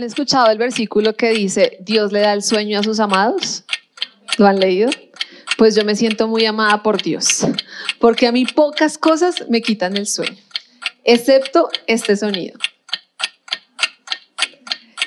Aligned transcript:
¿han 0.00 0.04
escuchado 0.04 0.50
el 0.50 0.56
versículo 0.56 1.14
que 1.14 1.30
dice, 1.30 1.76
Dios 1.80 2.10
le 2.10 2.20
da 2.20 2.32
el 2.32 2.42
sueño 2.42 2.78
a 2.78 2.82
sus 2.82 3.00
amados? 3.00 3.64
¿Lo 4.38 4.46
han 4.46 4.58
leído? 4.58 4.88
Pues 5.58 5.74
yo 5.74 5.84
me 5.84 5.94
siento 5.94 6.26
muy 6.26 6.46
amada 6.46 6.82
por 6.82 7.02
Dios, 7.02 7.46
porque 7.98 8.26
a 8.26 8.32
mí 8.32 8.46
pocas 8.46 8.96
cosas 8.96 9.44
me 9.50 9.60
quitan 9.60 9.98
el 9.98 10.06
sueño, 10.06 10.38
excepto 11.04 11.68
este 11.86 12.16
sonido. 12.16 12.58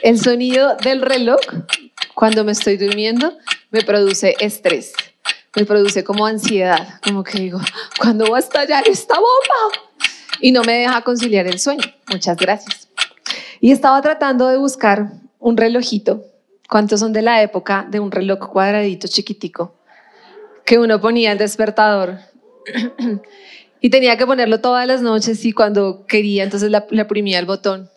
El 0.02 0.20
sonido 0.20 0.76
del 0.78 1.02
reloj, 1.02 1.40
cuando 2.14 2.44
me 2.44 2.52
estoy 2.52 2.78
durmiendo, 2.78 3.38
me 3.72 3.82
produce 3.82 4.36
estrés, 4.40 4.94
me 5.56 5.66
produce 5.66 6.04
como 6.04 6.26
ansiedad, 6.26 7.00
como 7.04 7.24
que 7.24 7.40
digo, 7.40 7.60
¿cuándo 7.98 8.30
va 8.30 8.38
a 8.38 8.40
estallar 8.40 8.88
esta 8.88 9.16
bomba? 9.16 9.80
Y 10.42 10.52
no 10.52 10.64
me 10.64 10.74
deja 10.74 11.02
conciliar 11.04 11.48
el 11.48 11.60
sueño. 11.60 11.84
Muchas 12.12 12.38
gracias. 12.38 12.90
Y 13.62 13.72
estaba 13.72 14.02
tratando 14.02 14.50
de 14.50 14.58
buscar 14.58 15.12
un 15.40 15.56
relojito. 15.56 16.26
¿Cuántos 16.70 17.00
son 17.00 17.14
de 17.14 17.22
la 17.22 17.42
época 17.42 17.88
de 17.90 18.00
un 18.00 18.12
reloj 18.12 18.40
cuadradito 18.52 19.08
chiquitico? 19.08 19.76
Que 20.66 20.80
uno 20.80 21.00
ponía 21.00 21.32
el 21.32 21.38
despertador. 21.38 22.20
y 23.84 23.90
tenía 23.90 24.16
que 24.16 24.26
ponerlo 24.26 24.62
todas 24.62 24.88
las 24.88 25.02
noches 25.02 25.44
y 25.44 25.52
cuando 25.52 26.06
quería, 26.08 26.46
entonces 26.46 26.72
le 26.72 27.02
oprimía 27.02 27.38
el 27.38 27.46
botón. 27.46 27.90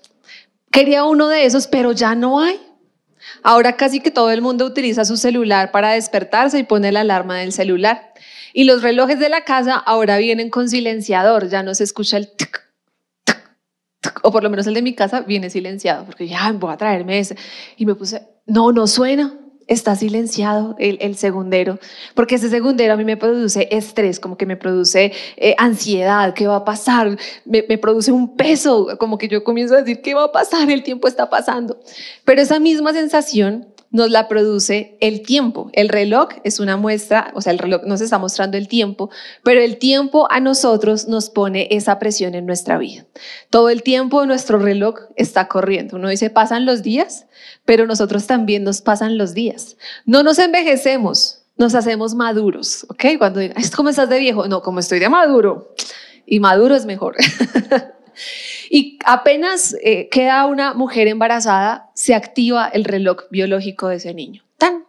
Quería 0.72 1.04
uno 1.04 1.28
de 1.28 1.44
esos, 1.44 1.68
pero 1.68 1.92
ya 1.92 2.16
no 2.16 2.40
hay. 2.40 2.60
Ahora 3.44 3.76
casi 3.76 4.00
que 4.00 4.10
todo 4.10 4.32
el 4.32 4.42
mundo 4.42 4.66
utiliza 4.66 5.04
su 5.04 5.16
celular 5.16 5.70
para 5.70 5.92
despertarse 5.92 6.58
y 6.58 6.64
pone 6.64 6.90
la 6.90 7.02
alarma 7.02 7.38
del 7.38 7.52
celular. 7.52 8.12
Y 8.52 8.64
los 8.64 8.82
relojes 8.82 9.20
de 9.20 9.28
la 9.28 9.44
casa 9.44 9.76
ahora 9.76 10.18
vienen 10.18 10.50
con 10.50 10.68
silenciador, 10.68 11.48
ya 11.48 11.62
no 11.62 11.72
se 11.72 11.84
escucha 11.84 12.16
el 12.16 12.32
tic, 12.32 12.68
tic, 13.22 13.48
tic, 14.00 14.18
o 14.24 14.32
por 14.32 14.42
lo 14.42 14.50
menos 14.50 14.66
el 14.66 14.74
de 14.74 14.82
mi 14.82 14.92
casa 14.92 15.20
viene 15.20 15.50
silenciado, 15.50 16.04
porque 16.04 16.26
ya 16.26 16.50
voy 16.50 16.72
a 16.72 16.76
traerme 16.76 17.20
ese. 17.20 17.36
Y 17.76 17.86
me 17.86 17.94
puse, 17.94 18.26
no, 18.44 18.72
no 18.72 18.88
suena, 18.88 19.38
está 19.66 19.96
silenciado 19.96 20.76
el, 20.78 20.98
el 21.00 21.16
segundero, 21.16 21.78
porque 22.14 22.36
ese 22.36 22.48
segundero 22.48 22.94
a 22.94 22.96
mí 22.96 23.04
me 23.04 23.16
produce 23.16 23.68
estrés, 23.70 24.20
como 24.20 24.36
que 24.36 24.46
me 24.46 24.56
produce 24.56 25.12
eh, 25.36 25.54
ansiedad, 25.58 26.34
¿qué 26.34 26.46
va 26.46 26.56
a 26.56 26.64
pasar? 26.64 27.18
Me, 27.44 27.64
me 27.68 27.78
produce 27.78 28.12
un 28.12 28.36
peso, 28.36 28.96
como 28.98 29.18
que 29.18 29.28
yo 29.28 29.42
comienzo 29.42 29.74
a 29.74 29.82
decir, 29.82 30.02
¿qué 30.02 30.14
va 30.14 30.24
a 30.24 30.32
pasar? 30.32 30.70
El 30.70 30.82
tiempo 30.82 31.08
está 31.08 31.28
pasando. 31.28 31.78
Pero 32.24 32.40
esa 32.42 32.60
misma 32.60 32.92
sensación 32.92 33.66
nos 33.96 34.10
la 34.10 34.28
produce 34.28 34.98
el 35.00 35.22
tiempo. 35.22 35.70
El 35.72 35.88
reloj 35.88 36.28
es 36.44 36.60
una 36.60 36.76
muestra, 36.76 37.32
o 37.34 37.40
sea, 37.40 37.50
el 37.50 37.58
reloj 37.58 37.84
nos 37.86 38.02
está 38.02 38.18
mostrando 38.18 38.58
el 38.58 38.68
tiempo, 38.68 39.08
pero 39.42 39.62
el 39.62 39.78
tiempo 39.78 40.28
a 40.30 40.38
nosotros 40.38 41.08
nos 41.08 41.30
pone 41.30 41.66
esa 41.70 41.98
presión 41.98 42.34
en 42.34 42.44
nuestra 42.44 42.76
vida. 42.76 43.06
Todo 43.48 43.70
el 43.70 43.82
tiempo 43.82 44.26
nuestro 44.26 44.58
reloj 44.58 44.96
está 45.16 45.48
corriendo. 45.48 45.96
Uno 45.96 46.10
dice, 46.10 46.28
pasan 46.28 46.66
los 46.66 46.82
días, 46.82 47.24
pero 47.64 47.86
nosotros 47.86 48.26
también 48.26 48.64
nos 48.64 48.82
pasan 48.82 49.16
los 49.16 49.32
días. 49.32 49.78
No 50.04 50.22
nos 50.22 50.38
envejecemos, 50.38 51.40
nos 51.56 51.74
hacemos 51.74 52.14
maduros, 52.14 52.84
¿ok? 52.90 53.16
Cuando 53.16 53.40
digan, 53.40 53.56
"Es 53.56 53.70
¿cómo 53.70 53.88
estás 53.88 54.10
de 54.10 54.18
viejo? 54.18 54.46
No, 54.46 54.60
como 54.60 54.80
estoy 54.80 54.98
de 54.98 55.08
maduro. 55.08 55.74
Y 56.26 56.38
maduro 56.38 56.74
es 56.74 56.84
mejor. 56.84 57.16
Y 58.70 58.98
apenas 59.04 59.76
eh, 59.82 60.08
queda 60.10 60.46
una 60.46 60.74
mujer 60.74 61.08
embarazada, 61.08 61.90
se 61.94 62.14
activa 62.14 62.68
el 62.68 62.84
reloj 62.84 63.24
biológico 63.30 63.88
de 63.88 63.96
ese 63.96 64.14
niño. 64.14 64.42
¡Tan! 64.58 64.84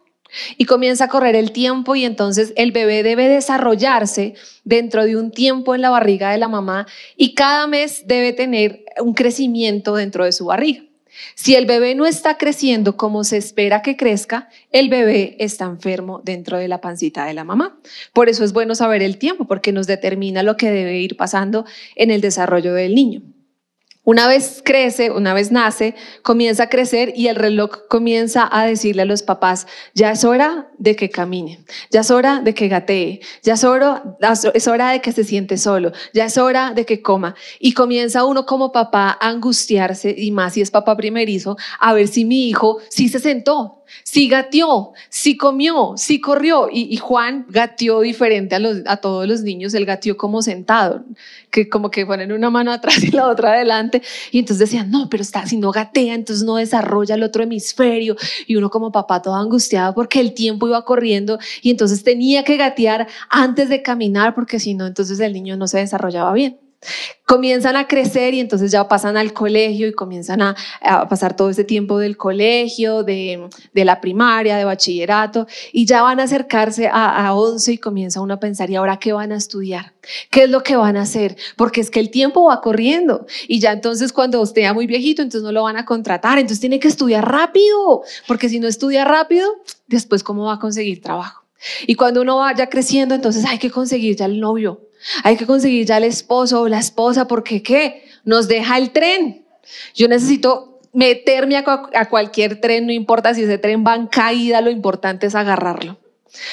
Y 0.56 0.66
comienza 0.66 1.04
a 1.04 1.08
correr 1.08 1.36
el 1.36 1.52
tiempo 1.52 1.96
y 1.96 2.04
entonces 2.04 2.52
el 2.56 2.72
bebé 2.72 3.02
debe 3.02 3.28
desarrollarse 3.28 4.34
dentro 4.64 5.04
de 5.04 5.16
un 5.16 5.30
tiempo 5.30 5.74
en 5.74 5.80
la 5.80 5.90
barriga 5.90 6.30
de 6.30 6.38
la 6.38 6.48
mamá 6.48 6.86
y 7.16 7.34
cada 7.34 7.66
mes 7.66 8.06
debe 8.06 8.32
tener 8.32 8.84
un 9.00 9.14
crecimiento 9.14 9.94
dentro 9.94 10.24
de 10.24 10.32
su 10.32 10.46
barriga. 10.46 10.87
Si 11.34 11.54
el 11.54 11.66
bebé 11.66 11.94
no 11.94 12.06
está 12.06 12.36
creciendo 12.38 12.96
como 12.96 13.24
se 13.24 13.36
espera 13.36 13.82
que 13.82 13.96
crezca, 13.96 14.48
el 14.70 14.88
bebé 14.88 15.36
está 15.38 15.64
enfermo 15.64 16.20
dentro 16.24 16.58
de 16.58 16.68
la 16.68 16.80
pancita 16.80 17.24
de 17.24 17.34
la 17.34 17.44
mamá. 17.44 17.78
Por 18.12 18.28
eso 18.28 18.44
es 18.44 18.52
bueno 18.52 18.74
saber 18.74 19.02
el 19.02 19.18
tiempo, 19.18 19.46
porque 19.46 19.72
nos 19.72 19.86
determina 19.86 20.42
lo 20.42 20.56
que 20.56 20.70
debe 20.70 20.98
ir 20.98 21.16
pasando 21.16 21.64
en 21.96 22.10
el 22.10 22.20
desarrollo 22.20 22.74
del 22.74 22.94
niño. 22.94 23.22
Una 24.08 24.26
vez 24.26 24.62
crece, 24.64 25.10
una 25.10 25.34
vez 25.34 25.52
nace, 25.52 25.94
comienza 26.22 26.62
a 26.62 26.68
crecer 26.70 27.12
y 27.14 27.26
el 27.26 27.36
reloj 27.36 27.86
comienza 27.90 28.48
a 28.50 28.64
decirle 28.64 29.02
a 29.02 29.04
los 29.04 29.22
papás, 29.22 29.66
ya 29.92 30.12
es 30.12 30.24
hora 30.24 30.70
de 30.78 30.96
que 30.96 31.10
camine, 31.10 31.62
ya 31.90 32.00
es 32.00 32.10
hora 32.10 32.40
de 32.40 32.54
que 32.54 32.68
gatee, 32.68 33.20
ya 33.42 33.52
es 33.52 33.64
hora, 33.64 34.02
es 34.54 34.66
hora 34.66 34.92
de 34.92 35.02
que 35.02 35.12
se 35.12 35.24
siente 35.24 35.58
solo, 35.58 35.92
ya 36.14 36.24
es 36.24 36.38
hora 36.38 36.72
de 36.72 36.86
que 36.86 37.02
coma. 37.02 37.34
Y 37.60 37.74
comienza 37.74 38.24
uno 38.24 38.46
como 38.46 38.72
papá 38.72 39.18
a 39.20 39.28
angustiarse, 39.28 40.14
y 40.16 40.30
más 40.30 40.54
si 40.54 40.62
es 40.62 40.70
papá 40.70 40.96
primerizo, 40.96 41.58
a 41.78 41.92
ver 41.92 42.08
si 42.08 42.24
mi 42.24 42.48
hijo 42.48 42.78
sí 42.88 43.10
se 43.10 43.18
sentó, 43.18 43.77
sí 44.04 44.28
gateó, 44.28 44.92
sí 45.08 45.36
comió, 45.36 45.94
sí 45.96 46.20
corrió. 46.20 46.68
Y, 46.72 46.96
Juan 46.96 47.46
gateó 47.48 48.00
diferente 48.00 48.56
a 48.86 48.96
todos 48.98 49.26
los 49.26 49.42
niños, 49.42 49.74
él 49.74 49.84
gateó 49.86 50.16
como 50.16 50.42
sentado, 50.42 51.04
que 51.50 51.68
como 51.68 51.90
que 51.90 52.04
ponen 52.06 52.32
una 52.32 52.50
mano 52.50 52.72
atrás 52.72 53.02
y 53.02 53.10
la 53.10 53.28
otra 53.28 53.52
adelante. 53.52 54.02
Y 54.30 54.40
entonces 54.40 54.70
decían, 54.70 54.90
no, 54.90 55.08
pero 55.08 55.22
está, 55.22 55.46
si 55.46 55.56
no 55.56 55.70
gatea, 55.70 56.14
entonces 56.14 56.44
no 56.44 56.56
desarrolla 56.56 57.14
el 57.14 57.22
otro 57.22 57.42
hemisferio. 57.42 58.16
Y 58.46 58.56
uno 58.56 58.70
como 58.70 58.92
papá 58.92 59.22
todo 59.22 59.34
angustiado 59.34 59.94
porque 59.94 60.20
el 60.20 60.34
tiempo 60.34 60.68
iba 60.68 60.84
corriendo 60.84 61.38
y 61.62 61.70
entonces 61.70 62.02
tenía 62.02 62.44
que 62.44 62.56
gatear 62.56 63.08
antes 63.30 63.68
de 63.68 63.82
caminar 63.82 64.34
porque 64.34 64.60
si 64.60 64.74
no, 64.74 64.86
entonces 64.86 65.20
el 65.20 65.32
niño 65.32 65.56
no 65.56 65.66
se 65.66 65.78
desarrollaba 65.78 66.32
bien 66.32 66.58
comienzan 67.26 67.76
a 67.76 67.86
crecer 67.86 68.32
y 68.34 68.40
entonces 68.40 68.70
ya 68.70 68.88
pasan 68.88 69.16
al 69.16 69.32
colegio 69.32 69.86
y 69.86 69.92
comienzan 69.92 70.40
a, 70.40 70.56
pasar 71.08 71.36
todo 71.36 71.50
ese 71.50 71.64
tiempo 71.64 71.98
del 71.98 72.16
colegio, 72.16 73.02
de, 73.02 73.48
la 73.74 74.00
primaria, 74.00 74.56
de 74.56 74.64
bachillerato, 74.64 75.46
y 75.72 75.84
ya 75.84 76.02
van 76.02 76.20
a 76.20 76.22
acercarse 76.22 76.88
a, 76.88 77.26
a 77.26 77.34
11 77.34 77.72
y 77.72 77.78
comienza 77.78 78.20
uno 78.20 78.34
a 78.34 78.40
pensar, 78.40 78.70
¿y 78.70 78.76
ahora 78.76 78.98
qué 78.98 79.12
van 79.12 79.32
a 79.32 79.36
estudiar? 79.36 79.92
¿Qué 80.30 80.44
es 80.44 80.50
lo 80.50 80.62
que 80.62 80.76
van 80.76 80.96
a 80.96 81.02
hacer? 81.02 81.36
Porque 81.56 81.80
es 81.80 81.90
que 81.90 82.00
el 82.00 82.10
tiempo 82.10 82.44
va 82.44 82.60
corriendo 82.60 83.26
y 83.46 83.60
ya 83.60 83.72
entonces 83.72 84.12
cuando 84.12 84.40
usted 84.40 84.62
ya 84.62 84.72
muy 84.72 84.86
viejito, 84.86 85.20
entonces 85.20 85.44
no 85.44 85.52
lo 85.52 85.64
van 85.64 85.76
a 85.76 85.84
contratar, 85.84 86.38
entonces 86.38 86.60
tiene 86.60 86.80
que 86.80 86.88
estudiar 86.88 87.30
rápido, 87.30 88.02
porque 88.26 88.48
si 88.48 88.58
no 88.58 88.68
estudia 88.68 89.04
rápido, 89.04 89.46
después 89.86 90.22
¿cómo 90.22 90.44
va 90.46 90.54
a 90.54 90.58
conseguir 90.58 91.02
trabajo? 91.02 91.44
Y 91.86 91.96
cuando 91.96 92.22
uno 92.22 92.36
vaya 92.36 92.68
creciendo, 92.68 93.14
entonces 93.14 93.44
hay 93.44 93.58
que 93.58 93.70
conseguir 93.70 94.16
ya 94.16 94.26
el 94.26 94.40
novio, 94.40 94.87
hay 95.24 95.36
que 95.36 95.46
conseguir 95.46 95.86
ya 95.86 95.98
el 95.98 96.04
esposo 96.04 96.62
o 96.62 96.68
la 96.68 96.78
esposa, 96.78 97.26
porque 97.26 97.62
¿qué? 97.62 98.04
Nos 98.24 98.48
deja 98.48 98.78
el 98.78 98.90
tren. 98.90 99.46
Yo 99.94 100.08
necesito 100.08 100.80
meterme 100.92 101.56
a, 101.56 102.08
cualquier 102.08 102.60
tren, 102.60 102.86
no 102.86 102.92
importa 102.92 103.34
si 103.34 103.42
ese 103.42 103.58
tren 103.58 103.84
va 103.86 103.94
en 103.94 104.06
caída, 104.06 104.60
lo 104.60 104.70
importante 104.70 105.26
es 105.26 105.34
agarrarlo. 105.34 105.98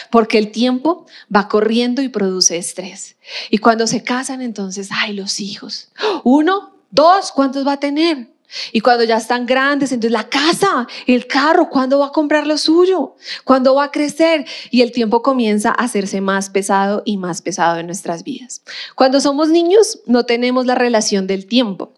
Porque 0.09 0.37
el 0.37 0.51
tiempo 0.51 1.05
va 1.33 1.47
corriendo 1.47 2.01
y 2.01 2.09
produce 2.09 2.57
estrés. 2.57 3.17
Y 3.49 3.57
cuando 3.57 3.87
se 3.87 4.03
casan, 4.03 4.41
entonces, 4.41 4.89
ay, 4.91 5.13
los 5.13 5.39
hijos. 5.39 5.89
Uno, 6.23 6.75
dos, 6.91 7.31
¿cuántos 7.31 7.67
va 7.67 7.73
a 7.73 7.79
tener? 7.79 8.34
Y 8.71 8.81
cuando 8.81 9.03
ya 9.03 9.17
están 9.17 9.45
grandes, 9.45 9.91
entonces 9.91 10.11
la 10.11 10.29
casa, 10.29 10.87
el 11.07 11.27
carro, 11.27 11.69
¿cuándo 11.69 11.99
va 11.99 12.07
a 12.07 12.11
comprar 12.11 12.47
lo 12.47 12.57
suyo? 12.57 13.15
¿Cuándo 13.43 13.75
va 13.75 13.85
a 13.85 13.91
crecer? 13.91 14.45
Y 14.71 14.81
el 14.81 14.91
tiempo 14.91 15.21
comienza 15.21 15.69
a 15.69 15.83
hacerse 15.83 16.21
más 16.21 16.49
pesado 16.49 17.01
y 17.05 17.17
más 17.17 17.41
pesado 17.41 17.79
en 17.79 17.87
nuestras 17.87 18.23
vidas. 18.23 18.61
Cuando 18.95 19.19
somos 19.19 19.49
niños, 19.49 19.99
no 20.05 20.25
tenemos 20.25 20.65
la 20.65 20.75
relación 20.75 21.27
del 21.27 21.47
tiempo. 21.47 21.93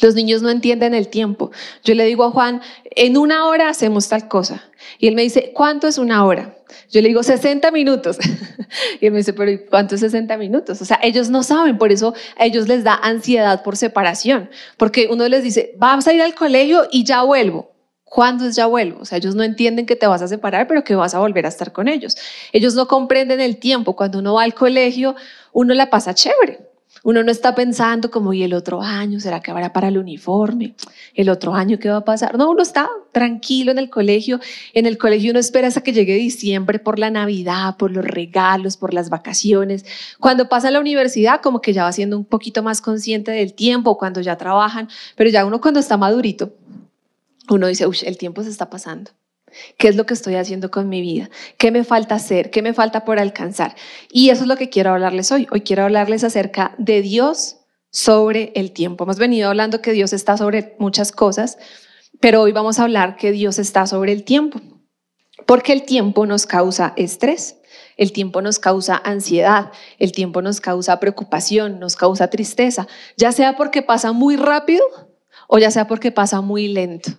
Los 0.00 0.14
niños 0.14 0.42
no 0.42 0.50
entienden 0.50 0.92
el 0.94 1.08
tiempo. 1.08 1.50
Yo 1.84 1.94
le 1.94 2.04
digo 2.04 2.24
a 2.24 2.30
Juan, 2.30 2.60
en 2.96 3.16
una 3.16 3.46
hora 3.46 3.68
hacemos 3.68 4.08
tal 4.08 4.28
cosa. 4.28 4.64
Y 4.98 5.06
él 5.06 5.14
me 5.14 5.22
dice, 5.22 5.52
¿cuánto 5.54 5.86
es 5.86 5.98
una 5.98 6.24
hora? 6.24 6.56
Yo 6.90 7.00
le 7.00 7.08
digo 7.08 7.22
60 7.22 7.70
minutos. 7.70 8.18
y 9.00 9.06
él 9.06 9.12
me 9.12 9.18
dice, 9.18 9.32
pero 9.32 9.52
¿cuánto 9.70 9.94
es 9.94 10.00
60 10.00 10.36
minutos? 10.36 10.80
O 10.80 10.84
sea, 10.84 10.98
ellos 11.02 11.30
no 11.30 11.42
saben, 11.42 11.78
por 11.78 11.92
eso 11.92 12.14
a 12.36 12.44
ellos 12.44 12.66
les 12.66 12.82
da 12.82 12.94
ansiedad 12.94 13.62
por 13.62 13.76
separación. 13.76 14.50
Porque 14.76 15.08
uno 15.10 15.28
les 15.28 15.44
dice, 15.44 15.74
vamos 15.78 16.06
a 16.08 16.12
ir 16.12 16.22
al 16.22 16.34
colegio 16.34 16.88
y 16.90 17.04
ya 17.04 17.22
vuelvo. 17.22 17.70
¿Cuándo 18.04 18.46
es 18.46 18.54
ya 18.56 18.66
vuelvo? 18.66 19.00
O 19.00 19.04
sea, 19.04 19.18
ellos 19.18 19.34
no 19.34 19.42
entienden 19.42 19.86
que 19.86 19.96
te 19.96 20.06
vas 20.06 20.22
a 20.22 20.28
separar, 20.28 20.68
pero 20.68 20.84
que 20.84 20.94
vas 20.94 21.14
a 21.14 21.18
volver 21.18 21.46
a 21.46 21.48
estar 21.48 21.72
con 21.72 21.88
ellos. 21.88 22.16
Ellos 22.52 22.74
no 22.74 22.86
comprenden 22.86 23.40
el 23.40 23.56
tiempo. 23.58 23.96
Cuando 23.96 24.18
uno 24.18 24.34
va 24.34 24.44
al 24.44 24.54
colegio, 24.54 25.16
uno 25.52 25.74
la 25.74 25.90
pasa 25.90 26.14
chévere. 26.14 26.73
Uno 27.04 27.22
no 27.22 27.30
está 27.30 27.54
pensando 27.54 28.10
como, 28.10 28.32
¿y 28.32 28.42
el 28.42 28.54
otro 28.54 28.80
año? 28.80 29.20
¿Será 29.20 29.40
que 29.40 29.50
habrá 29.50 29.74
para 29.74 29.88
el 29.88 29.98
uniforme? 29.98 30.74
¿El 31.14 31.28
otro 31.28 31.54
año 31.54 31.78
qué 31.78 31.90
va 31.90 31.98
a 31.98 32.04
pasar? 32.04 32.38
No, 32.38 32.50
uno 32.50 32.62
está 32.62 32.88
tranquilo 33.12 33.70
en 33.70 33.78
el 33.78 33.90
colegio. 33.90 34.40
En 34.72 34.86
el 34.86 34.96
colegio 34.96 35.30
uno 35.30 35.38
espera 35.38 35.68
hasta 35.68 35.82
que 35.82 35.92
llegue 35.92 36.14
diciembre 36.14 36.78
por 36.78 36.98
la 36.98 37.10
Navidad, 37.10 37.76
por 37.76 37.90
los 37.90 38.06
regalos, 38.06 38.78
por 38.78 38.94
las 38.94 39.10
vacaciones. 39.10 39.84
Cuando 40.18 40.48
pasa 40.48 40.70
la 40.70 40.80
universidad, 40.80 41.42
como 41.42 41.60
que 41.60 41.74
ya 41.74 41.84
va 41.84 41.92
siendo 41.92 42.16
un 42.16 42.24
poquito 42.24 42.62
más 42.62 42.80
consciente 42.80 43.32
del 43.32 43.52
tiempo, 43.52 43.98
cuando 43.98 44.22
ya 44.22 44.38
trabajan, 44.38 44.88
pero 45.14 45.28
ya 45.28 45.44
uno 45.44 45.60
cuando 45.60 45.80
está 45.80 45.98
madurito, 45.98 46.54
uno 47.50 47.66
dice, 47.66 47.86
uy, 47.86 47.98
el 48.06 48.16
tiempo 48.16 48.42
se 48.42 48.48
está 48.48 48.70
pasando. 48.70 49.10
¿Qué 49.78 49.88
es 49.88 49.96
lo 49.96 50.06
que 50.06 50.14
estoy 50.14 50.34
haciendo 50.36 50.70
con 50.70 50.88
mi 50.88 51.00
vida? 51.00 51.30
¿Qué 51.58 51.70
me 51.70 51.84
falta 51.84 52.14
hacer? 52.14 52.50
¿Qué 52.50 52.62
me 52.62 52.74
falta 52.74 53.04
por 53.04 53.18
alcanzar? 53.18 53.74
Y 54.10 54.30
eso 54.30 54.42
es 54.42 54.48
lo 54.48 54.56
que 54.56 54.68
quiero 54.68 54.90
hablarles 54.90 55.32
hoy. 55.32 55.46
Hoy 55.50 55.62
quiero 55.62 55.84
hablarles 55.84 56.24
acerca 56.24 56.74
de 56.78 57.02
Dios 57.02 57.58
sobre 57.90 58.52
el 58.56 58.72
tiempo. 58.72 59.04
Hemos 59.04 59.18
venido 59.18 59.48
hablando 59.48 59.80
que 59.80 59.92
Dios 59.92 60.12
está 60.12 60.36
sobre 60.36 60.74
muchas 60.78 61.12
cosas, 61.12 61.58
pero 62.20 62.42
hoy 62.42 62.52
vamos 62.52 62.78
a 62.78 62.84
hablar 62.84 63.16
que 63.16 63.32
Dios 63.32 63.58
está 63.58 63.86
sobre 63.86 64.12
el 64.12 64.24
tiempo. 64.24 64.60
Porque 65.46 65.72
el 65.72 65.84
tiempo 65.84 66.26
nos 66.26 66.46
causa 66.46 66.94
estrés, 66.96 67.60
el 67.96 68.12
tiempo 68.12 68.40
nos 68.40 68.58
causa 68.58 69.00
ansiedad, 69.04 69.70
el 69.98 70.12
tiempo 70.12 70.42
nos 70.42 70.60
causa 70.60 71.00
preocupación, 71.00 71.78
nos 71.80 71.96
causa 71.96 72.30
tristeza, 72.30 72.88
ya 73.16 73.30
sea 73.30 73.56
porque 73.56 73.82
pasa 73.82 74.12
muy 74.12 74.36
rápido 74.36 74.82
o 75.48 75.58
ya 75.58 75.70
sea 75.70 75.86
porque 75.86 76.10
pasa 76.10 76.40
muy 76.40 76.68
lento. 76.68 77.10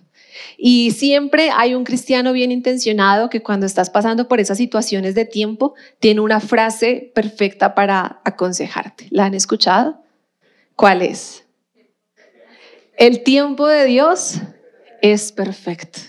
Y 0.58 0.90
siempre 0.92 1.50
hay 1.54 1.74
un 1.74 1.84
cristiano 1.84 2.32
bien 2.32 2.52
intencionado 2.52 3.30
que 3.30 3.42
cuando 3.42 3.66
estás 3.66 3.90
pasando 3.90 4.28
por 4.28 4.40
esas 4.40 4.58
situaciones 4.58 5.14
de 5.14 5.24
tiempo, 5.24 5.74
tiene 6.00 6.20
una 6.20 6.40
frase 6.40 7.12
perfecta 7.14 7.74
para 7.74 8.20
aconsejarte. 8.24 9.08
¿La 9.10 9.26
han 9.26 9.34
escuchado? 9.34 10.02
¿Cuál 10.74 11.02
es? 11.02 11.44
El 12.96 13.22
tiempo 13.22 13.66
de 13.66 13.84
Dios 13.84 14.40
es 15.02 15.32
perfecto. 15.32 16.00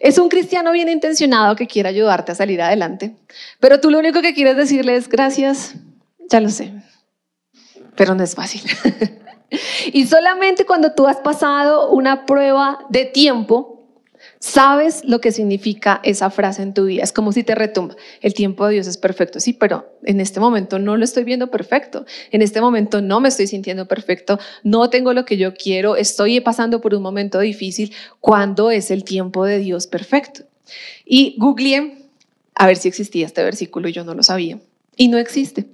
Es 0.00 0.18
un 0.18 0.28
cristiano 0.28 0.72
bien 0.72 0.88
intencionado 0.88 1.56
que 1.56 1.66
quiere 1.66 1.88
ayudarte 1.88 2.32
a 2.32 2.34
salir 2.34 2.60
adelante, 2.60 3.16
pero 3.60 3.80
tú 3.80 3.90
lo 3.90 3.98
único 3.98 4.20
que 4.20 4.34
quieres 4.34 4.56
decirle 4.56 4.96
es 4.96 5.08
gracias, 5.08 5.74
ya 6.28 6.40
lo 6.40 6.50
sé, 6.50 6.72
pero 7.96 8.14
no 8.14 8.22
es 8.22 8.34
fácil. 8.34 8.62
y 9.92 10.06
solamente 10.06 10.66
cuando 10.66 10.92
tú 10.92 11.06
has 11.06 11.18
pasado 11.18 11.90
una 11.90 12.26
prueba 12.26 12.78
de 12.90 13.06
tiempo, 13.06 13.73
Sabes 14.46 15.02
lo 15.06 15.22
que 15.22 15.32
significa 15.32 16.02
esa 16.02 16.28
frase 16.28 16.60
en 16.60 16.74
tu 16.74 16.84
vida. 16.84 17.02
Es 17.02 17.12
como 17.12 17.32
si 17.32 17.44
te 17.44 17.54
retumba. 17.54 17.96
El 18.20 18.34
tiempo 18.34 18.66
de 18.66 18.74
Dios 18.74 18.86
es 18.86 18.98
perfecto. 18.98 19.40
Sí, 19.40 19.54
pero 19.54 19.96
en 20.02 20.20
este 20.20 20.38
momento 20.38 20.78
no 20.78 20.98
lo 20.98 21.04
estoy 21.04 21.24
viendo 21.24 21.50
perfecto. 21.50 22.04
En 22.30 22.42
este 22.42 22.60
momento 22.60 23.00
no 23.00 23.20
me 23.20 23.30
estoy 23.30 23.46
sintiendo 23.46 23.88
perfecto. 23.88 24.38
No 24.62 24.90
tengo 24.90 25.14
lo 25.14 25.24
que 25.24 25.38
yo 25.38 25.54
quiero. 25.54 25.96
Estoy 25.96 26.40
pasando 26.40 26.82
por 26.82 26.94
un 26.94 27.02
momento 27.02 27.40
difícil. 27.40 27.94
¿Cuándo 28.20 28.70
es 28.70 28.90
el 28.90 29.02
tiempo 29.02 29.46
de 29.46 29.60
Dios 29.60 29.86
perfecto? 29.86 30.42
Y 31.06 31.36
googleé 31.38 31.96
a 32.54 32.66
ver 32.66 32.76
si 32.76 32.88
existía 32.88 33.24
este 33.24 33.42
versículo 33.42 33.88
y 33.88 33.92
yo 33.92 34.04
no 34.04 34.12
lo 34.12 34.22
sabía. 34.22 34.58
Y 34.94 35.08
no 35.08 35.16
existe 35.16 35.64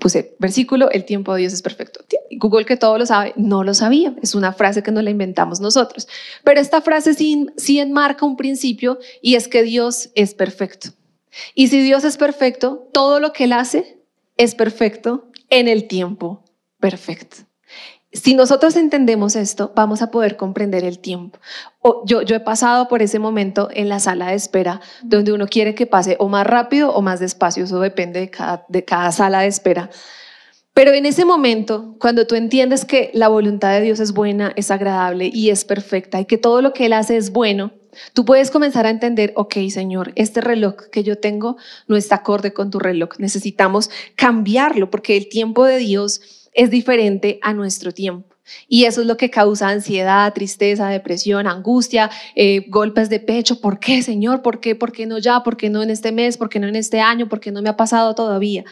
puse 0.00 0.34
versículo, 0.38 0.90
el 0.90 1.04
tiempo 1.04 1.34
de 1.34 1.40
Dios 1.40 1.52
es 1.52 1.62
perfecto. 1.62 2.04
Google 2.32 2.64
que 2.64 2.76
todo 2.76 2.98
lo 2.98 3.06
sabe, 3.06 3.32
no 3.36 3.64
lo 3.64 3.74
sabía. 3.74 4.14
Es 4.22 4.34
una 4.34 4.52
frase 4.52 4.82
que 4.82 4.90
no 4.90 5.02
la 5.02 5.10
inventamos 5.10 5.60
nosotros. 5.60 6.08
Pero 6.44 6.60
esta 6.60 6.80
frase 6.80 7.14
sí, 7.14 7.46
sí 7.56 7.78
enmarca 7.78 8.26
un 8.26 8.36
principio 8.36 8.98
y 9.20 9.34
es 9.34 9.48
que 9.48 9.62
Dios 9.62 10.10
es 10.14 10.34
perfecto. 10.34 10.90
Y 11.54 11.68
si 11.68 11.82
Dios 11.82 12.04
es 12.04 12.16
perfecto, 12.16 12.88
todo 12.92 13.20
lo 13.20 13.32
que 13.32 13.44
Él 13.44 13.52
hace 13.52 13.98
es 14.36 14.54
perfecto 14.54 15.30
en 15.50 15.68
el 15.68 15.88
tiempo 15.88 16.44
perfecto. 16.80 17.51
Si 18.12 18.34
nosotros 18.34 18.76
entendemos 18.76 19.36
esto, 19.36 19.72
vamos 19.74 20.02
a 20.02 20.10
poder 20.10 20.36
comprender 20.36 20.84
el 20.84 20.98
tiempo. 20.98 21.38
yo, 22.04 22.20
yo 22.22 22.36
he 22.36 22.40
pasado 22.40 22.86
por 22.88 23.00
ese 23.00 23.18
momento 23.18 23.68
en 23.72 23.88
la 23.88 24.00
sala 24.00 24.28
de 24.28 24.34
espera, 24.34 24.82
donde 25.02 25.32
uno 25.32 25.46
quiere 25.46 25.74
que 25.74 25.86
pase 25.86 26.16
o 26.18 26.28
más 26.28 26.46
rápido 26.46 26.92
o 26.92 27.00
más 27.00 27.20
despacio, 27.20 27.64
eso 27.64 27.80
depende 27.80 28.20
de 28.20 28.30
cada, 28.30 28.66
de 28.68 28.84
cada 28.84 29.12
sala 29.12 29.40
de 29.40 29.46
espera. 29.46 29.88
Pero 30.74 30.92
en 30.92 31.06
ese 31.06 31.24
momento, 31.24 31.96
cuando 31.98 32.26
tú 32.26 32.34
entiendes 32.34 32.84
que 32.84 33.10
la 33.14 33.28
voluntad 33.28 33.72
de 33.72 33.82
Dios 33.82 34.00
es 34.00 34.12
buena, 34.12 34.52
es 34.56 34.70
agradable 34.70 35.30
y 35.32 35.50
es 35.50 35.64
perfecta 35.64 36.20
y 36.20 36.24
que 36.24 36.38
todo 36.38 36.62
lo 36.62 36.72
que 36.72 36.86
Él 36.86 36.94
hace 36.94 37.16
es 37.16 37.30
bueno, 37.30 37.72
tú 38.14 38.24
puedes 38.24 38.50
comenzar 38.50 38.86
a 38.86 38.90
entender, 38.90 39.32
ok, 39.36 39.54
Señor, 39.70 40.12
este 40.16 40.40
reloj 40.40 40.76
que 40.90 41.02
yo 41.02 41.18
tengo 41.18 41.56
no 41.88 41.96
está 41.96 42.16
acorde 42.16 42.54
con 42.54 42.70
tu 42.70 42.78
reloj. 42.78 43.10
Necesitamos 43.18 43.90
cambiarlo 44.16 44.90
porque 44.90 45.16
el 45.16 45.28
tiempo 45.28 45.64
de 45.64 45.76
Dios 45.76 46.41
es 46.52 46.70
diferente 46.70 47.38
a 47.42 47.52
nuestro 47.52 47.92
tiempo. 47.92 48.32
Y 48.68 48.84
eso 48.84 49.00
es 49.02 49.06
lo 49.06 49.16
que 49.16 49.30
causa 49.30 49.68
ansiedad, 49.68 50.32
tristeza, 50.34 50.88
depresión, 50.88 51.46
angustia, 51.46 52.10
eh, 52.34 52.66
golpes 52.68 53.08
de 53.08 53.20
pecho. 53.20 53.60
¿Por 53.60 53.78
qué, 53.78 54.02
Señor? 54.02 54.42
¿Por 54.42 54.60
qué? 54.60 54.74
¿Por 54.74 54.92
qué 54.92 55.06
no 55.06 55.18
ya? 55.18 55.42
¿Por 55.42 55.56
qué 55.56 55.70
no 55.70 55.82
en 55.82 55.90
este 55.90 56.12
mes? 56.12 56.36
¿Por 56.36 56.48
qué 56.48 56.58
no 56.58 56.66
en 56.66 56.76
este 56.76 57.00
año? 57.00 57.28
¿Por 57.28 57.40
qué 57.40 57.52
no 57.52 57.62
me 57.62 57.68
ha 57.68 57.76
pasado 57.76 58.14
todavía? 58.14 58.64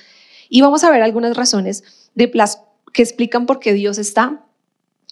Y 0.49 0.61
vamos 0.61 0.83
a 0.85 0.91
ver 0.91 1.03
algunas 1.03 1.37
razones 1.37 1.85
de 2.15 2.31
las 2.35 2.63
que 2.93 3.03
explican 3.03 3.47
por 3.47 3.61
qué 3.61 3.73
Dios 3.73 3.99
está 3.99 4.45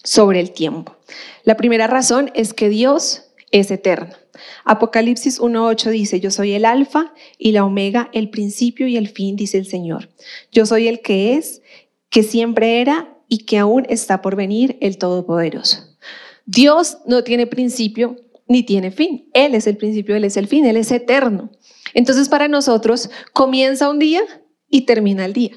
sobre 0.03 0.39
el 0.39 0.51
tiempo. 0.51 0.97
La 1.43 1.55
primera 1.55 1.87
razón 1.87 2.31
es 2.35 2.53
que 2.53 2.69
Dios 2.69 3.23
es 3.51 3.71
eterno. 3.71 4.15
Apocalipsis 4.63 5.39
1.8 5.39 5.89
dice, 5.89 6.19
yo 6.19 6.31
soy 6.31 6.53
el 6.53 6.65
alfa 6.65 7.13
y 7.37 7.51
la 7.51 7.65
omega, 7.65 8.09
el 8.13 8.29
principio 8.29 8.87
y 8.87 8.95
el 8.97 9.09
fin, 9.09 9.35
dice 9.35 9.57
el 9.57 9.65
Señor. 9.65 10.09
Yo 10.51 10.65
soy 10.65 10.87
el 10.87 11.01
que 11.01 11.35
es 11.35 11.61
que 12.09 12.23
siempre 12.23 12.81
era 12.81 13.17
y 13.27 13.45
que 13.45 13.57
aún 13.57 13.85
está 13.89 14.21
por 14.21 14.35
venir 14.35 14.77
el 14.81 14.97
Todopoderoso. 14.97 15.97
Dios 16.45 16.97
no 17.05 17.23
tiene 17.23 17.47
principio 17.47 18.15
ni 18.47 18.63
tiene 18.63 18.91
fin. 18.91 19.29
Él 19.33 19.53
es 19.53 19.67
el 19.67 19.77
principio, 19.77 20.15
Él 20.15 20.23
es 20.23 20.35
el 20.35 20.47
fin, 20.47 20.65
Él 20.65 20.77
es 20.77 20.91
eterno. 20.91 21.51
Entonces 21.93 22.29
para 22.29 22.47
nosotros 22.47 23.09
comienza 23.33 23.89
un 23.89 23.99
día 23.99 24.21
y 24.69 24.81
termina 24.81 25.25
el 25.25 25.33
día, 25.33 25.51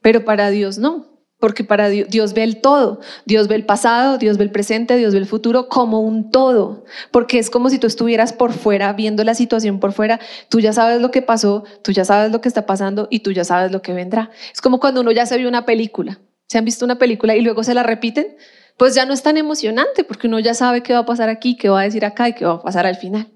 pero 0.00 0.24
para 0.24 0.50
Dios 0.50 0.78
no 0.78 1.13
porque 1.44 1.62
para 1.62 1.90
Dios, 1.90 2.32
ve 2.32 2.42
el 2.42 2.62
todo, 2.62 3.00
Dios 3.26 3.48
ve 3.48 3.56
el 3.56 3.66
pasado, 3.66 4.16
Dios 4.16 4.38
ve 4.38 4.44
el 4.44 4.50
presente, 4.50 4.96
Dios 4.96 5.12
ve 5.12 5.18
el 5.18 5.26
futuro 5.26 5.68
como 5.68 6.00
un 6.00 6.30
todo, 6.30 6.86
porque 7.10 7.38
es 7.38 7.50
como 7.50 7.68
si 7.68 7.78
tú 7.78 7.86
estuvieras 7.86 8.32
por 8.32 8.54
fuera 8.54 8.94
viendo 8.94 9.22
la 9.24 9.34
situación 9.34 9.78
por 9.78 9.92
fuera, 9.92 10.20
tú 10.48 10.60
ya 10.60 10.72
sabes 10.72 11.02
lo 11.02 11.10
que 11.10 11.20
pasó, 11.20 11.64
tú 11.82 11.92
ya 11.92 12.06
sabes 12.06 12.32
lo 12.32 12.40
que 12.40 12.48
está 12.48 12.64
pasando 12.64 13.08
y 13.10 13.18
tú 13.18 13.30
ya 13.30 13.44
sabes 13.44 13.72
lo 13.72 13.82
que 13.82 13.92
vendrá. 13.92 14.30
Es 14.54 14.62
como 14.62 14.80
cuando 14.80 15.02
uno 15.02 15.12
ya 15.12 15.26
se 15.26 15.36
vio 15.36 15.46
una 15.46 15.66
película, 15.66 16.18
se 16.46 16.56
han 16.56 16.64
visto 16.64 16.82
una 16.86 16.96
película 16.96 17.36
y 17.36 17.42
luego 17.42 17.62
se 17.62 17.74
la 17.74 17.82
repiten, 17.82 18.38
pues 18.78 18.94
ya 18.94 19.04
no 19.04 19.12
es 19.12 19.22
tan 19.22 19.36
emocionante 19.36 20.02
porque 20.02 20.28
uno 20.28 20.38
ya 20.38 20.54
sabe 20.54 20.82
qué 20.82 20.94
va 20.94 21.00
a 21.00 21.04
pasar 21.04 21.28
aquí, 21.28 21.58
qué 21.58 21.68
va 21.68 21.82
a 21.82 21.84
decir 21.84 22.06
acá 22.06 22.26
y 22.26 22.32
qué 22.32 22.46
va 22.46 22.54
a 22.54 22.62
pasar 22.62 22.86
al 22.86 22.96
final. 22.96 23.33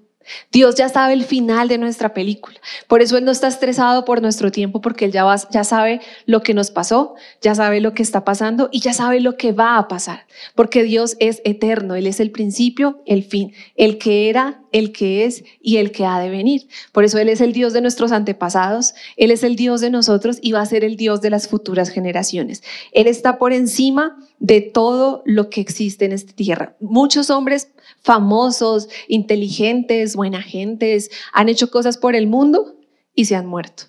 Dios 0.51 0.75
ya 0.75 0.89
sabe 0.89 1.13
el 1.13 1.23
final 1.23 1.67
de 1.67 1.77
nuestra 1.77 2.13
película. 2.13 2.59
Por 2.87 3.01
eso 3.01 3.17
Él 3.17 3.25
no 3.25 3.31
está 3.31 3.47
estresado 3.47 4.05
por 4.05 4.21
nuestro 4.21 4.51
tiempo, 4.51 4.81
porque 4.81 5.05
Él 5.05 5.11
ya, 5.11 5.25
ya 5.51 5.63
sabe 5.63 6.01
lo 6.25 6.41
que 6.41 6.53
nos 6.53 6.71
pasó, 6.71 7.15
ya 7.41 7.55
sabe 7.55 7.81
lo 7.81 7.93
que 7.93 8.03
está 8.03 8.23
pasando 8.23 8.69
y 8.71 8.79
ya 8.79 8.93
sabe 8.93 9.19
lo 9.19 9.37
que 9.37 9.51
va 9.51 9.77
a 9.77 9.87
pasar. 9.87 10.25
Porque 10.55 10.83
Dios 10.83 11.15
es 11.19 11.41
eterno, 11.45 11.95
Él 11.95 12.07
es 12.07 12.19
el 12.19 12.31
principio, 12.31 13.01
el 13.05 13.23
fin, 13.23 13.53
el 13.75 13.97
que 13.97 14.29
era, 14.29 14.61
el 14.71 14.91
que 14.91 15.25
es 15.25 15.43
y 15.61 15.77
el 15.77 15.91
que 15.91 16.05
ha 16.05 16.19
de 16.19 16.29
venir. 16.29 16.67
Por 16.91 17.03
eso 17.03 17.17
Él 17.17 17.29
es 17.29 17.41
el 17.41 17.53
Dios 17.53 17.73
de 17.73 17.81
nuestros 17.81 18.11
antepasados, 18.11 18.93
Él 19.17 19.31
es 19.31 19.43
el 19.43 19.55
Dios 19.55 19.81
de 19.81 19.89
nosotros 19.89 20.39
y 20.41 20.51
va 20.51 20.61
a 20.61 20.65
ser 20.65 20.83
el 20.83 20.95
Dios 20.95 21.21
de 21.21 21.29
las 21.29 21.47
futuras 21.47 21.89
generaciones. 21.89 22.63
Él 22.91 23.07
está 23.07 23.37
por 23.37 23.53
encima 23.53 24.17
de 24.39 24.61
todo 24.61 25.21
lo 25.25 25.49
que 25.49 25.61
existe 25.61 26.05
en 26.05 26.13
esta 26.13 26.33
tierra. 26.33 26.75
Muchos 26.79 27.29
hombres 27.29 27.69
famosos, 28.01 28.89
inteligentes, 29.07 30.15
buena 30.15 30.41
gentes, 30.41 31.09
han 31.33 31.49
hecho 31.49 31.69
cosas 31.71 31.97
por 31.97 32.15
el 32.15 32.27
mundo 32.27 32.77
y 33.13 33.25
se 33.25 33.35
han 33.35 33.47
muerto. 33.47 33.85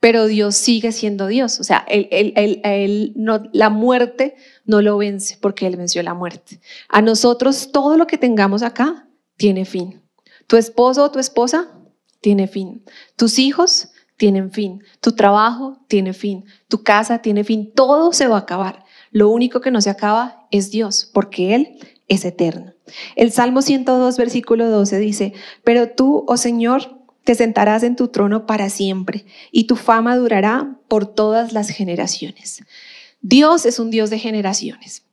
Pero 0.00 0.26
Dios 0.26 0.56
sigue 0.56 0.92
siendo 0.92 1.26
Dios. 1.26 1.60
O 1.60 1.64
sea, 1.64 1.86
la 3.52 3.70
muerte 3.70 4.36
no 4.64 4.82
lo 4.82 4.98
vence 4.98 5.38
porque 5.40 5.66
Él 5.66 5.76
venció 5.76 6.02
la 6.02 6.14
muerte. 6.14 6.60
A 6.88 7.02
nosotros 7.02 7.70
todo 7.72 7.96
lo 7.96 8.06
que 8.06 8.18
tengamos 8.18 8.62
acá 8.62 9.08
tiene 9.36 9.64
fin. 9.64 10.02
Tu 10.46 10.56
esposo 10.56 11.04
o 11.04 11.10
tu 11.10 11.18
esposa 11.18 11.72
tiene 12.20 12.46
fin. 12.46 12.84
Tus 13.16 13.38
hijos 13.38 13.88
tienen 14.16 14.50
fin. 14.50 14.82
Tu 15.00 15.12
trabajo 15.12 15.78
tiene 15.88 16.12
fin. 16.12 16.44
Tu 16.68 16.82
casa 16.82 17.20
tiene 17.20 17.44
fin. 17.44 17.72
Todo 17.74 18.12
se 18.12 18.28
va 18.28 18.36
a 18.36 18.40
acabar. 18.40 18.84
Lo 19.10 19.30
único 19.30 19.60
que 19.60 19.70
no 19.70 19.80
se 19.80 19.90
acaba 19.90 20.46
es 20.50 20.70
Dios, 20.70 21.10
porque 21.12 21.54
Él 21.54 21.78
es 22.08 22.24
eterno. 22.24 22.75
El 23.14 23.32
Salmo 23.32 23.62
102, 23.62 24.16
versículo 24.16 24.68
12 24.68 24.98
dice, 24.98 25.32
pero 25.64 25.88
tú, 25.90 26.24
oh 26.28 26.36
Señor, 26.36 27.00
te 27.24 27.34
sentarás 27.34 27.82
en 27.82 27.96
tu 27.96 28.08
trono 28.08 28.46
para 28.46 28.70
siempre 28.70 29.24
y 29.50 29.64
tu 29.64 29.76
fama 29.76 30.16
durará 30.16 30.76
por 30.88 31.06
todas 31.06 31.52
las 31.52 31.68
generaciones. 31.68 32.62
Dios 33.20 33.66
es 33.66 33.80
un 33.80 33.90
Dios 33.90 34.10
de 34.10 34.18
generaciones. 34.18 35.05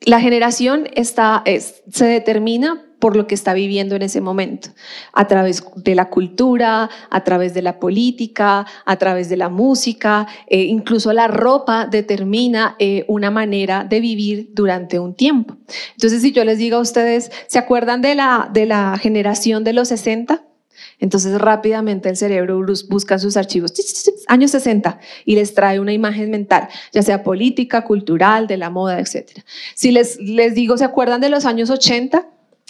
La 0.00 0.20
generación 0.20 0.88
está, 0.94 1.44
se 1.46 2.04
determina 2.06 2.82
por 3.00 3.16
lo 3.16 3.26
que 3.26 3.34
está 3.34 3.54
viviendo 3.54 3.96
en 3.96 4.02
ese 4.02 4.20
momento, 4.20 4.70
a 5.12 5.26
través 5.26 5.64
de 5.74 5.94
la 5.94 6.10
cultura, 6.10 6.88
a 7.10 7.24
través 7.24 7.54
de 7.54 7.62
la 7.62 7.80
política, 7.80 8.66
a 8.84 8.96
través 8.96 9.28
de 9.28 9.36
la 9.36 9.48
música, 9.48 10.28
eh, 10.46 10.64
incluso 10.64 11.12
la 11.12 11.26
ropa 11.26 11.86
determina 11.86 12.76
eh, 12.78 13.04
una 13.08 13.30
manera 13.30 13.84
de 13.84 14.00
vivir 14.00 14.50
durante 14.52 14.98
un 14.98 15.14
tiempo. 15.14 15.56
Entonces, 15.92 16.22
si 16.22 16.32
yo 16.32 16.44
les 16.44 16.58
digo 16.58 16.76
a 16.76 16.80
ustedes, 16.80 17.32
¿se 17.48 17.58
acuerdan 17.58 18.02
de 18.02 18.14
la, 18.14 18.50
de 18.52 18.66
la 18.66 18.96
generación 18.98 19.64
de 19.64 19.72
los 19.72 19.88
60? 19.88 20.44
Entonces 20.98 21.40
rápidamente 21.40 22.08
el 22.08 22.16
cerebro 22.16 22.60
busca 22.88 23.18
sus 23.18 23.36
archivos, 23.36 23.72
años 24.28 24.50
60, 24.50 24.98
y 25.24 25.34
les 25.36 25.54
trae 25.54 25.80
una 25.80 25.92
imagen 25.92 26.30
mental, 26.30 26.68
ya 26.92 27.02
sea 27.02 27.22
política, 27.22 27.84
cultural, 27.84 28.46
de 28.46 28.56
la 28.56 28.70
moda, 28.70 29.00
etc. 29.00 29.40
Si 29.74 29.90
les, 29.90 30.18
les 30.20 30.54
digo, 30.54 30.76
¿se 30.76 30.84
acuerdan 30.84 31.20
de 31.20 31.28
los 31.28 31.44
años 31.46 31.70
80? 31.70 32.26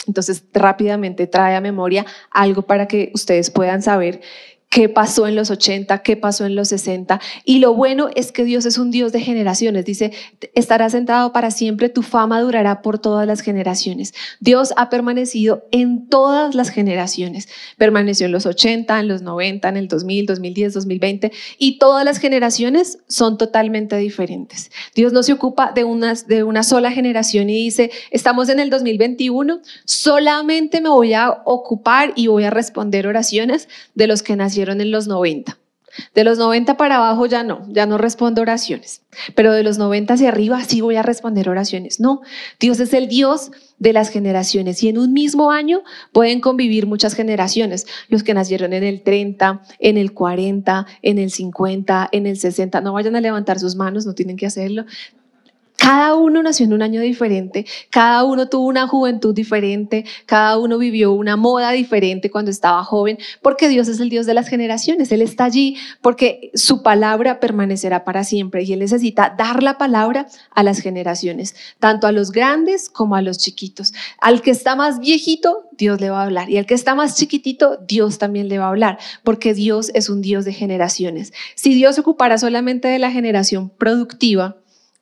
Entonces 0.07 0.45
rápidamente 0.53 1.27
trae 1.27 1.57
a 1.57 1.61
memoria 1.61 2.07
algo 2.31 2.63
para 2.63 2.89
que 2.89 3.11
ustedes 3.15 3.51
puedan 3.51 3.83
saber 3.83 4.21
qué 4.71 4.89
pasó 4.89 5.27
en 5.27 5.35
los 5.35 5.51
80, 5.51 5.99
qué 6.03 6.17
pasó 6.17 6.47
en 6.47 6.55
los 6.55 6.69
60. 6.69 7.21
Y 7.45 7.59
lo 7.59 7.75
bueno 7.75 8.09
es 8.15 8.31
que 8.31 8.45
Dios 8.45 8.65
es 8.67 8.79
un 8.79 8.93
Dios 8.93 9.11
de 9.11 9.21
generaciones. 9.21 9.85
Dice, 9.85 10.13
estará 10.55 10.89
sentado 10.89 11.33
para 11.33 11.51
siempre, 11.51 11.89
tu 11.89 12.03
fama 12.03 12.41
durará 12.41 12.81
por 12.81 13.01
todas 13.01 13.27
las 13.27 13.41
generaciones. 13.41 14.15
Dios 14.39 14.73
ha 14.77 14.89
permanecido 14.89 15.65
en 15.73 16.07
todas 16.09 16.55
las 16.55 16.71
generaciones. 16.71 17.49
Permaneció 17.79 18.27
en 18.27 18.33
los 18.33 18.47
80, 18.47 19.01
en 19.01 19.09
los 19.09 19.23
90, 19.23 19.69
en 19.69 19.77
el 19.77 19.89
2000, 19.89 20.27
2010, 20.27 20.75
2020. 20.75 21.33
Y 21.59 21.79
todas 21.79 22.05
las 22.05 22.19
generaciones 22.19 22.99
son 23.09 23.39
totalmente 23.39 23.97
diferentes. 23.97 24.71
Dios 24.95 25.13
no 25.13 25.25
se 25.25 25.33
ocupa 25.33 25.73
de 25.73 25.83
una, 25.83 26.15
de 26.15 26.45
una 26.45 26.63
sola 26.63 26.93
generación 26.93 27.51
y 27.51 27.55
dice, 27.55 27.91
estamos 28.13 28.49
en 28.49 28.61
el 28.61 28.71
2021, 28.71 29.63
solamente 29.85 30.81
me 30.81 30.91
voy 30.91 31.15
a 31.15 31.43
ocupar 31.45 32.13
y 32.15 32.29
voy 32.29 32.45
a 32.45 32.51
responder 32.51 33.09
oraciones 33.09 33.69
de 33.97 34.07
los 34.07 34.23
que 34.23 34.37
nacieron 34.37 34.60
en 34.69 34.91
los 34.91 35.07
90. 35.09 35.57
De 36.15 36.23
los 36.23 36.39
90 36.39 36.77
para 36.77 36.97
abajo 36.97 37.27
ya 37.27 37.43
no, 37.43 37.67
ya 37.69 37.85
no 37.87 37.99
respondo 37.99 38.43
oraciones. 38.43 39.03
Pero 39.35 39.53
de 39.53 39.65
los 39.65 39.79
90 39.79 40.15
hacia 40.15 40.29
arriba 40.29 40.63
sí 40.65 40.81
voy 40.81 40.97
a 40.97 41.03
responder 41.03 41.49
oraciones. 41.49 41.99
No, 41.99 42.21
Dios 42.61 42.79
es 42.79 42.95
el 42.95 43.09
Dios 43.09 43.51
de 43.79 43.93
las 43.93 44.11
generaciones 44.11 44.83
y 44.83 44.89
en 44.89 44.99
un 44.99 45.13
mismo 45.13 45.51
año 45.51 45.83
pueden 46.13 46.41
convivir 46.41 46.87
muchas 46.87 47.15
generaciones. 47.15 47.87
Los 48.09 48.23
que 48.23 48.35
nacieron 48.35 48.73
en 48.73 48.85
el 48.85 49.03
30, 49.03 49.63
en 49.81 49.97
el 49.97 50.13
40, 50.13 50.87
en 51.03 51.19
el 51.19 51.31
50, 51.31 52.09
en 52.13 52.27
el 52.27 52.37
60. 52.39 52.81
No 52.83 52.93
vayan 52.93 53.17
a 53.17 53.21
levantar 53.21 53.59
sus 53.59 53.75
manos, 53.75 54.07
no 54.07 54.15
tienen 54.15 54.37
que 54.37 54.47
hacerlo. 54.47 54.85
Cada 55.81 56.15
uno 56.15 56.43
nació 56.43 56.67
en 56.67 56.75
un 56.75 56.83
año 56.83 57.01
diferente, 57.01 57.65
cada 57.89 58.23
uno 58.25 58.51
tuvo 58.51 58.67
una 58.67 58.87
juventud 58.87 59.35
diferente, 59.35 60.05
cada 60.27 60.59
uno 60.59 60.77
vivió 60.77 61.13
una 61.13 61.39
moda 61.39 61.71
diferente 61.71 62.31
cuando 62.31 62.51
estaba 62.51 62.85
joven, 62.85 63.17
porque 63.41 63.67
Dios 63.71 63.89
es 63.89 63.99
el 63.99 64.11
Dios 64.11 64.27
de 64.27 64.35
las 64.35 64.47
generaciones, 64.47 65.11
Él 65.11 65.23
está 65.23 65.45
allí 65.45 65.79
porque 66.03 66.51
su 66.53 66.83
palabra 66.83 67.41
permanecerá 67.41 68.05
para 68.05 68.25
siempre 68.25 68.63
y 68.63 68.75
Él 68.75 68.81
necesita 68.81 69.35
dar 69.39 69.63
la 69.63 69.79
palabra 69.79 70.27
a 70.55 70.63
las 70.63 70.81
generaciones, 70.81 71.57
tanto 71.79 72.07
a 72.07 72.13
los 72.13 72.31
grandes 72.31 72.91
como 72.91 73.17
a 73.17 73.23
los 73.23 73.39
chiquitos. 73.39 73.95
Al 74.21 74.43
que 74.43 74.51
está 74.51 74.77
más 74.77 75.01
viejito, 75.01 75.67
Dios 75.79 75.99
le 75.99 76.11
va 76.11 76.21
a 76.21 76.25
hablar 76.25 76.51
y 76.51 76.59
al 76.59 76.67
que 76.67 76.75
está 76.75 76.95
más 76.95 77.17
chiquitito, 77.17 77.79
Dios 77.89 78.19
también 78.19 78.51
le 78.51 78.59
va 78.59 78.67
a 78.67 78.69
hablar, 78.69 78.99
porque 79.25 79.55
Dios 79.55 79.91
es 79.95 80.11
un 80.11 80.21
Dios 80.21 80.45
de 80.45 80.53
generaciones. 80.53 81.33
Si 81.55 81.73
Dios 81.73 81.99
ocupara 81.99 82.37
solamente 82.37 82.87
de 82.87 82.99
la 82.99 83.11
generación 83.11 83.71
productiva, 83.71 84.57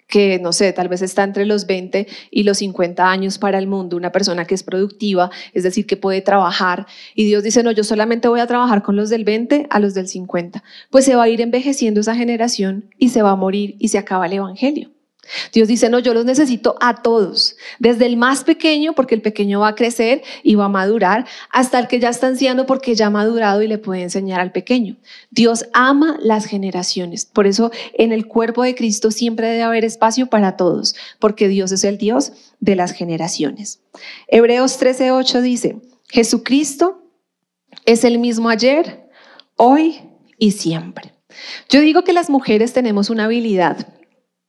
que, 0.09 0.41
no 0.41 0.53
sé, 0.53 0.73
tal 0.73 0.88
vez 0.88 1.03
está 1.03 1.23
entre 1.23 1.47
los 1.47 1.67
20 1.67 2.09
y 2.31 2.43
los 2.43 2.59
50 2.59 3.09
años 3.09 3.38
para 3.38 3.59
el 3.59 3.67
mundo, 3.67 3.97
una 3.97 4.11
persona 4.11 4.47
que 4.47 4.55
es 4.55 4.62
productiva, 4.62 5.31
es 5.53 5.62
decir, 5.62 5.87
que 5.87 5.97
puede 5.97 6.23
trabajar. 6.23 6.87
Y 7.15 7.27
Dios 7.27 7.43
dice, 7.43 7.62
no, 7.62 7.71
yo 7.71 7.85
solamente 7.85 8.27
voy 8.29 8.41
a 8.41 8.47
trabajar 8.47 8.83
con 8.83 8.97
los 8.97 9.11
del 9.11 9.25
20 9.25 9.67
a 9.71 9.79
los 9.79 9.95
del 9.95 10.09
50. 10.09 10.65
Pues 10.91 11.05
se 11.05 11.15
va 11.15 11.25
a 11.25 11.29
ir 11.29 11.41
envejeciendo 11.41 12.00
esa 12.00 12.17
generación 12.17 12.91
y 12.99 13.11
se 13.11 13.23
va 13.23 13.33
a 13.33 13.37
morir 13.37 13.77
y 13.79 13.88
se 13.88 13.99
acaba 13.99 14.27
el 14.27 14.33
Evangelio. 14.33 14.98
Dios 15.52 15.68
dice, 15.68 15.88
no, 15.88 15.99
yo 15.99 16.14
los 16.14 16.25
necesito 16.25 16.76
a 16.80 17.02
todos, 17.02 17.56
desde 17.78 18.06
el 18.06 18.16
más 18.16 18.44
pequeño, 18.44 18.92
porque 18.94 19.14
el 19.14 19.23
pequeño 19.23 19.61
va 19.61 19.68
a 19.68 19.75
crecer 19.75 20.23
y 20.42 20.54
va 20.54 20.66
a 20.66 20.68
madurar, 20.68 21.26
hasta 21.50 21.78
el 21.78 21.88
que 21.88 22.00
ya 22.00 22.08
está 22.08 22.26
anciano 22.26 22.66
porque 22.66 22.94
ya 22.94 23.06
ha 23.06 23.11
madurado 23.11 23.62
y 23.62 23.68
le 23.68 23.78
puede 23.78 24.02
enseñar 24.02 24.40
al 24.40 24.52
pequeño. 24.52 24.97
Dios 25.30 25.66
ama 25.73 26.18
las 26.20 26.47
generaciones, 26.47 27.26
por 27.26 27.47
eso 27.47 27.70
en 27.94 28.12
el 28.12 28.26
cuerpo 28.26 28.62
de 28.62 28.75
Cristo 28.75 29.11
siempre 29.11 29.49
debe 29.49 29.62
haber 29.62 29.85
espacio 29.85 30.28
para 30.28 30.56
todos, 30.56 30.94
porque 31.18 31.49
Dios 31.49 31.73
es 31.73 31.85
el 31.85 31.99
Dios 31.99 32.32
de 32.61 32.76
las 32.76 32.92
generaciones. 32.92 33.80
Hebreos 34.28 34.80
13:8 34.80 35.40
dice, 35.40 35.76
Jesucristo 36.08 37.02
es 37.85 38.04
el 38.04 38.18
mismo 38.18 38.49
ayer, 38.49 39.08
hoy 39.56 40.00
y 40.38 40.52
siempre. 40.52 41.12
Yo 41.68 41.80
digo 41.80 42.04
que 42.04 42.12
las 42.12 42.30
mujeres 42.30 42.73
tenemos 42.73 43.11
una 43.11 43.25
habilidad 43.25 43.98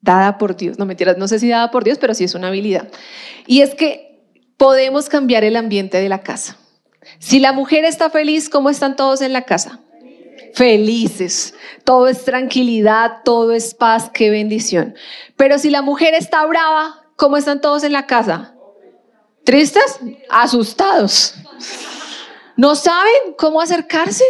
dada 0.02 0.38
por 0.38 0.56
Dios. 0.56 0.80
No 0.80 0.86
mentiras, 0.86 1.18
no 1.18 1.28
sé 1.28 1.40
si 1.40 1.50
dada 1.50 1.72
por 1.72 1.84
Dios, 1.84 1.98
pero 1.98 2.14
sí 2.14 2.24
es 2.24 2.36
una 2.36 2.48
habilidad. 2.48 2.90
Y 3.48 3.62
es 3.62 3.76
que 3.76 4.24
podemos 4.58 5.10
cambiar 5.10 5.44
el 5.44 5.56
ambiente 5.56 6.00
de 6.00 6.10
la 6.10 6.22
casa. 6.22 6.58
Si 7.18 7.40
la 7.40 7.54
mujer 7.54 7.86
está 7.86 8.10
feliz, 8.10 8.50
¿cómo 8.50 8.70
están 8.70 8.96
todos 8.96 9.22
en 9.22 9.34
la 9.34 9.44
casa? 9.44 9.80
Felices. 10.54 11.54
Todo 11.84 12.08
es 12.08 12.26
tranquilidad, 12.26 13.24
todo 13.24 13.52
es 13.54 13.74
paz, 13.74 14.10
qué 14.14 14.30
bendición. 14.30 14.96
Pero 15.36 15.58
si 15.58 15.70
la 15.70 15.82
mujer 15.82 16.14
está 16.14 16.46
brava, 16.46 17.06
¿cómo 17.16 17.38
están 17.38 17.62
todos 17.62 17.84
en 17.84 17.94
la 17.94 18.06
casa? 18.06 18.56
¿Tristes? 19.44 20.00
Asustados. 20.30 21.36
¿No 22.58 22.76
saben 22.76 23.34
cómo 23.38 23.62
acercarse? 23.62 24.26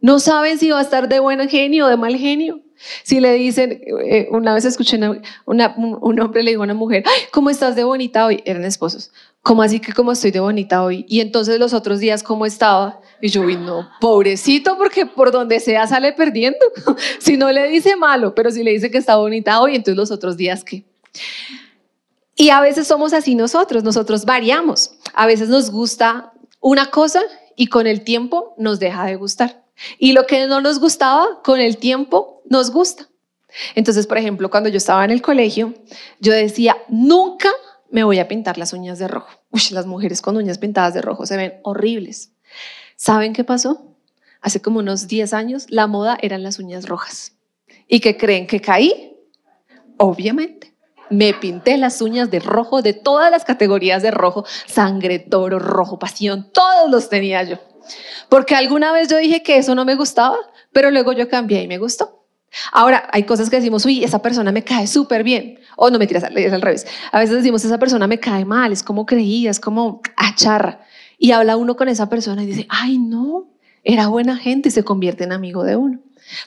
¿No 0.00 0.18
saben 0.18 0.58
si 0.58 0.70
va 0.70 0.78
a 0.78 0.82
estar 0.82 1.08
de 1.08 1.20
buen 1.20 1.46
genio 1.48 1.86
o 1.86 1.88
de 1.88 1.96
mal 1.96 2.16
genio? 2.16 2.60
Si 3.02 3.20
le 3.20 3.32
dicen, 3.34 3.80
eh, 4.04 4.28
una 4.30 4.54
vez 4.54 4.64
escuché 4.64 4.98
un 5.46 6.20
hombre 6.20 6.42
le 6.42 6.50
dijo 6.50 6.62
a 6.62 6.64
una 6.64 6.74
mujer, 6.74 7.04
¿cómo 7.30 7.50
estás 7.50 7.76
de 7.76 7.84
bonita 7.84 8.26
hoy? 8.26 8.42
Eran 8.44 8.64
esposos. 8.64 9.10
¿Cómo 9.42 9.62
así 9.62 9.78
que 9.78 9.92
cómo 9.92 10.12
estoy 10.12 10.32
de 10.32 10.40
bonita 10.40 10.82
hoy? 10.82 11.06
Y 11.08 11.20
entonces 11.20 11.60
los 11.60 11.72
otros 11.72 12.00
días, 12.00 12.22
¿cómo 12.22 12.46
estaba? 12.46 13.00
Y 13.20 13.28
yo, 13.28 13.46
vi, 13.46 13.56
no, 13.56 13.88
pobrecito, 14.00 14.76
porque 14.76 15.06
por 15.06 15.30
donde 15.30 15.60
sea 15.60 15.86
sale 15.86 16.12
perdiendo. 16.12 16.58
si 17.20 17.36
no 17.36 17.52
le 17.52 17.68
dice 17.68 17.96
malo, 17.96 18.34
pero 18.34 18.50
si 18.50 18.64
le 18.64 18.72
dice 18.72 18.90
que 18.90 18.98
está 18.98 19.16
bonita 19.16 19.60
hoy, 19.60 19.76
entonces 19.76 19.96
los 19.96 20.10
otros 20.10 20.36
días, 20.36 20.64
¿qué? 20.64 20.84
Y 22.34 22.50
a 22.50 22.60
veces 22.60 22.86
somos 22.86 23.12
así 23.12 23.34
nosotros, 23.34 23.82
nosotros 23.82 24.24
variamos. 24.24 24.92
A 25.14 25.26
veces 25.26 25.48
nos 25.48 25.70
gusta 25.70 26.32
una 26.60 26.90
cosa 26.90 27.22
y 27.54 27.68
con 27.68 27.86
el 27.86 28.02
tiempo 28.02 28.54
nos 28.58 28.78
deja 28.78 29.06
de 29.06 29.16
gustar. 29.16 29.65
Y 29.98 30.12
lo 30.12 30.26
que 30.26 30.46
no 30.46 30.60
nos 30.60 30.80
gustaba, 30.80 31.42
con 31.42 31.60
el 31.60 31.76
tiempo 31.78 32.42
nos 32.48 32.70
gusta. 32.70 33.08
Entonces, 33.74 34.06
por 34.06 34.18
ejemplo, 34.18 34.50
cuando 34.50 34.68
yo 34.68 34.76
estaba 34.76 35.04
en 35.04 35.10
el 35.10 35.22
colegio, 35.22 35.74
yo 36.20 36.32
decía, 36.32 36.76
nunca 36.88 37.50
me 37.90 38.04
voy 38.04 38.18
a 38.18 38.28
pintar 38.28 38.58
las 38.58 38.72
uñas 38.72 38.98
de 38.98 39.08
rojo. 39.08 39.30
Uy, 39.50 39.62
las 39.70 39.86
mujeres 39.86 40.20
con 40.20 40.36
uñas 40.36 40.58
pintadas 40.58 40.94
de 40.94 41.02
rojo 41.02 41.26
se 41.26 41.36
ven 41.36 41.54
horribles. 41.62 42.32
¿Saben 42.96 43.32
qué 43.32 43.44
pasó? 43.44 43.94
Hace 44.40 44.60
como 44.60 44.80
unos 44.80 45.08
10 45.08 45.32
años 45.34 45.66
la 45.68 45.86
moda 45.86 46.18
eran 46.20 46.42
las 46.42 46.58
uñas 46.58 46.88
rojas. 46.88 47.32
¿Y 47.88 48.00
qué 48.00 48.16
creen 48.16 48.46
que 48.46 48.60
caí? 48.60 49.16
Obviamente. 49.96 50.74
Me 51.08 51.34
pinté 51.34 51.78
las 51.78 52.02
uñas 52.02 52.32
de 52.32 52.40
rojo, 52.40 52.82
de 52.82 52.92
todas 52.92 53.30
las 53.30 53.44
categorías 53.44 54.02
de 54.02 54.10
rojo, 54.10 54.44
sangre, 54.66 55.20
toro, 55.20 55.60
rojo, 55.60 56.00
pasión, 56.00 56.50
todos 56.52 56.90
los 56.90 57.08
tenía 57.08 57.44
yo. 57.44 57.58
Porque 58.28 58.54
alguna 58.54 58.92
vez 58.92 59.08
yo 59.08 59.16
dije 59.18 59.42
que 59.42 59.58
eso 59.58 59.74
no 59.74 59.84
me 59.84 59.94
gustaba, 59.94 60.36
pero 60.72 60.90
luego 60.90 61.12
yo 61.12 61.28
cambié 61.28 61.62
y 61.62 61.68
me 61.68 61.78
gustó. 61.78 62.16
Ahora, 62.72 63.08
hay 63.12 63.24
cosas 63.24 63.50
que 63.50 63.56
decimos, 63.56 63.84
uy, 63.84 64.04
esa 64.04 64.22
persona 64.22 64.52
me 64.52 64.64
cae 64.64 64.86
súper 64.86 65.22
bien. 65.22 65.58
O 65.76 65.90
no 65.90 65.98
me 65.98 66.06
tiras, 66.06 66.24
es 66.34 66.52
al 66.52 66.62
revés. 66.62 66.86
A 67.12 67.18
veces 67.18 67.36
decimos, 67.36 67.64
esa 67.64 67.78
persona 67.78 68.06
me 68.06 68.18
cae 68.18 68.44
mal, 68.44 68.72
es 68.72 68.82
como 68.82 69.04
creía, 69.04 69.50
es 69.50 69.60
como 69.60 70.00
acharra. 70.16 70.80
Y 71.18 71.32
habla 71.32 71.56
uno 71.56 71.76
con 71.76 71.88
esa 71.88 72.08
persona 72.08 72.42
y 72.42 72.46
dice, 72.46 72.66
ay, 72.68 72.98
no, 72.98 73.48
era 73.84 74.08
buena 74.08 74.36
gente 74.36 74.68
y 74.68 74.72
se 74.72 74.84
convierte 74.84 75.24
en 75.24 75.32
amigo 75.32 75.64
de 75.64 75.76
uno. 75.76 76.00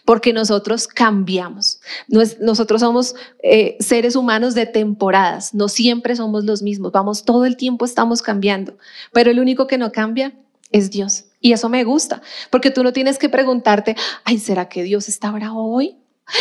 Porque 0.03 0.33
nosotros 0.33 0.87
cambiamos. 0.87 1.79
Nosotros 2.07 2.81
somos 2.81 3.15
eh, 3.41 3.77
seres 3.79 4.15
humanos 4.15 4.53
de 4.53 4.65
temporadas. 4.65 5.53
No 5.53 5.69
siempre 5.69 6.15
somos 6.15 6.43
los 6.43 6.61
mismos. 6.61 6.91
Vamos, 6.91 7.23
todo 7.23 7.45
el 7.45 7.55
tiempo 7.55 7.85
estamos 7.85 8.21
cambiando. 8.21 8.77
Pero 9.13 9.31
el 9.31 9.39
único 9.39 9.67
que 9.67 9.77
no 9.77 9.91
cambia 9.91 10.33
es 10.71 10.91
Dios. 10.91 11.25
Y 11.39 11.53
eso 11.53 11.69
me 11.69 11.83
gusta, 11.83 12.21
porque 12.49 12.71
tú 12.71 12.83
no 12.83 12.93
tienes 12.93 13.17
que 13.17 13.29
preguntarte, 13.29 13.95
ay, 14.25 14.39
¿será 14.39 14.67
que 14.67 14.83
Dios 14.83 15.07
está 15.07 15.31
bravo 15.31 15.73
hoy? 15.73 15.97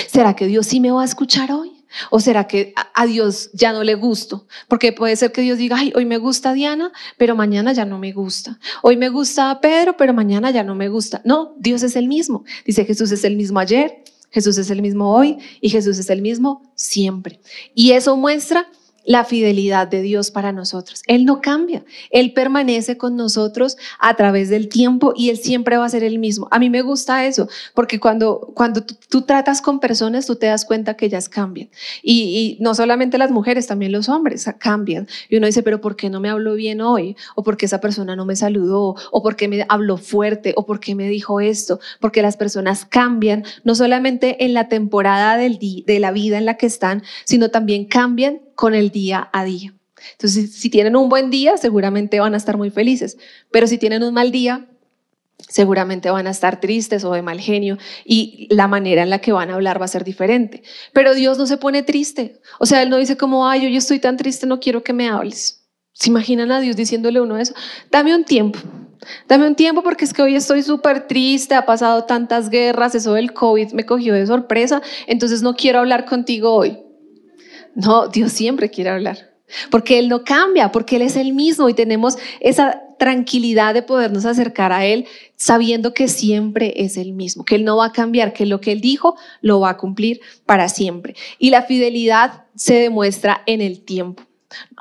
¿Será 0.08 0.34
que 0.34 0.46
Dios 0.46 0.66
sí 0.66 0.80
me 0.80 0.90
va 0.90 1.02
a 1.02 1.04
escuchar 1.04 1.52
hoy? 1.52 1.72
¿O 2.10 2.20
será 2.20 2.46
que 2.46 2.74
a 2.94 3.06
Dios 3.06 3.50
ya 3.54 3.72
no 3.72 3.82
le 3.82 3.94
gusto? 3.94 4.46
Porque 4.68 4.92
puede 4.92 5.16
ser 5.16 5.32
que 5.32 5.40
Dios 5.40 5.56
diga, 5.58 5.76
ay, 5.78 5.92
hoy 5.96 6.04
me 6.04 6.18
gusta 6.18 6.52
Diana, 6.52 6.92
pero 7.16 7.34
mañana 7.34 7.72
ya 7.72 7.84
no 7.84 7.98
me 7.98 8.12
gusta. 8.12 8.58
Hoy 8.82 8.96
me 8.96 9.08
gusta 9.08 9.58
Pedro, 9.60 9.96
pero 9.96 10.12
mañana 10.12 10.50
ya 10.50 10.64
no 10.64 10.74
me 10.74 10.88
gusta. 10.88 11.22
No, 11.24 11.54
Dios 11.58 11.82
es 11.82 11.96
el 11.96 12.06
mismo. 12.06 12.44
Dice 12.66 12.84
Jesús 12.84 13.10
es 13.12 13.24
el 13.24 13.36
mismo 13.36 13.58
ayer, 13.58 14.04
Jesús 14.30 14.58
es 14.58 14.70
el 14.70 14.82
mismo 14.82 15.14
hoy 15.14 15.38
y 15.60 15.70
Jesús 15.70 15.98
es 15.98 16.10
el 16.10 16.20
mismo 16.20 16.70
siempre. 16.74 17.40
Y 17.74 17.92
eso 17.92 18.16
muestra 18.16 18.68
la 19.08 19.24
fidelidad 19.24 19.88
de 19.88 20.02
Dios 20.02 20.30
para 20.30 20.52
nosotros. 20.52 21.02
Él 21.06 21.24
no 21.24 21.40
cambia, 21.40 21.82
Él 22.10 22.34
permanece 22.34 22.98
con 22.98 23.16
nosotros 23.16 23.78
a 23.98 24.14
través 24.16 24.50
del 24.50 24.68
tiempo 24.68 25.14
y 25.16 25.30
Él 25.30 25.38
siempre 25.38 25.78
va 25.78 25.86
a 25.86 25.88
ser 25.88 26.04
el 26.04 26.18
mismo. 26.18 26.46
A 26.50 26.58
mí 26.58 26.68
me 26.68 26.82
gusta 26.82 27.24
eso, 27.24 27.48
porque 27.72 27.98
cuando, 27.98 28.52
cuando 28.54 28.82
tú, 28.82 29.22
tratas 29.22 29.62
con 29.62 29.80
personas, 29.80 30.26
tú 30.26 30.36
te 30.36 30.44
das 30.44 30.66
cuenta 30.66 30.94
que 30.94 31.06
ellas 31.06 31.30
cambian. 31.30 31.70
Y, 32.02 32.58
no 32.60 32.74
solamente 32.74 33.16
las 33.16 33.30
mujeres, 33.30 33.66
también 33.66 33.92
los 33.92 34.10
hombres 34.10 34.44
cambian. 34.58 35.08
Y 35.30 35.38
uno 35.38 35.46
dice, 35.46 35.62
pero 35.62 35.80
¿por 35.80 35.96
qué 35.96 36.10
no 36.10 36.20
me 36.20 36.28
habló 36.28 36.52
bien 36.52 36.82
hoy? 36.82 37.16
¿O 37.34 37.42
por 37.42 37.56
qué 37.56 37.64
esa 37.64 37.80
persona 37.80 38.14
no 38.14 38.26
me 38.26 38.36
saludó? 38.36 38.94
¿O 39.10 39.22
por 39.22 39.36
qué 39.36 39.48
me 39.48 39.64
habló 39.70 39.96
fuerte? 39.96 40.52
¿O 40.54 40.66
por 40.66 40.80
qué 40.80 40.94
me 40.94 41.08
dijo 41.08 41.40
esto? 41.40 41.80
Porque 41.98 42.20
las 42.20 42.36
personas 42.36 42.84
cambian, 42.84 43.44
no 43.64 43.74
solamente 43.74 44.44
en 44.44 44.52
la 44.52 44.68
temporada 44.68 45.38
de 45.38 45.98
la 45.98 46.10
vida 46.10 46.36
en 46.36 46.44
la 46.44 46.58
que 46.58 46.66
están, 46.66 47.02
sino 47.24 47.48
también 47.48 47.86
cambian 47.86 48.42
con 48.58 48.74
el 48.74 48.90
día 48.90 49.30
a 49.32 49.44
día. 49.44 49.72
Entonces, 50.12 50.52
si 50.52 50.68
tienen 50.68 50.96
un 50.96 51.08
buen 51.08 51.30
día, 51.30 51.56
seguramente 51.56 52.18
van 52.18 52.34
a 52.34 52.36
estar 52.36 52.56
muy 52.56 52.70
felices, 52.70 53.16
pero 53.52 53.68
si 53.68 53.78
tienen 53.78 54.02
un 54.02 54.12
mal 54.12 54.32
día, 54.32 54.66
seguramente 55.48 56.10
van 56.10 56.26
a 56.26 56.30
estar 56.30 56.58
tristes 56.58 57.04
o 57.04 57.12
de 57.12 57.22
mal 57.22 57.38
genio 57.38 57.78
y 58.04 58.48
la 58.50 58.66
manera 58.66 59.04
en 59.04 59.10
la 59.10 59.20
que 59.20 59.30
van 59.30 59.50
a 59.50 59.54
hablar 59.54 59.80
va 59.80 59.84
a 59.84 59.88
ser 59.88 60.02
diferente. 60.02 60.64
Pero 60.92 61.14
Dios 61.14 61.38
no 61.38 61.46
se 61.46 61.56
pone 61.56 61.84
triste. 61.84 62.40
O 62.58 62.66
sea, 62.66 62.82
Él 62.82 62.90
no 62.90 62.96
dice 62.96 63.16
como, 63.16 63.46
ay, 63.46 63.70
yo, 63.70 63.78
estoy 63.78 64.00
tan 64.00 64.16
triste, 64.16 64.44
no 64.44 64.58
quiero 64.58 64.82
que 64.82 64.92
me 64.92 65.08
hables. 65.08 65.64
¿Se 65.92 66.10
imaginan 66.10 66.50
a 66.50 66.58
Dios 66.58 66.74
diciéndole 66.74 67.20
uno 67.20 67.38
eso? 67.38 67.54
Dame 67.92 68.12
un 68.12 68.24
tiempo. 68.24 68.58
Dame 69.28 69.46
un 69.46 69.54
tiempo 69.54 69.84
porque 69.84 70.04
es 70.04 70.12
que 70.12 70.22
hoy 70.22 70.34
estoy 70.34 70.64
súper 70.64 71.06
triste, 71.06 71.54
ha 71.54 71.64
pasado 71.64 72.06
tantas 72.06 72.50
guerras, 72.50 72.96
eso 72.96 73.14
del 73.14 73.32
COVID 73.32 73.70
me 73.70 73.86
cogió 73.86 74.14
de 74.14 74.26
sorpresa, 74.26 74.82
entonces 75.06 75.42
no 75.42 75.54
quiero 75.54 75.78
hablar 75.78 76.06
contigo 76.06 76.52
hoy. 76.52 76.87
No, 77.74 78.08
Dios 78.08 78.32
siempre 78.32 78.70
quiere 78.70 78.90
hablar, 78.90 79.30
porque 79.70 79.98
Él 79.98 80.08
no 80.08 80.24
cambia, 80.24 80.72
porque 80.72 80.96
Él 80.96 81.02
es 81.02 81.16
el 81.16 81.32
mismo 81.32 81.68
y 81.68 81.74
tenemos 81.74 82.18
esa 82.40 82.82
tranquilidad 82.98 83.74
de 83.74 83.82
podernos 83.82 84.24
acercar 84.24 84.72
a 84.72 84.84
Él 84.84 85.06
sabiendo 85.36 85.94
que 85.94 86.08
siempre 86.08 86.74
es 86.76 86.96
el 86.96 87.12
mismo, 87.12 87.44
que 87.44 87.54
Él 87.54 87.64
no 87.64 87.76
va 87.76 87.86
a 87.86 87.92
cambiar, 87.92 88.32
que 88.32 88.44
lo 88.44 88.60
que 88.60 88.72
Él 88.72 88.80
dijo 88.80 89.16
lo 89.40 89.60
va 89.60 89.70
a 89.70 89.76
cumplir 89.76 90.20
para 90.44 90.68
siempre. 90.68 91.14
Y 91.38 91.50
la 91.50 91.62
fidelidad 91.62 92.44
se 92.56 92.74
demuestra 92.74 93.42
en 93.46 93.60
el 93.60 93.84
tiempo. 93.84 94.24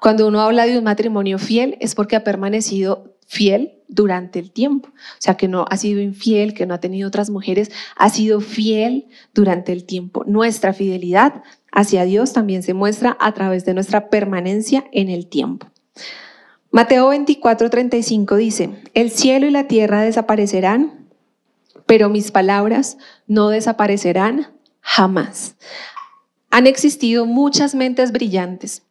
Cuando 0.01 0.27
uno 0.27 0.41
habla 0.41 0.65
de 0.65 0.77
un 0.77 0.83
matrimonio 0.83 1.37
fiel 1.37 1.77
es 1.79 1.93
porque 1.93 2.15
ha 2.15 2.23
permanecido 2.23 3.15
fiel 3.27 3.73
durante 3.87 4.39
el 4.39 4.51
tiempo. 4.51 4.89
O 4.89 5.19
sea, 5.19 5.35
que 5.35 5.47
no 5.47 5.65
ha 5.69 5.77
sido 5.77 6.01
infiel, 6.01 6.53
que 6.53 6.65
no 6.65 6.73
ha 6.73 6.79
tenido 6.79 7.07
otras 7.07 7.29
mujeres, 7.29 7.71
ha 7.95 8.09
sido 8.09 8.39
fiel 8.39 9.07
durante 9.33 9.71
el 9.71 9.85
tiempo. 9.85 10.23
Nuestra 10.25 10.73
fidelidad 10.73 11.43
hacia 11.71 12.05
Dios 12.05 12.33
también 12.33 12.63
se 12.63 12.73
muestra 12.73 13.17
a 13.19 13.33
través 13.33 13.65
de 13.65 13.73
nuestra 13.73 14.09
permanencia 14.09 14.85
en 14.91 15.09
el 15.09 15.27
tiempo. 15.27 15.67
Mateo 16.71 17.09
24, 17.09 17.69
35 17.69 18.35
dice, 18.35 18.69
el 18.93 19.11
cielo 19.11 19.47
y 19.47 19.51
la 19.51 19.67
tierra 19.67 20.01
desaparecerán, 20.01 21.07
pero 21.85 22.09
mis 22.09 22.31
palabras 22.31 22.97
no 23.27 23.49
desaparecerán 23.49 24.47
jamás. 24.81 25.55
Han 26.49 26.67
existido 26.67 27.25
muchas 27.25 27.75
mentes 27.75 28.11
brillantes 28.11 28.86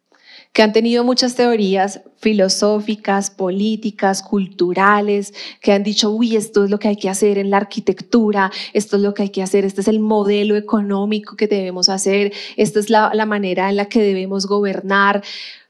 que 0.57 0.63
han 0.63 0.73
tenido 0.73 1.03
muchas 1.03 1.35
teorías 1.35 2.01
filosóficas, 2.17 3.29
políticas, 3.29 4.23
culturales, 4.23 5.35
que 5.61 5.71
han 5.71 5.83
dicho, 5.83 6.09
uy, 6.09 6.35
esto 6.35 6.63
es 6.63 6.71
lo 6.71 6.79
que 6.79 6.87
hay 6.87 6.95
que 6.95 7.11
hacer 7.11 7.37
en 7.37 7.51
la 7.51 7.57
arquitectura, 7.57 8.51
esto 8.73 8.95
es 8.95 9.03
lo 9.03 9.13
que 9.13 9.21
hay 9.21 9.29
que 9.29 9.43
hacer, 9.43 9.65
este 9.65 9.81
es 9.81 9.87
el 9.87 9.99
modelo 9.99 10.55
económico 10.55 11.35
que 11.35 11.45
debemos 11.45 11.89
hacer, 11.89 12.33
esta 12.55 12.79
es 12.79 12.89
la, 12.89 13.11
la 13.13 13.27
manera 13.27 13.69
en 13.69 13.75
la 13.75 13.85
que 13.85 14.01
debemos 14.01 14.47
gobernar. 14.47 15.23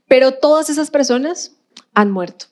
Pero 0.07 0.35
todas 0.35 0.69
esas 0.69 0.89
personas 0.89 1.51
han 1.93 2.09
muerto. 2.09 2.45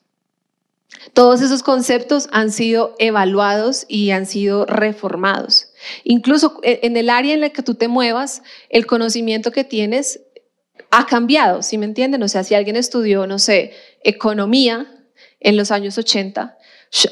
Todos 1.14 1.40
esos 1.40 1.62
conceptos 1.62 2.28
han 2.32 2.52
sido 2.52 2.96
evaluados 2.98 3.86
y 3.88 4.10
han 4.10 4.26
sido 4.26 4.66
reformados. 4.66 5.72
Incluso 6.04 6.60
en 6.62 6.98
el 6.98 7.08
área 7.08 7.32
en 7.32 7.40
la 7.40 7.48
que 7.48 7.62
tú 7.62 7.76
te 7.76 7.88
muevas, 7.88 8.42
el 8.68 8.84
conocimiento 8.84 9.52
que 9.52 9.64
tienes 9.64 10.20
ha 10.90 11.06
cambiado, 11.06 11.62
¿sí 11.62 11.78
me 11.78 11.86
entienden? 11.86 12.22
O 12.22 12.28
sea, 12.28 12.44
si 12.44 12.54
alguien 12.54 12.76
estudió, 12.76 13.26
no 13.26 13.38
sé, 13.38 13.72
economía 14.02 14.86
en 15.40 15.56
los 15.56 15.70
años 15.70 15.98
80, 15.98 16.56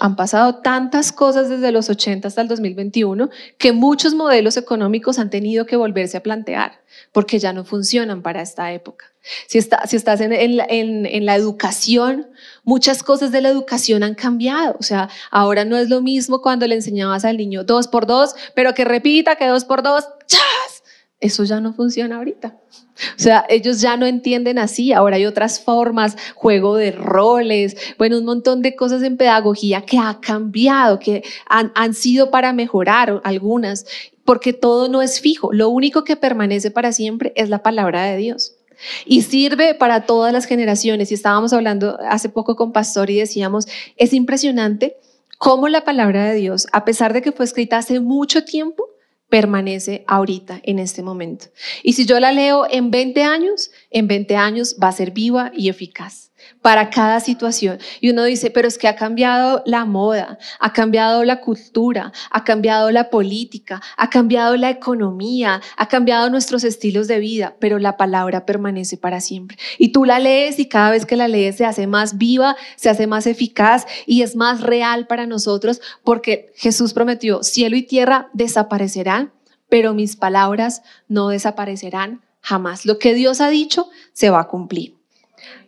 han 0.01 0.17
pasado 0.17 0.57
tantas 0.57 1.13
cosas 1.13 1.49
desde 1.49 1.73
los 1.73 1.91
80 1.91 2.29
hasta 2.29 2.41
el 2.41 2.49
2021 2.49 3.29
que 3.59 3.73
muchos 3.73 4.15
modelos 4.15 4.57
económicos 4.57 5.19
han 5.19 5.31
tenido 5.31 5.67
que 5.67 5.77
volverse 5.77 6.17
a 6.17 6.23
plantear 6.23 6.81
porque 7.13 7.39
ya 7.39 7.53
no 7.53 7.65
funcionan 7.65 8.23
para 8.23 8.41
esta 8.41 8.73
época. 8.73 9.07
Si, 9.47 9.59
está, 9.59 9.87
si 9.87 9.97
estás 9.97 10.21
en, 10.21 10.33
en, 10.33 11.07
en, 11.07 11.27
la 11.27 11.35
educación, 11.35 12.29
muchas 12.63 13.03
cosas 13.03 13.33
de 13.33 13.41
la 13.41 13.49
educación 13.49 14.03
han 14.03 14.15
cambiado. 14.15 14.77
O 14.79 14.83
sea, 14.83 15.09
ahora 15.31 15.65
no 15.65 15.77
es 15.77 15.89
lo 15.89 16.03
mismo 16.03 16.41
cuando 16.41 16.67
le 16.67 16.75
enseñabas 16.75 17.25
al 17.25 17.37
niño 17.37 17.65
dos 17.65 17.89
por 17.89 18.07
dos, 18.07 18.35
pero 18.55 18.75
que 18.75 18.85
repita 18.85 19.37
que 19.37 19.47
dos 19.47 19.65
por 19.65 19.83
dos, 19.83 20.05
¡chas! 20.27 20.83
Eso 21.21 21.45
ya 21.45 21.61
no 21.61 21.73
funciona 21.73 22.17
ahorita. 22.17 22.57
O 23.17 23.23
sea, 23.23 23.45
ellos 23.49 23.81
ya 23.81 23.97
no 23.97 24.07
entienden 24.07 24.59
así. 24.59 24.93
Ahora 24.93 25.17
hay 25.17 25.27
otras 25.27 25.61
formas, 25.61 26.17
juego 26.35 26.77
de 26.77 26.93
roles, 26.93 27.77
bueno, 27.99 28.19
un 28.19 28.25
montón 28.25 28.63
de 28.63 28.77
cosas 28.77 29.03
en 29.03 29.17
pedagogía 29.17 29.83
que 29.83 29.99
ha 29.99 30.19
cambiado, 30.21 30.99
que 30.99 31.23
han, 31.49 31.73
han 31.75 31.95
sido 31.95 32.31
para 32.31 32.53
mejorar 32.53 33.21
algunas, 33.25 33.87
porque 34.25 34.53
todo 34.53 34.89
no 34.89 35.03
es 35.03 35.21
fijo. 35.21 35.53
Lo 35.53 35.69
único 35.69 36.05
que 36.05 36.17
permanece 36.17 36.71
para 36.71 36.93
siempre 36.93 37.33
es 37.37 37.49
la 37.49 37.63
palabra 37.63 38.05
de 38.05 38.17
Dios. 38.17 38.55
Y 39.07 39.23
sirve 39.23 39.75
para 39.75 40.07
todas 40.07 40.33
las 40.33 40.47
generaciones. 40.47 41.11
Y 41.11 41.15
estábamos 41.15 41.53
hablando 41.53 41.99
hace 42.09 42.29
poco 42.29 42.57
con 42.57 42.73
Pastor 42.73 43.11
y 43.11 43.19
decíamos, 43.19 43.67
es 43.97 44.13
impresionante 44.13 44.97
cómo 45.39 45.69
la 45.69 45.85
palabra 45.85 46.25
de 46.25 46.35
Dios, 46.37 46.67
a 46.73 46.85
pesar 46.85 47.13
de 47.13 47.23
que 47.23 47.33
fue 47.33 47.45
escrita 47.45 47.79
hace 47.79 48.01
mucho 48.01 48.45
tiempo, 48.45 48.89
permanece 49.35 50.05
ahorita, 50.07 50.61
en 50.63 50.79
este 50.79 51.03
momento. 51.03 51.47
Y 51.83 51.95
si 51.95 52.07
yo 52.07 52.21
la 52.21 52.31
leo 52.31 52.69
en 52.71 52.93
20 52.93 53.25
años, 53.25 53.73
en 53.91 54.07
20 54.07 54.37
años 54.37 54.77
va 54.81 54.87
a 54.87 54.93
ser 54.93 55.11
viva 55.11 55.51
y 55.53 55.69
eficaz 55.69 56.31
para 56.63 56.91
cada 56.91 57.21
situación. 57.21 57.79
Y 58.01 58.11
uno 58.11 58.25
dice, 58.25 58.51
pero 58.51 58.69
es 58.69 58.79
que 58.79 58.89
ha 58.89 58.97
cambiado 58.97 59.63
la 59.67 59.85
moda, 59.85 60.39
ha 60.61 60.73
cambiado 60.73 61.25
la 61.25 61.41
cultura, 61.41 62.13
ha 62.31 62.45
cambiado 62.45 62.91
la 62.91 63.11
política, 63.11 63.83
ha 63.97 64.11
cambiado 64.11 64.57
la 64.57 64.71
economía, 64.71 65.61
ha 65.77 65.89
cambiado 65.89 66.31
nuestros 66.31 66.65
estilos 66.65 67.09
de 67.09 67.19
vida, 67.19 67.57
pero 67.61 67.79
la 67.79 67.97
palabra 67.97 68.47
permanece 68.47 68.97
para 68.97 69.21
siempre. 69.21 69.59
Y 69.79 69.89
tú 69.93 70.05
la 70.05 70.19
lees 70.19 70.59
y 70.59 70.67
cada 70.67 70.91
vez 70.91 71.07
que 71.07 71.17
la 71.17 71.29
lees 71.29 71.57
se 71.57 71.67
hace 71.67 71.87
más 71.87 72.19
viva, 72.19 72.57
se 72.77 72.89
hace 72.89 73.07
más 73.07 73.27
eficaz 73.27 73.87
y 74.07 74.23
es 74.23 74.37
más 74.37 74.61
real 74.61 75.07
para 75.07 75.27
nosotros 75.27 75.81
porque 76.03 76.53
Jesús 76.57 76.93
prometió, 76.93 77.43
cielo 77.43 77.77
y 77.77 77.83
tierra 77.83 78.31
desaparecerán, 78.33 79.33
pero 79.69 79.95
mis 79.95 80.17
palabras 80.17 80.83
no 81.09 81.29
desaparecerán 81.29 82.23
jamás. 82.41 82.87
Lo 82.87 82.99
que 82.99 83.15
Dios 83.15 83.41
ha 83.41 83.49
dicho 83.49 83.89
se 84.13 84.31
va 84.31 84.41
a 84.41 84.49
cumplir. 84.49 84.94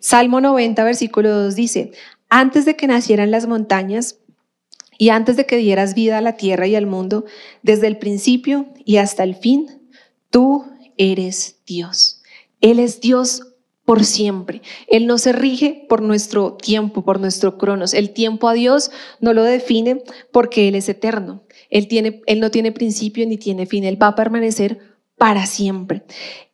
Salmo 0.01 0.41
90, 0.41 0.83
versículo 0.85 1.31
2 1.43 1.55
dice, 1.55 1.93
antes 2.29 2.65
de 2.65 2.77
que 2.77 2.87
nacieran 2.87 3.31
las 3.31 3.47
montañas 3.47 4.19
y 4.99 5.11
antes 5.11 5.37
de 5.37 5.47
que 5.47 5.57
dieras 5.57 5.95
vida 5.95 6.19
a 6.19 6.23
la 6.23 6.37
tierra 6.37 6.67
y 6.67 6.75
al 6.75 6.87
mundo, 6.87 7.25
desde 7.63 7.87
el 7.87 7.99
principio 7.99 8.67
y 8.85 8.97
hasta 8.97 9.23
el 9.23 9.35
fin, 9.35 9.83
tú 10.31 10.65
eres 10.97 11.57
Dios. 11.67 12.23
Él 12.61 12.79
es 12.79 13.01
Dios 13.01 13.43
por 13.85 14.05
siempre. 14.05 14.63
Él 14.89 15.07
no 15.07 15.17
se 15.17 15.33
rige 15.33 15.87
por 15.89 16.03
nuestro 16.03 16.55
tiempo, 16.55 17.03
por 17.03 17.21
nuestro 17.21 17.57
cronos. 17.57 17.95
El 17.95 18.11
tiempo 18.11 18.49
a 18.49 18.55
Dios 18.55 18.91
no 19.21 19.33
lo 19.33 19.45
define 19.45 20.03
porque 20.33 20.69
Él 20.69 20.75
es 20.75 20.89
eterno. 20.89 21.45
Él, 21.71 21.89
tiene, 21.89 22.23
él 22.27 22.41
no 22.41 22.51
tiene 22.51 22.73
principio 22.73 23.27
ni 23.27 23.39
tiene 23.39 23.67
fin. 23.67 23.85
Él 23.85 24.01
va 24.01 24.09
a 24.09 24.15
permanecer 24.15 24.81
para 25.17 25.47
siempre. 25.47 26.03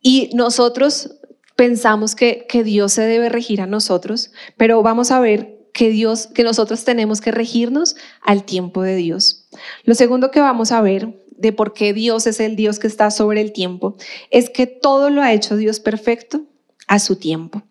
Y 0.01 0.31
nosotros 0.35 1.17
pensamos 1.57 2.15
que, 2.15 2.47
que 2.49 2.65
Dios 2.65 2.93
se 2.93 3.03
debe 3.03 3.29
regir 3.29 3.61
a 3.61 3.67
nosotros, 3.67 4.33
pero 4.57 4.83
vamos 4.83 5.11
a 5.11 5.21
ver 5.21 5.59
que 5.73 5.91
Dios, 5.91 6.27
que 6.27 6.45
nosotros 6.45 6.85
tenemos 6.85 7.21
que 7.21 7.31
regirnos 7.31 7.97
al 8.21 8.45
tiempo 8.45 8.83
de 8.83 8.97
Dios. 8.97 9.49
Lo 9.85 9.95
segundo 9.95 10.31
que 10.31 10.41
vamos 10.41 10.73
a 10.73 10.81
ver 10.81 11.23
de 11.37 11.53
por 11.53 11.73
qué 11.73 11.93
Dios 11.93 12.27
es 12.27 12.41
el 12.41 12.57
Dios 12.57 12.79
que 12.79 12.87
está 12.87 13.11
sobre 13.11 13.41
el 13.41 13.53
tiempo 13.53 13.97
es 14.31 14.51
que 14.51 14.67
todo 14.67 15.11
lo 15.11 15.23
ha 15.23 15.33
hecho 15.33 15.57
Dios 15.57 15.81
perfecto 15.81 16.43
a 16.87 16.99
su 16.99 17.17
tiempo. 17.17 17.63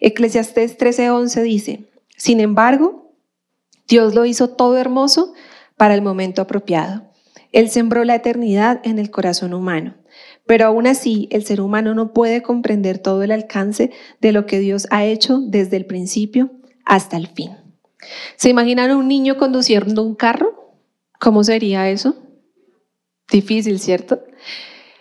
Eclesiastés 0.00 0.78
13:11 0.78 1.42
dice, 1.42 1.84
sin 2.16 2.40
embargo, 2.40 3.14
Dios 3.86 4.14
lo 4.14 4.24
hizo 4.24 4.50
todo 4.50 4.78
hermoso 4.78 5.32
para 5.76 5.94
el 5.94 6.02
momento 6.02 6.42
apropiado. 6.42 7.10
Él 7.52 7.70
sembró 7.70 8.04
la 8.04 8.14
eternidad 8.14 8.80
en 8.84 8.98
el 8.98 9.10
corazón 9.10 9.54
humano. 9.54 9.94
Pero 10.50 10.66
aún 10.66 10.88
así, 10.88 11.28
el 11.30 11.44
ser 11.44 11.60
humano 11.60 11.94
no 11.94 12.12
puede 12.12 12.42
comprender 12.42 12.98
todo 12.98 13.22
el 13.22 13.30
alcance 13.30 13.92
de 14.20 14.32
lo 14.32 14.46
que 14.46 14.58
Dios 14.58 14.88
ha 14.90 15.04
hecho 15.04 15.38
desde 15.38 15.76
el 15.76 15.86
principio 15.86 16.50
hasta 16.84 17.16
el 17.16 17.28
fin. 17.28 17.56
¿Se 18.34 18.48
imaginan 18.48 18.90
un 18.90 19.06
niño 19.06 19.36
conduciendo 19.36 20.02
un 20.02 20.16
carro? 20.16 20.74
¿Cómo 21.20 21.44
sería 21.44 21.88
eso? 21.88 22.16
Difícil, 23.30 23.78
¿cierto? 23.78 24.24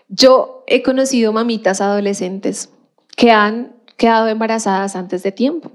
Yo 0.08 0.66
he 0.68 0.84
conocido 0.84 1.34
mamitas 1.34 1.82
adolescentes 1.82 2.70
que 3.18 3.32
han 3.32 3.76
quedado 3.98 4.28
embarazadas 4.28 4.96
antes 4.96 5.24
de 5.24 5.32
tiempo. 5.32 5.72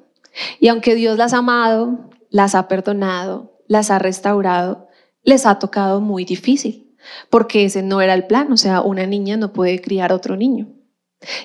Y 0.60 0.68
aunque 0.68 0.94
Dios 0.94 1.18
las 1.18 1.34
ha 1.34 1.38
amado, 1.38 2.10
las 2.30 2.54
ha 2.54 2.68
perdonado, 2.68 3.58
las 3.66 3.90
ha 3.90 3.98
restaurado, 3.98 4.86
les 5.24 5.46
ha 5.46 5.58
tocado 5.58 6.00
muy 6.00 6.24
difícil, 6.24 6.83
porque 7.30 7.64
ese 7.64 7.82
no 7.82 8.00
era 8.00 8.14
el 8.14 8.26
plan, 8.26 8.52
o 8.52 8.56
sea, 8.56 8.80
una 8.80 9.06
niña 9.06 9.36
no 9.36 9.52
puede 9.52 9.80
criar 9.80 10.12
otro 10.12 10.36
niño. 10.36 10.68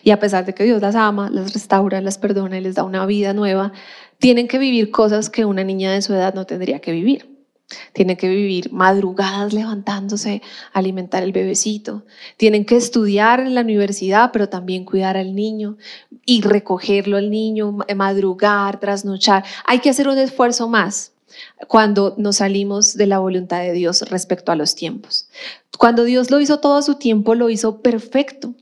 Y 0.04 0.12
a 0.12 0.20
pesar 0.20 0.46
de 0.46 0.54
que 0.54 0.64
Dios 0.64 0.82
las 0.82 0.96
ama, 0.96 1.30
las 1.30 1.54
restaura, 1.54 2.02
las 2.02 2.18
perdona 2.18 2.58
y 2.58 2.62
les 2.62 2.76
da 2.76 2.84
una 2.84 3.06
vida 3.06 3.34
nueva, 3.34 3.72
tienen 4.18 4.48
que 4.48 4.58
vivir 4.58 4.92
cosas 4.92 5.30
que 5.30 5.46
una 5.46 5.64
niña 5.64 5.92
de 5.92 6.02
su 6.02 6.14
edad 6.14 6.34
no 6.34 6.46
tendría 6.46 6.80
que 6.80 6.92
vivir. 6.92 7.40
Tienen 7.94 8.18
que 8.18 8.28
vivir 8.28 8.74
madrugadas 8.74 9.54
levantándose, 9.54 10.42
alimentar 10.74 11.22
el 11.22 11.32
bebecito. 11.32 12.04
Tienen 12.36 12.66
que 12.66 12.76
estudiar 12.76 13.40
en 13.42 13.54
la 13.54 13.62
universidad, 13.62 14.32
pero 14.34 14.50
también 14.50 14.86
cuidar 14.86 15.18
al 15.18 15.36
niño 15.36 15.78
y 16.26 16.42
recogerlo 16.42 17.18
al 17.18 17.30
niño, 17.30 17.78
madrugar, 17.96 18.80
trasnochar. 18.80 19.46
Hay 19.66 19.80
que 19.80 19.92
hacer 19.92 20.08
un 20.08 20.18
esfuerzo 20.18 20.68
más 20.68 21.14
cuando 21.68 22.16
nos 22.18 22.38
salimos 22.38 22.96
de 22.96 23.08
la 23.08 23.20
voluntad 23.20 23.60
de 23.62 23.74
Dios 23.74 24.02
respecto 24.10 24.52
a 24.52 24.56
los 24.56 24.76
tiempos. 24.76 25.30
Cuando 25.78 26.04
Dios 26.04 26.32
lo 26.32 26.40
hizo 26.40 26.60
todo 26.60 26.78
a 26.78 26.82
su 26.82 26.96
tiempo, 26.96 27.36
lo 27.36 27.50
hizo 27.50 27.82
perfecto. 27.82 28.54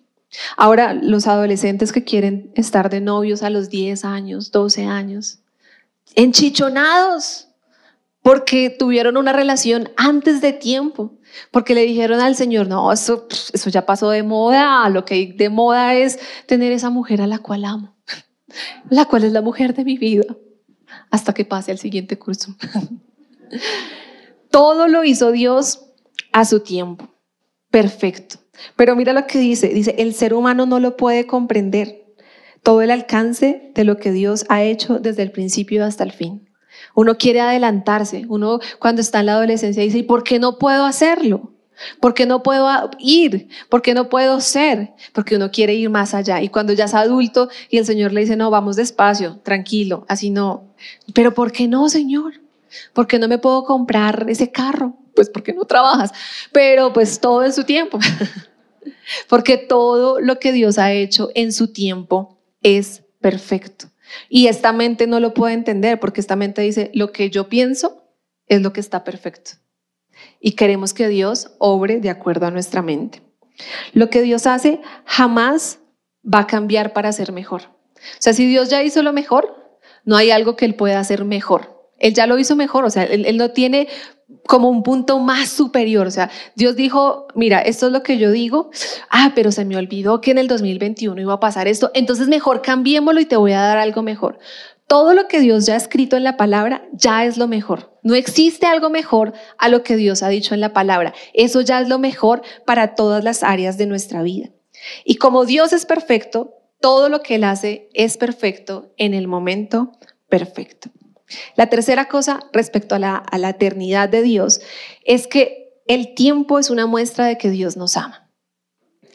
Ahora, 0.55 0.93
los 0.93 1.27
adolescentes 1.27 1.91
que 1.91 2.03
quieren 2.03 2.51
estar 2.55 2.89
de 2.89 3.01
novios 3.01 3.43
a 3.43 3.49
los 3.49 3.69
10 3.69 4.05
años, 4.05 4.51
12 4.51 4.85
años, 4.85 5.39
enchichonados, 6.15 7.47
porque 8.21 8.69
tuvieron 8.69 9.15
una 9.15 9.31
relación 9.31 9.89
antes 9.95 10.41
de 10.41 10.51
tiempo, 10.51 11.13
porque 11.49 11.73
le 11.73 11.85
dijeron 11.85 12.19
al 12.19 12.35
Señor, 12.35 12.67
no, 12.67 12.91
eso, 12.91 13.25
eso 13.53 13.69
ya 13.69 13.85
pasó 13.85 14.09
de 14.09 14.23
moda, 14.23 14.89
lo 14.89 15.05
que 15.05 15.33
de 15.33 15.49
moda 15.49 15.95
es 15.95 16.19
tener 16.45 16.73
esa 16.73 16.89
mujer 16.89 17.21
a 17.21 17.27
la 17.27 17.39
cual 17.39 17.63
amo, 17.63 17.95
la 18.89 19.05
cual 19.05 19.23
es 19.23 19.31
la 19.31 19.41
mujer 19.41 19.73
de 19.73 19.85
mi 19.85 19.97
vida, 19.97 20.25
hasta 21.11 21.33
que 21.33 21.45
pase 21.45 21.71
al 21.71 21.77
siguiente 21.77 22.17
curso. 22.17 22.55
Todo 24.51 24.87
lo 24.87 25.03
hizo 25.03 25.31
Dios 25.31 25.85
a 26.31 26.45
su 26.45 26.61
tiempo, 26.61 27.09
perfecto. 27.69 28.37
Pero 28.75 28.95
mira 28.95 29.13
lo 29.13 29.27
que 29.27 29.39
dice, 29.39 29.67
dice, 29.69 29.95
el 29.99 30.13
ser 30.13 30.33
humano 30.33 30.65
no 30.65 30.79
lo 30.79 30.97
puede 30.97 31.27
comprender, 31.27 32.05
todo 32.63 32.81
el 32.81 32.91
alcance 32.91 33.71
de 33.75 33.83
lo 33.83 33.97
que 33.97 34.11
Dios 34.11 34.45
ha 34.49 34.63
hecho 34.63 34.99
desde 34.99 35.23
el 35.23 35.31
principio 35.31 35.85
hasta 35.85 36.03
el 36.03 36.11
fin. 36.11 36.49
Uno 36.95 37.17
quiere 37.17 37.39
adelantarse, 37.39 38.25
uno 38.27 38.59
cuando 38.79 39.01
está 39.01 39.19
en 39.19 39.27
la 39.27 39.33
adolescencia 39.33 39.83
dice, 39.83 39.99
¿y 39.99 40.03
por 40.03 40.23
qué 40.23 40.39
no 40.39 40.57
puedo 40.57 40.85
hacerlo? 40.85 41.53
¿Por 41.99 42.13
qué 42.13 42.25
no 42.25 42.43
puedo 42.43 42.89
ir? 42.99 43.49
¿Por 43.69 43.81
qué 43.81 43.93
no 43.93 44.09
puedo 44.09 44.41
ser? 44.41 44.93
Porque 45.13 45.35
uno 45.35 45.51
quiere 45.51 45.75
ir 45.75 45.89
más 45.89 46.13
allá. 46.13 46.41
Y 46.41 46.49
cuando 46.49 46.73
ya 46.73 46.85
es 46.85 46.93
adulto 46.93 47.49
y 47.69 47.77
el 47.77 47.85
Señor 47.85 48.13
le 48.13 48.21
dice, 48.21 48.35
no, 48.35 48.49
vamos 48.49 48.75
despacio, 48.75 49.39
tranquilo, 49.43 50.05
así 50.07 50.29
no. 50.29 50.73
Pero 51.13 51.33
¿por 51.33 51.51
qué 51.51 51.67
no, 51.67 51.89
Señor? 51.89 52.33
¿Por 52.93 53.07
qué 53.07 53.19
no 53.19 53.27
me 53.27 53.37
puedo 53.37 53.63
comprar 53.63 54.25
ese 54.29 54.51
carro? 54.51 54.97
Pues 55.15 55.29
porque 55.29 55.53
no 55.53 55.65
trabajas. 55.65 56.11
Pero 56.51 56.93
pues 56.93 57.19
todo 57.19 57.43
en 57.43 57.53
su 57.53 57.63
tiempo. 57.63 57.99
porque 59.29 59.57
todo 59.57 60.19
lo 60.19 60.39
que 60.39 60.51
Dios 60.51 60.77
ha 60.77 60.91
hecho 60.91 61.29
en 61.35 61.51
su 61.51 61.71
tiempo 61.71 62.39
es 62.61 63.03
perfecto. 63.19 63.87
Y 64.29 64.47
esta 64.47 64.71
mente 64.71 65.07
no 65.07 65.19
lo 65.19 65.33
puede 65.33 65.53
entender 65.53 65.99
porque 65.99 66.21
esta 66.21 66.35
mente 66.35 66.61
dice, 66.61 66.91
lo 66.93 67.11
que 67.11 67.29
yo 67.29 67.49
pienso 67.49 68.03
es 68.47 68.61
lo 68.61 68.73
que 68.73 68.79
está 68.79 69.03
perfecto. 69.03 69.51
Y 70.39 70.51
queremos 70.51 70.93
que 70.93 71.07
Dios 71.07 71.51
obre 71.57 71.99
de 71.99 72.09
acuerdo 72.09 72.45
a 72.45 72.51
nuestra 72.51 72.81
mente. 72.81 73.21
Lo 73.93 74.09
que 74.09 74.21
Dios 74.21 74.47
hace 74.47 74.81
jamás 75.05 75.79
va 76.23 76.39
a 76.39 76.47
cambiar 76.47 76.93
para 76.93 77.11
ser 77.11 77.31
mejor. 77.31 77.63
O 77.95 78.19
sea, 78.19 78.33
si 78.33 78.45
Dios 78.45 78.69
ya 78.69 78.83
hizo 78.83 79.01
lo 79.01 79.13
mejor, 79.13 79.79
no 80.05 80.15
hay 80.15 80.31
algo 80.31 80.55
que 80.55 80.65
Él 80.65 80.75
pueda 80.75 80.99
hacer 80.99 81.25
mejor. 81.25 81.77
Él 81.99 82.13
ya 82.13 82.27
lo 82.27 82.37
hizo 82.37 82.55
mejor, 82.55 82.85
o 82.85 82.89
sea, 82.89 83.03
él, 83.03 83.25
él, 83.25 83.37
no 83.37 83.49
tiene 83.51 83.87
como 84.45 84.69
un 84.69 84.83
punto 84.83 85.19
más 85.19 85.49
superior, 85.49 86.05
o 86.05 86.11
sea, 86.11 86.29
Dios 86.55 86.75
dijo, 86.75 87.27
mira, 87.33 87.59
esto 87.59 87.87
es 87.87 87.91
lo 87.91 88.03
que 88.03 88.19
yo 88.19 88.29
digo, 88.29 88.69
ah, 89.09 89.31
pero 89.33 89.51
se 89.51 89.65
me 89.65 89.77
olvidó 89.77 90.21
que 90.21 90.31
en 90.31 90.37
el 90.37 90.47
2021 90.47 91.19
iba 91.19 91.33
a 91.33 91.39
pasar 91.39 91.67
esto, 91.67 91.89
entonces 91.95 92.27
mejor 92.27 92.61
cambiémoslo 92.61 93.19
y 93.19 93.25
te 93.25 93.35
voy 93.35 93.53
a 93.53 93.61
dar 93.61 93.77
algo 93.79 94.03
mejor. 94.03 94.37
Todo 94.87 95.13
lo 95.13 95.27
que 95.27 95.41
Dios 95.41 95.65
ya 95.65 95.73
ha 95.73 95.77
escrito 95.77 96.15
en 96.15 96.23
la 96.23 96.37
palabra 96.37 96.87
ya 96.93 97.25
es 97.25 97.37
lo 97.37 97.47
mejor. 97.47 97.99
No 98.03 98.15
existe 98.15 98.65
algo 98.65 98.89
mejor 98.89 99.33
a 99.57 99.67
lo 99.67 99.83
que 99.83 99.97
Dios 99.97 100.23
ha 100.23 100.29
dicho 100.29 100.53
en 100.53 100.61
la 100.61 100.71
palabra. 100.71 101.13
Eso 101.33 101.59
ya 101.59 101.81
es 101.81 101.89
lo 101.89 101.99
mejor 101.99 102.41
para 102.65 102.95
todas 102.95 103.21
las 103.21 103.43
áreas 103.43 103.77
de 103.77 103.85
nuestra 103.85 104.21
vida. 104.21 104.49
Y 105.03 105.15
como 105.15 105.43
Dios 105.43 105.73
es 105.73 105.85
perfecto, 105.85 106.53
todo 106.79 107.09
lo 107.09 107.21
que 107.21 107.35
Él 107.35 107.43
hace 107.43 107.89
es 107.93 108.15
perfecto 108.15 108.93
en 108.97 109.13
el 109.13 109.27
momento 109.27 109.91
perfecto. 110.29 110.89
La 111.57 111.67
tercera 111.67 112.07
cosa 112.07 112.39
respecto 112.53 112.95
a 112.95 112.99
la, 112.99 113.15
a 113.17 113.37
la, 113.37 113.49
eternidad 113.49 114.07
de 114.07 114.21
Dios 114.21 114.61
es 115.03 115.27
que 115.27 115.81
el 115.87 116.13
tiempo 116.13 116.59
es 116.59 116.69
una 116.69 116.85
muestra 116.85 117.25
de 117.25 117.37
que 117.37 117.49
Dios 117.49 117.75
nos 117.75 117.97
ama. 117.97 118.26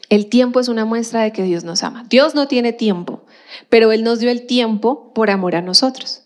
El 0.09 0.27
tiempo 0.27 0.59
es 0.59 0.67
una 0.67 0.85
muestra 0.85 1.23
de 1.23 1.31
que 1.31 1.43
Dios 1.43 1.63
nos 1.63 1.83
ama. 1.83 2.05
Dios 2.09 2.35
no 2.35 2.47
tiene 2.47 2.73
tiempo, 2.73 3.25
pero 3.69 3.91
Él 3.91 4.03
nos 4.03 4.19
dio 4.19 4.29
el 4.29 4.45
tiempo 4.45 5.13
por 5.13 5.29
amor 5.29 5.55
a 5.55 5.61
nosotros. 5.61 6.23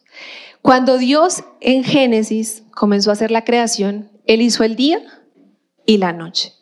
Cuando 0.61 0.97
Dios 0.97 1.43
en 1.61 1.83
Génesis 1.83 2.63
comenzó 2.71 3.09
a 3.09 3.13
hacer 3.13 3.31
la 3.31 3.45
creación, 3.45 4.09
Él 4.25 4.41
hizo 4.41 4.63
el 4.63 4.75
día 4.75 5.01
y 5.85 5.97
la 5.97 6.11
noche. 6.11 6.53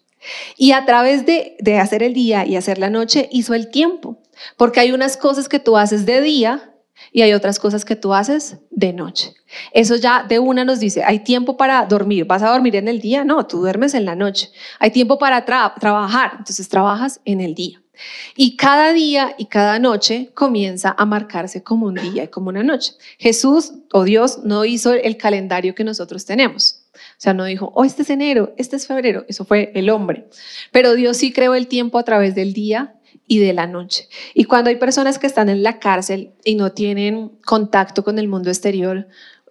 Y 0.58 0.72
a 0.72 0.86
través 0.86 1.26
de, 1.26 1.56
de 1.60 1.80
hacer 1.80 2.04
el 2.04 2.14
día 2.14 2.46
y 2.46 2.56
hacer 2.56 2.78
la 2.78 2.90
noche, 2.90 3.30
hizo 3.32 3.54
el 3.54 3.70
tiempo. 3.70 4.18
Porque 4.58 4.80
hay 4.80 4.92
unas 4.92 5.18
cosas 5.18 5.50
que 5.50 5.60
tú 5.60 5.78
haces 5.78 6.06
de 6.06 6.22
día 6.22 6.75
y 7.12 7.22
hay 7.22 7.34
otras 7.34 7.60
cosas 7.60 7.86
que 7.86 7.96
tú 7.96 8.14
haces 8.14 8.58
de 8.72 8.94
noche. 8.94 9.34
Eso 9.72 9.96
ya 9.96 10.24
de 10.24 10.40
una 10.40 10.66
nos 10.66 10.80
dice, 10.80 11.04
hay 11.04 11.20
tiempo 11.20 11.58
para 11.58 11.86
dormir, 11.86 12.26
¿vas 12.26 12.44
a 12.44 12.50
dormir 12.50 12.76
en 12.76 12.88
el 12.88 13.00
día? 13.00 13.24
No, 13.24 13.46
tú 13.46 13.60
duermes 13.60 13.94
en 13.94 14.06
la 14.06 14.16
noche. 14.16 14.50
Hay 14.80 14.92
tiempo 14.92 15.18
para 15.18 15.46
tra 15.46 15.74
trabajar, 15.80 16.32
entonces 16.38 16.68
trabajas 16.70 17.22
en 17.26 17.42
el 17.42 17.56
día. 17.56 17.82
Y 18.36 18.58
cada 18.58 18.92
día 18.94 19.36
y 19.38 19.46
cada 19.46 19.80
noche 19.80 20.32
comienza 20.34 20.96
a 20.98 21.06
marcarse 21.06 21.64
como 21.64 21.88
un 21.88 21.96
día 21.96 22.26
y 22.26 22.28
como 22.28 22.50
una 22.50 22.64
noche. 22.64 22.94
Jesús 23.18 23.74
o 23.94 24.04
Dios 24.04 24.40
no 24.44 24.66
hizo 24.66 24.94
el 24.94 25.18
calendario 25.18 25.76
que 25.76 25.84
nosotros 25.84 26.26
tenemos. 26.26 26.82
O 26.94 26.98
sea, 27.18 27.34
no 27.34 27.46
dijo, 27.46 27.72
oh, 27.76 27.86
este 27.86 28.02
es 28.02 28.10
enero, 28.10 28.54
este 28.58 28.76
es 28.76 28.88
febrero, 28.88 29.26
eso 29.28 29.46
fue 29.46 29.72
el 29.76 29.90
hombre. 29.90 30.28
Pero 30.72 30.96
Dios 30.96 31.18
sí 31.18 31.32
creó 31.32 31.56
el 31.56 31.68
tiempo 31.68 31.98
a 31.98 32.04
través 32.04 32.36
del 32.36 32.54
día 32.54 32.96
y 33.28 33.40
de 33.40 33.54
la 33.54 33.68
noche. 33.68 34.08
Y 34.34 34.46
cuando 34.46 34.70
hay 34.70 34.76
personas 34.78 35.20
que 35.20 35.28
están 35.28 35.50
en 35.50 35.64
la 35.64 35.80
cárcel 35.80 36.34
y 36.44 36.56
no 36.56 36.72
tienen 36.72 37.30
contacto 37.46 38.04
con 38.04 38.20
el 38.20 38.28
mundo 38.28 38.50
exterior 38.50 39.08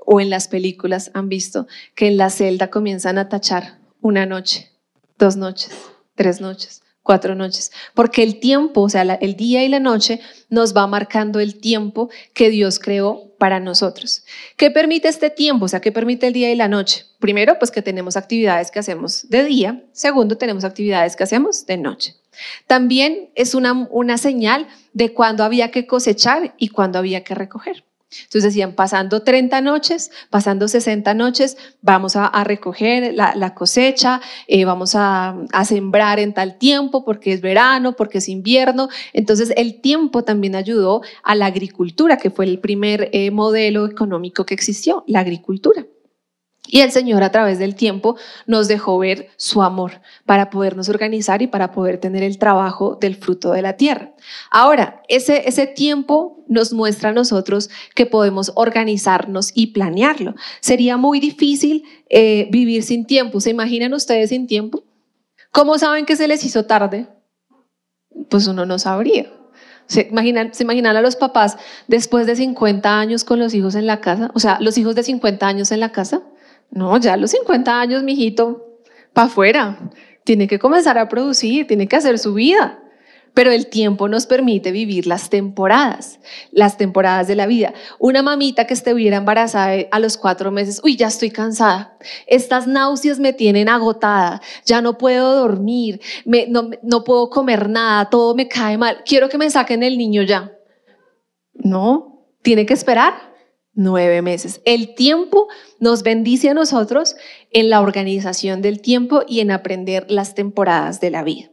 o 0.06 0.20
en 0.20 0.30
las 0.30 0.48
películas 0.48 1.10
han 1.14 1.28
visto 1.28 1.66
que 1.94 2.06
en 2.08 2.16
la 2.16 2.30
celda 2.30 2.70
comienzan 2.70 3.18
a 3.18 3.28
tachar 3.28 3.78
una 4.00 4.26
noche, 4.26 4.70
dos 5.18 5.37
noches, 5.37 5.70
tres 6.14 6.40
noches, 6.40 6.82
cuatro 7.02 7.34
noches, 7.34 7.72
porque 7.94 8.22
el 8.22 8.40
tiempo, 8.40 8.82
o 8.82 8.88
sea, 8.88 9.02
el 9.02 9.37
día 9.37 9.64
y 9.64 9.68
la 9.68 9.80
noche 9.80 10.20
nos 10.48 10.76
va 10.76 10.87
marcando 10.87 11.40
el 11.40 11.60
tiempo 11.60 12.10
que 12.32 12.50
Dios 12.50 12.78
creó 12.78 13.34
para 13.38 13.60
nosotros. 13.60 14.24
¿Qué 14.56 14.70
permite 14.70 15.08
este 15.08 15.30
tiempo? 15.30 15.66
O 15.66 15.68
sea, 15.68 15.80
¿qué 15.80 15.92
permite 15.92 16.26
el 16.26 16.32
día 16.32 16.50
y 16.50 16.56
la 16.56 16.68
noche? 16.68 17.06
Primero, 17.18 17.58
pues 17.58 17.70
que 17.70 17.82
tenemos 17.82 18.16
actividades 18.16 18.70
que 18.70 18.78
hacemos 18.78 19.28
de 19.28 19.44
día. 19.44 19.84
Segundo, 19.92 20.38
tenemos 20.38 20.64
actividades 20.64 21.14
que 21.14 21.24
hacemos 21.24 21.66
de 21.66 21.76
noche. 21.76 22.16
También 22.66 23.31
es 23.35 23.55
una, 23.55 23.73
una 23.90 24.18
señal 24.18 24.66
de 24.92 25.12
cuándo 25.12 25.44
había 25.44 25.70
que 25.70 25.87
cosechar 25.87 26.55
y 26.59 26.68
cuándo 26.68 26.99
había 26.99 27.25
que 27.25 27.35
recoger. 27.35 27.85
Entonces 28.23 28.44
decían, 28.44 28.75
pasando 28.75 29.23
30 29.23 29.61
noches, 29.61 30.11
pasando 30.31 30.68
60 30.68 31.14
noches, 31.14 31.57
vamos 31.83 32.16
a, 32.16 32.44
recoger 32.44 33.14
la, 33.14 33.55
cosecha, 33.55 34.20
eh, 34.47 34.64
vamos 34.64 34.94
a, 34.94 35.37
a, 35.53 35.64
sembrar 35.64 36.18
en 36.18 36.35
tal 36.35 36.59
tiempo 36.59 37.05
porque 37.05 37.33
es 37.33 37.40
verano, 37.40 37.97
porque 37.97 38.18
es 38.18 38.29
invierno. 38.29 38.88
Entonces 39.12 39.53
el 39.57 39.81
tiempo 39.81 40.23
también 40.25 40.55
ayudó 40.55 41.03
a 41.23 41.35
la 41.35 41.47
agricultura, 41.47 42.18
que 42.18 42.31
fue 42.31 42.44
el 42.44 42.59
primer 42.61 43.09
eh, 43.12 43.31
modelo 43.31 43.87
económico 43.87 44.44
que 44.47 44.55
existió, 44.55 45.05
la 45.07 45.20
agricultura. 45.20 45.87
Y 46.66 46.81
el 46.81 46.90
Señor 46.92 47.22
a 47.22 47.31
través 47.31 47.59
del 47.59 47.74
tiempo 47.74 48.16
nos 48.46 48.68
dejó 48.68 48.98
ver 48.98 49.29
su 49.37 49.62
amor 49.62 50.00
para 50.24 50.48
podernos 50.48 50.88
organizar 50.88 51.42
y 51.42 51.46
para 51.46 51.72
poder 51.72 51.98
tener 51.98 52.22
el 52.22 52.38
trabajo 52.38 52.96
del 53.00 53.16
fruto 53.16 53.53
de 53.53 53.62
la 53.62 53.77
tierra. 53.77 54.14
Ahora, 54.50 55.03
ese, 55.09 55.46
ese 55.46 55.66
tiempo 55.66 56.44
nos 56.48 56.72
muestra 56.72 57.11
a 57.11 57.12
nosotros 57.12 57.68
que 57.94 58.07
podemos 58.07 58.53
organizarnos 58.55 59.50
y 59.55 59.68
planearlo. 59.68 60.35
Sería 60.61 60.96
muy 60.96 61.20
difícil 61.20 61.85
eh, 62.09 62.48
vivir 62.50 62.83
sin 62.83 63.07
tiempo. 63.07 63.40
¿Se 63.40 63.50
imaginan 63.50 63.92
ustedes 63.92 64.31
sin 64.31 64.46
tiempo? 64.46 64.85
¿Cómo 65.50 65.79
saben 65.79 66.07
que 66.07 66.16
se 66.16 66.29
les 66.29 66.44
hizo 66.44 66.64
tarde? 66.64 67.07
Pues 68.29 68.46
uno 68.46 68.64
no 68.64 68.79
sabría. 68.79 69.31
¿Se 69.87 70.09
imaginan, 70.11 70.55
¿Se 70.55 70.62
imaginan 70.62 70.96
a 70.96 71.03
los 71.03 71.16
papás 71.16 71.59
después 71.88 72.27
de 72.27 72.37
50 72.37 72.98
años 72.98 73.24
con 73.24 73.38
los 73.38 73.55
hijos 73.55 73.74
en 73.74 73.87
la 73.87 74.00
casa? 74.00 74.31
O 74.35 74.40
sea, 74.40 74.59
los 74.61 74.79
hijos 74.79 74.94
de 74.94 75.03
50 75.03 75.46
años 75.46 75.72
en 75.72 75.81
la 75.81 75.92
casa. 75.92 76.22
No, 76.74 76.98
ya 76.98 77.12
a 77.12 77.16
los 77.16 77.30
50 77.30 77.80
años, 77.80 78.02
mijito, 78.02 78.80
para 79.12 79.28
afuera. 79.28 79.78
Tiene 80.24 80.48
que 80.48 80.58
comenzar 80.58 80.98
a 80.98 81.08
producir, 81.08 81.68
tiene 81.68 81.87
que 81.87 81.96
hacer 81.96 82.18
su 82.18 82.34
vida. 82.34 82.80
pero 83.34 83.50
el 83.50 83.66
tiempo 83.66 84.06
nos 84.08 84.26
permite 84.26 84.70
vivir 84.70 85.08
las 85.08 85.28
temporadas, 85.28 86.20
las 86.52 86.76
temporadas 86.78 87.26
de 87.26 87.34
la 87.34 87.46
vida. 87.46 87.74
Una 87.98 88.22
mamita 88.22 88.64
que 88.64 88.74
estuviera 88.74 89.16
embarazada 89.16 89.88
a 89.90 89.98
los 89.98 90.16
cuatro 90.16 90.52
meses, 90.52 90.80
uy, 90.84 90.94
ya 90.94 91.08
estoy 91.08 91.30
cansada, 91.30 91.98
estas 92.28 92.68
náuseas 92.68 93.18
me 93.18 93.32
tienen 93.32 93.68
agotada, 93.68 94.40
ya 94.64 94.80
no 94.80 94.98
puedo 94.98 95.34
dormir, 95.34 96.00
no 96.24 97.02
puedo 97.02 97.28
comer 97.28 97.68
nada, 97.68 98.08
todo 98.08 98.37
me 98.37 98.46
cae 98.46 98.78
mal, 98.78 99.02
quiero 99.04 99.28
que 99.28 99.37
me 99.37 99.50
saquen 99.50 99.82
el 99.82 99.98
niño 99.98 100.22
ya. 100.22 100.52
No, 101.54 102.24
tiene 102.42 102.64
que 102.66 102.74
esperar 102.74 103.34
nueve 103.74 104.22
meses. 104.22 104.60
El 104.64 104.94
tiempo 104.94 105.48
nos 105.80 106.02
bendice 106.02 106.50
a 106.50 106.54
nosotros 106.54 107.16
en 107.50 107.70
la 107.70 107.80
organización 107.80 108.62
del 108.62 108.80
tiempo 108.80 109.22
y 109.26 109.40
en 109.40 109.50
aprender 109.50 110.06
las 110.08 110.34
temporadas 110.34 111.00
de 111.00 111.10
la 111.10 111.22
vida. 111.22 111.50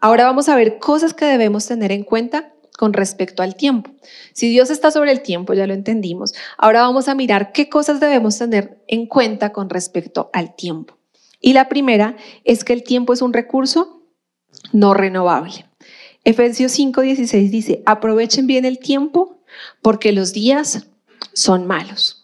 Ahora 0.00 0.24
vamos 0.24 0.48
a 0.48 0.56
ver 0.56 0.78
cosas 0.78 1.14
que 1.14 1.24
debemos 1.24 1.66
tener 1.66 1.92
en 1.92 2.04
cuenta 2.04 2.52
con 2.76 2.92
respecto 2.92 3.42
al 3.42 3.54
tiempo. 3.54 3.90
Si 4.32 4.48
Dios 4.48 4.70
está 4.70 4.90
sobre 4.90 5.12
el 5.12 5.22
tiempo, 5.22 5.54
ya 5.54 5.66
lo 5.66 5.74
entendimos. 5.74 6.34
Ahora 6.58 6.82
vamos 6.82 7.08
a 7.08 7.14
mirar 7.14 7.52
qué 7.52 7.68
cosas 7.68 8.00
debemos 8.00 8.38
tener 8.38 8.82
en 8.88 9.06
cuenta 9.06 9.52
con 9.52 9.70
respecto 9.70 10.30
al 10.32 10.56
tiempo. 10.56 10.96
Y 11.40 11.52
la 11.52 11.68
primera 11.68 12.16
es 12.44 12.64
que 12.64 12.72
el 12.72 12.82
tiempo 12.82 13.12
es 13.12 13.22
un 13.22 13.32
recurso 13.32 14.02
no 14.72 14.94
renovable. 14.94 15.66
Efesios 16.24 16.78
5:16 16.78 17.50
dice, 17.50 17.82
aprovechen 17.84 18.46
bien 18.46 18.64
el 18.64 18.78
tiempo 18.78 19.42
porque 19.82 20.12
los 20.12 20.32
días 20.32 20.86
son 21.34 21.66
malos. 21.66 22.22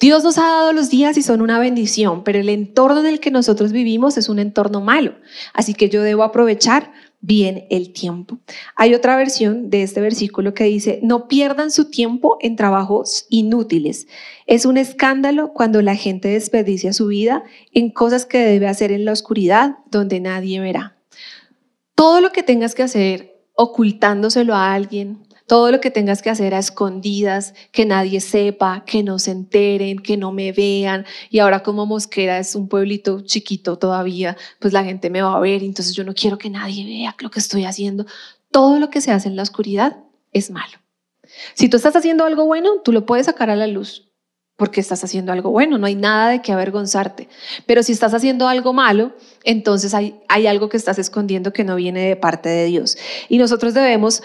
Dios 0.00 0.24
nos 0.24 0.38
ha 0.38 0.46
dado 0.46 0.72
los 0.72 0.88
días 0.88 1.18
y 1.18 1.22
son 1.22 1.42
una 1.42 1.58
bendición, 1.58 2.24
pero 2.24 2.38
el 2.38 2.48
entorno 2.48 3.00
en 3.00 3.06
el 3.06 3.20
que 3.20 3.30
nosotros 3.30 3.70
vivimos 3.70 4.16
es 4.16 4.30
un 4.30 4.38
entorno 4.38 4.80
malo. 4.80 5.14
Así 5.52 5.74
que 5.74 5.90
yo 5.90 6.02
debo 6.02 6.22
aprovechar 6.22 6.90
bien 7.20 7.66
el 7.68 7.92
tiempo. 7.92 8.38
Hay 8.76 8.94
otra 8.94 9.14
versión 9.16 9.68
de 9.68 9.82
este 9.82 10.00
versículo 10.00 10.54
que 10.54 10.64
dice, 10.64 11.00
no 11.02 11.28
pierdan 11.28 11.70
su 11.70 11.90
tiempo 11.90 12.38
en 12.40 12.56
trabajos 12.56 13.26
inútiles. 13.28 14.06
Es 14.46 14.64
un 14.64 14.78
escándalo 14.78 15.52
cuando 15.52 15.82
la 15.82 15.96
gente 15.96 16.28
desperdicia 16.28 16.94
su 16.94 17.08
vida 17.08 17.44
en 17.72 17.90
cosas 17.90 18.24
que 18.24 18.38
debe 18.38 18.68
hacer 18.68 18.92
en 18.92 19.04
la 19.04 19.12
oscuridad 19.12 19.76
donde 19.90 20.18
nadie 20.20 20.60
verá. 20.60 20.96
Todo 21.94 22.22
lo 22.22 22.32
que 22.32 22.42
tengas 22.42 22.74
que 22.74 22.82
hacer 22.82 23.36
ocultándoselo 23.54 24.54
a 24.54 24.72
alguien, 24.72 25.18
todo 25.50 25.72
lo 25.72 25.80
que 25.80 25.90
tengas 25.90 26.22
que 26.22 26.30
hacer 26.30 26.54
a 26.54 26.60
escondidas, 26.60 27.54
que 27.72 27.84
nadie 27.84 28.20
sepa, 28.20 28.84
que 28.86 29.02
no 29.02 29.18
se 29.18 29.32
enteren, 29.32 29.98
que 29.98 30.16
no 30.16 30.30
me 30.30 30.52
vean. 30.52 31.04
Y 31.28 31.40
ahora 31.40 31.64
como 31.64 31.86
Mosquera 31.86 32.38
es 32.38 32.54
un 32.54 32.68
pueblito 32.68 33.22
chiquito 33.22 33.76
todavía, 33.76 34.36
pues 34.60 34.72
la 34.72 34.84
gente 34.84 35.10
me 35.10 35.22
va 35.22 35.34
a 35.34 35.40
ver, 35.40 35.64
entonces 35.64 35.92
yo 35.96 36.04
no 36.04 36.14
quiero 36.14 36.38
que 36.38 36.50
nadie 36.50 36.84
vea 36.84 37.16
lo 37.18 37.32
que 37.32 37.40
estoy 37.40 37.64
haciendo. 37.64 38.06
Todo 38.52 38.78
lo 38.78 38.90
que 38.90 39.00
se 39.00 39.10
hace 39.10 39.26
en 39.26 39.34
la 39.34 39.42
oscuridad 39.42 39.96
es 40.32 40.52
malo. 40.52 40.78
Si 41.54 41.68
tú 41.68 41.78
estás 41.78 41.96
haciendo 41.96 42.24
algo 42.24 42.46
bueno, 42.46 42.80
tú 42.84 42.92
lo 42.92 43.04
puedes 43.04 43.26
sacar 43.26 43.50
a 43.50 43.56
la 43.56 43.66
luz 43.66 44.06
porque 44.60 44.82
estás 44.82 45.02
haciendo 45.02 45.32
algo 45.32 45.50
bueno, 45.50 45.78
no 45.78 45.86
hay 45.86 45.94
nada 45.94 46.28
de 46.28 46.42
qué 46.42 46.52
avergonzarte. 46.52 47.30
Pero 47.64 47.82
si 47.82 47.92
estás 47.92 48.12
haciendo 48.12 48.46
algo 48.46 48.74
malo, 48.74 49.14
entonces 49.42 49.94
hay, 49.94 50.20
hay 50.28 50.46
algo 50.46 50.68
que 50.68 50.76
estás 50.76 50.98
escondiendo 50.98 51.54
que 51.54 51.64
no 51.64 51.76
viene 51.76 52.06
de 52.06 52.14
parte 52.14 52.50
de 52.50 52.66
Dios. 52.66 52.98
Y 53.30 53.38
nosotros 53.38 53.72
debemos 53.72 54.22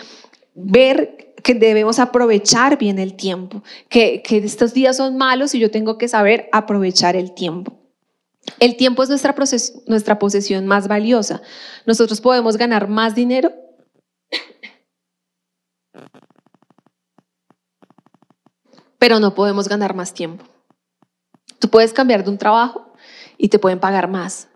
ver 0.56 1.36
que 1.44 1.54
debemos 1.54 2.00
aprovechar 2.00 2.78
bien 2.78 2.98
el 2.98 3.16
tiempo, 3.16 3.62
que, 3.90 4.24
que 4.24 4.38
estos 4.38 4.74
días 4.74 4.98
son 4.98 5.18
malos 5.18 5.54
y 5.54 5.60
yo 5.60 5.70
tengo 5.70 5.98
que 5.98 6.08
saber 6.08 6.50
aprovechar 6.52 7.16
el 7.16 7.34
tiempo. 7.36 7.78
El 8.60 8.78
tiempo 8.78 9.04
es 9.04 9.10
nuestra, 9.10 9.36
proces- 9.36 9.84
nuestra 9.88 10.18
posesión 10.18 10.66
más 10.66 10.88
valiosa. 10.88 11.42
Nosotros 11.86 12.22
podemos 12.22 12.58
ganar 12.58 12.88
más 12.88 13.14
dinero. 13.16 13.52
Pero 18.98 19.20
no 19.20 19.36
podemos 19.36 19.68
ganar 19.68 19.94
más 19.94 20.14
tiempo. 20.14 20.46
Tú 21.60 21.70
puedes 21.70 21.94
cambiar 21.94 22.24
de 22.24 22.30
un 22.30 22.38
trabajo 22.38 22.94
y 23.38 23.50
te 23.50 23.60
pueden 23.60 23.80
pagar 23.80 24.08
más, 24.10 24.48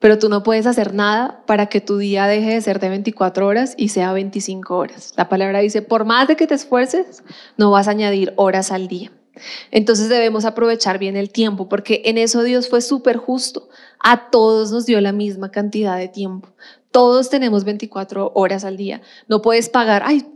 pero 0.00 0.18
tú 0.18 0.28
no 0.28 0.42
puedes 0.42 0.66
hacer 0.66 0.94
nada 0.94 1.42
para 1.46 1.66
que 1.66 1.80
tu 1.80 1.98
día 1.98 2.26
deje 2.26 2.54
de 2.54 2.60
ser 2.60 2.78
de 2.80 2.88
24 2.88 3.46
horas 3.46 3.74
y 3.76 3.88
sea 3.88 4.12
25 4.12 4.76
horas. 4.76 5.12
La 5.16 5.28
palabra 5.28 5.58
dice, 5.60 5.82
por 5.82 6.04
más 6.04 6.28
de 6.28 6.36
que 6.36 6.46
te 6.46 6.54
esfuerces, 6.54 7.22
no 7.56 7.70
vas 7.70 7.88
a 7.88 7.92
añadir 7.92 8.32
horas 8.36 8.70
al 8.70 8.86
día. 8.86 9.10
Entonces 9.70 10.08
debemos 10.08 10.44
aprovechar 10.44 10.98
bien 10.98 11.16
el 11.16 11.30
tiempo, 11.30 11.68
porque 11.68 12.02
en 12.04 12.18
eso 12.18 12.42
Dios 12.42 12.68
fue 12.68 12.80
súper 12.80 13.16
justo. 13.16 13.68
A 14.00 14.30
todos 14.30 14.72
nos 14.72 14.86
dio 14.86 15.00
la 15.00 15.12
misma 15.12 15.50
cantidad 15.50 15.96
de 15.96 16.08
tiempo. 16.08 16.48
Todos 16.90 17.30
tenemos 17.30 17.64
24 17.64 18.32
horas 18.34 18.64
al 18.64 18.76
día. 18.76 19.02
No 19.28 19.42
puedes 19.42 19.68
pagar, 19.68 20.02
ay, 20.04 20.26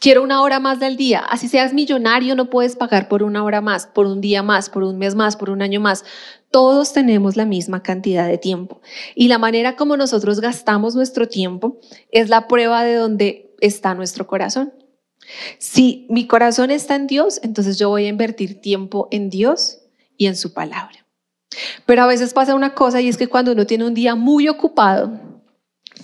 quiero 0.00 0.22
una 0.22 0.42
hora 0.42 0.60
más 0.60 0.80
del 0.80 0.96
día. 0.96 1.20
Así 1.20 1.48
seas 1.48 1.72
millonario, 1.72 2.34
no 2.34 2.50
puedes 2.50 2.76
pagar 2.76 3.08
por 3.08 3.22
una 3.22 3.44
hora 3.44 3.60
más, 3.60 3.86
por 3.86 4.06
un 4.06 4.20
día 4.20 4.42
más, 4.42 4.70
por 4.70 4.82
un 4.82 4.98
mes 4.98 5.14
más, 5.14 5.36
por 5.36 5.50
un 5.50 5.62
año 5.62 5.80
más. 5.80 6.04
Todos 6.50 6.92
tenemos 6.92 7.36
la 7.36 7.44
misma 7.44 7.82
cantidad 7.82 8.26
de 8.26 8.38
tiempo. 8.38 8.80
Y 9.14 9.28
la 9.28 9.38
manera 9.38 9.76
como 9.76 9.96
nosotros 9.96 10.40
gastamos 10.40 10.96
nuestro 10.96 11.28
tiempo 11.28 11.78
es 12.10 12.28
la 12.28 12.48
prueba 12.48 12.82
de 12.82 12.94
dónde 12.94 13.54
está 13.60 13.94
nuestro 13.94 14.26
corazón. 14.26 14.72
Si 15.58 16.06
mi 16.10 16.26
corazón 16.26 16.70
está 16.70 16.96
en 16.96 17.06
Dios, 17.06 17.40
entonces 17.44 17.78
yo 17.78 17.88
voy 17.88 18.06
a 18.06 18.08
invertir 18.08 18.60
tiempo 18.60 19.06
en 19.12 19.30
Dios 19.30 19.78
y 20.16 20.26
en 20.26 20.36
su 20.36 20.52
palabra. 20.52 21.06
Pero 21.86 22.02
a 22.02 22.06
veces 22.06 22.32
pasa 22.32 22.54
una 22.54 22.74
cosa 22.74 23.00
y 23.00 23.08
es 23.08 23.16
que 23.16 23.28
cuando 23.28 23.52
uno 23.52 23.66
tiene 23.66 23.86
un 23.86 23.94
día 23.94 24.14
muy 24.14 24.48
ocupado, 24.48 25.20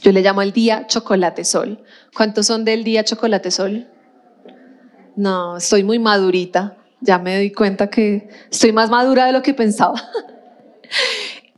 yo 0.03 0.13
le 0.13 0.23
llamo 0.23 0.43
el 0.43 0.53
día 0.53 0.87
chocolate 0.87 1.45
sol. 1.45 1.83
¿Cuántos 2.15 2.47
son 2.47 2.65
del 2.65 2.85
día 2.85 3.05
chocolate 3.05 3.51
sol? 3.51 3.89
No, 5.17 5.57
estoy 5.57 5.83
muy 5.83 5.99
madurita. 5.99 6.77
Ya 7.01 7.19
me 7.19 7.37
doy 7.37 7.53
cuenta 7.53 7.89
que 7.89 8.29
estoy 8.51 8.73
más 8.73 8.91
madura 8.91 9.27
de 9.27 9.33
lo 9.33 9.43
que 9.43 9.55
pensaba. 9.55 10.01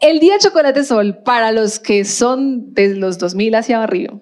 El 0.00 0.20
día 0.20 0.38
chocolate 0.38 0.84
sol, 0.84 1.18
para 1.24 1.50
los 1.52 1.80
que 1.80 2.04
son 2.04 2.72
de 2.74 2.94
los 2.94 3.18
2000 3.18 3.54
hacia 3.56 3.82
arriba, 3.82 4.20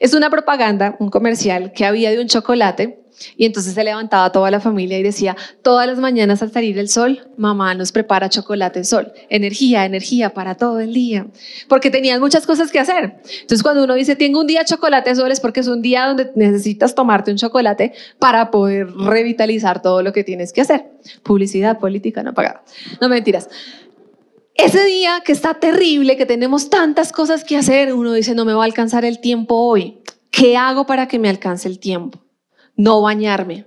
es 0.00 0.14
una 0.14 0.30
propaganda, 0.30 0.96
un 1.00 1.10
comercial 1.10 1.72
que 1.72 1.84
había 1.84 2.10
de 2.10 2.20
un 2.20 2.28
chocolate 2.28 3.06
y 3.36 3.46
entonces 3.46 3.74
se 3.74 3.84
levantaba 3.84 4.30
toda 4.30 4.50
la 4.50 4.60
familia 4.60 4.98
y 4.98 5.02
decía, 5.02 5.36
todas 5.62 5.86
las 5.86 5.98
mañanas 5.98 6.42
al 6.42 6.52
salir 6.52 6.78
el 6.78 6.88
sol, 6.88 7.28
mamá 7.36 7.74
nos 7.74 7.92
prepara 7.92 8.28
chocolate 8.28 8.84
sol, 8.84 9.12
energía, 9.28 9.84
energía 9.84 10.34
para 10.34 10.54
todo 10.56 10.80
el 10.80 10.92
día, 10.92 11.26
porque 11.68 11.90
tenían 11.90 12.20
muchas 12.20 12.46
cosas 12.46 12.70
que 12.70 12.78
hacer. 12.78 13.16
Entonces 13.40 13.62
cuando 13.62 13.84
uno 13.84 13.94
dice, 13.94 14.16
tengo 14.16 14.40
un 14.40 14.46
día 14.46 14.64
chocolate 14.64 15.14
sol 15.14 15.32
es 15.32 15.40
porque 15.40 15.60
es 15.60 15.68
un 15.68 15.82
día 15.82 16.06
donde 16.06 16.30
necesitas 16.34 16.94
tomarte 16.94 17.30
un 17.30 17.38
chocolate 17.38 17.92
para 18.18 18.50
poder 18.50 18.92
revitalizar 18.92 19.80
todo 19.80 20.02
lo 20.02 20.12
que 20.12 20.24
tienes 20.24 20.52
que 20.52 20.60
hacer. 20.60 20.84
Publicidad 21.22 21.78
política 21.78 22.22
no 22.22 22.34
pagada. 22.34 22.62
No 23.00 23.08
mentiras. 23.08 23.48
Ese 24.56 24.84
día 24.84 25.20
que 25.24 25.32
está 25.32 25.54
terrible, 25.54 26.16
que 26.16 26.24
tenemos 26.24 26.70
tantas 26.70 27.12
cosas 27.12 27.44
que 27.44 27.56
hacer, 27.56 27.92
uno 27.92 28.12
dice, 28.12 28.34
no 28.34 28.44
me 28.44 28.54
va 28.54 28.62
a 28.62 28.66
alcanzar 28.66 29.04
el 29.04 29.20
tiempo 29.20 29.54
hoy. 29.54 30.02
¿Qué 30.30 30.56
hago 30.56 30.86
para 30.86 31.08
que 31.08 31.18
me 31.18 31.28
alcance 31.28 31.68
el 31.68 31.78
tiempo? 31.78 32.20
No 32.74 33.02
bañarme. 33.02 33.66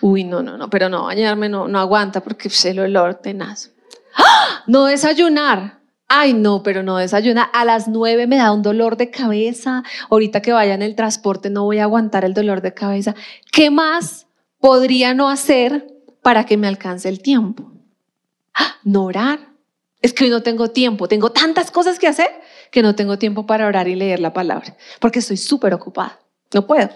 Uy, 0.00 0.24
no, 0.24 0.42
no, 0.42 0.56
no, 0.56 0.70
pero 0.70 0.88
no, 0.88 1.04
bañarme 1.04 1.48
no, 1.48 1.68
no 1.68 1.78
aguanta 1.78 2.22
porque 2.22 2.48
pues, 2.48 2.64
el 2.64 2.78
olor 2.78 3.16
tenaz. 3.16 3.72
¡Ah! 4.16 4.64
No 4.66 4.86
desayunar. 4.86 5.80
Ay, 6.08 6.34
no, 6.34 6.62
pero 6.62 6.82
no 6.82 6.96
desayunar. 6.96 7.48
A 7.52 7.64
las 7.64 7.88
nueve 7.88 8.26
me 8.26 8.36
da 8.36 8.52
un 8.52 8.62
dolor 8.62 8.96
de 8.96 9.10
cabeza. 9.10 9.82
Ahorita 10.10 10.42
que 10.42 10.52
vaya 10.52 10.74
en 10.74 10.82
el 10.82 10.94
transporte 10.94 11.50
no 11.50 11.64
voy 11.64 11.78
a 11.78 11.84
aguantar 11.84 12.24
el 12.24 12.34
dolor 12.34 12.60
de 12.60 12.74
cabeza. 12.74 13.14
¿Qué 13.50 13.70
más 13.70 14.26
podría 14.60 15.14
no 15.14 15.28
hacer 15.28 15.86
para 16.22 16.44
que 16.44 16.56
me 16.56 16.68
alcance 16.68 17.08
el 17.08 17.22
tiempo? 17.22 17.72
¡Ah! 18.54 18.76
No 18.84 19.04
orar. 19.04 19.51
Es 20.02 20.12
que 20.12 20.24
hoy 20.24 20.30
no 20.30 20.42
tengo 20.42 20.68
tiempo, 20.68 21.08
tengo 21.08 21.30
tantas 21.30 21.70
cosas 21.70 21.98
que 21.98 22.08
hacer 22.08 22.28
que 22.70 22.82
no 22.82 22.94
tengo 22.94 23.18
tiempo 23.18 23.46
para 23.46 23.66
orar 23.66 23.86
y 23.88 23.94
leer 23.94 24.20
la 24.20 24.32
palabra, 24.32 24.76
porque 25.00 25.20
estoy 25.20 25.36
súper 25.36 25.72
ocupada. 25.72 26.20
No 26.52 26.66
puedo. 26.66 26.90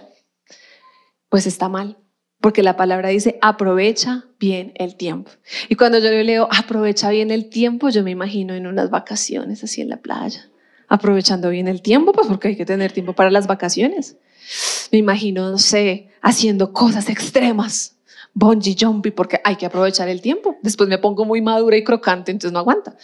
Pues 1.28 1.46
está 1.46 1.68
mal, 1.68 1.98
porque 2.40 2.62
la 2.62 2.76
palabra 2.76 3.08
dice, 3.10 3.38
aprovecha 3.42 4.24
bien 4.38 4.72
el 4.76 4.96
tiempo. 4.96 5.30
Y 5.68 5.76
cuando 5.76 5.98
yo 5.98 6.10
le 6.10 6.24
leo, 6.24 6.48
aprovecha 6.50 7.10
bien 7.10 7.30
el 7.30 7.48
tiempo, 7.48 7.88
yo 7.88 8.02
me 8.02 8.10
imagino 8.10 8.54
en 8.54 8.66
unas 8.66 8.90
vacaciones 8.90 9.62
así 9.62 9.80
en 9.80 9.88
la 9.88 9.98
playa, 9.98 10.50
aprovechando 10.88 11.50
bien 11.50 11.68
el 11.68 11.82
tiempo, 11.82 12.12
pues 12.12 12.26
porque 12.26 12.48
hay 12.48 12.56
que 12.56 12.66
tener 12.66 12.92
tiempo 12.92 13.12
para 13.12 13.30
las 13.30 13.46
vacaciones. 13.46 14.16
Me 14.92 14.98
imagino, 14.98 15.50
no 15.50 15.58
sé, 15.58 16.08
haciendo 16.22 16.72
cosas 16.72 17.08
extremas, 17.08 17.95
bungee 18.36 18.76
jumping, 18.78 19.12
porque 19.12 19.40
hay 19.42 19.56
que 19.56 19.64
aprovechar 19.64 20.08
el 20.08 20.20
tiempo. 20.20 20.56
Después 20.62 20.90
me 20.90 20.98
pongo 20.98 21.24
muy 21.24 21.40
madura 21.40 21.76
y 21.76 21.82
crocante, 21.82 22.30
entonces 22.30 22.52
no 22.52 22.58
aguanta. 22.58 22.94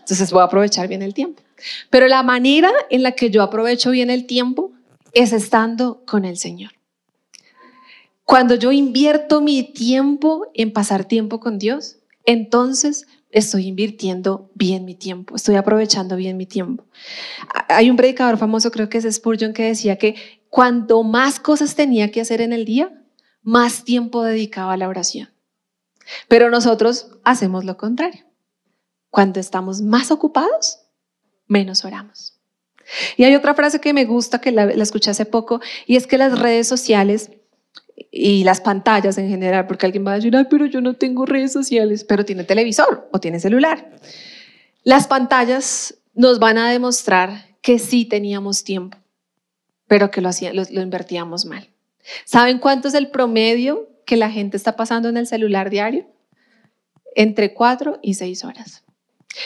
Entonces 0.00 0.32
voy 0.32 0.40
a 0.40 0.44
aprovechar 0.44 0.88
bien 0.88 1.02
el 1.02 1.12
tiempo. 1.12 1.42
Pero 1.90 2.08
la 2.08 2.22
manera 2.22 2.72
en 2.88 3.02
la 3.02 3.12
que 3.12 3.30
yo 3.30 3.42
aprovecho 3.42 3.90
bien 3.90 4.08
el 4.08 4.26
tiempo 4.26 4.72
es 5.12 5.34
estando 5.34 6.02
con 6.06 6.24
el 6.24 6.38
Señor. 6.38 6.72
Cuando 8.24 8.54
yo 8.54 8.72
invierto 8.72 9.42
mi 9.42 9.62
tiempo 9.62 10.46
en 10.54 10.72
pasar 10.72 11.04
tiempo 11.04 11.38
con 11.38 11.58
Dios, 11.58 11.98
entonces 12.24 13.06
estoy 13.30 13.66
invirtiendo 13.66 14.50
bien 14.54 14.86
mi 14.86 14.94
tiempo, 14.94 15.36
estoy 15.36 15.56
aprovechando 15.56 16.16
bien 16.16 16.38
mi 16.38 16.46
tiempo. 16.46 16.84
Hay 17.68 17.90
un 17.90 17.96
predicador 17.96 18.38
famoso, 18.38 18.70
creo 18.70 18.88
que 18.88 18.98
es 18.98 19.14
Spurgeon, 19.14 19.52
que 19.52 19.64
decía 19.64 19.96
que 19.96 20.14
cuanto 20.48 21.02
más 21.02 21.40
cosas 21.40 21.74
tenía 21.74 22.10
que 22.10 22.22
hacer 22.22 22.40
en 22.40 22.54
el 22.54 22.64
día, 22.64 22.90
más 23.42 23.84
tiempo 23.84 24.22
dedicaba 24.22 24.74
a 24.74 24.76
la 24.76 24.88
oración. 24.88 25.30
Pero 26.28 26.50
nosotros 26.50 27.12
hacemos 27.24 27.64
lo 27.64 27.76
contrario. 27.76 28.24
Cuando 29.10 29.40
estamos 29.40 29.80
más 29.80 30.10
ocupados, 30.10 30.80
menos 31.46 31.84
oramos. 31.84 32.38
Y 33.16 33.24
hay 33.24 33.34
otra 33.34 33.54
frase 33.54 33.80
que 33.80 33.92
me 33.92 34.04
gusta, 34.04 34.40
que 34.40 34.52
la, 34.52 34.66
la 34.66 34.82
escuché 34.82 35.10
hace 35.10 35.26
poco, 35.26 35.60
y 35.86 35.96
es 35.96 36.06
que 36.06 36.18
las 36.18 36.38
redes 36.38 36.66
sociales 36.66 37.30
y 38.10 38.44
las 38.44 38.60
pantallas 38.60 39.18
en 39.18 39.28
general, 39.28 39.66
porque 39.66 39.86
alguien 39.86 40.06
va 40.06 40.12
a 40.12 40.16
decir, 40.16 40.34
ay, 40.36 40.46
pero 40.48 40.66
yo 40.66 40.80
no 40.80 40.94
tengo 40.94 41.26
redes 41.26 41.52
sociales, 41.52 42.04
pero 42.04 42.24
tiene 42.24 42.44
televisor 42.44 43.08
o 43.12 43.20
tiene 43.20 43.40
celular. 43.40 43.90
Las 44.84 45.06
pantallas 45.06 45.98
nos 46.14 46.38
van 46.38 46.58
a 46.58 46.70
demostrar 46.70 47.56
que 47.60 47.78
sí 47.78 48.04
teníamos 48.04 48.64
tiempo, 48.64 48.96
pero 49.86 50.10
que 50.10 50.20
lo 50.20 50.30
invertíamos 50.80 51.44
mal. 51.44 51.68
¿Saben 52.24 52.58
cuánto 52.58 52.88
es 52.88 52.94
el 52.94 53.10
promedio 53.10 53.88
que 54.04 54.16
la 54.16 54.30
gente 54.30 54.56
está 54.56 54.76
pasando 54.76 55.08
en 55.08 55.16
el 55.16 55.26
celular 55.26 55.70
diario? 55.70 56.06
Entre 57.14 57.54
cuatro 57.54 57.98
y 58.02 58.14
seis 58.14 58.44
horas. 58.44 58.84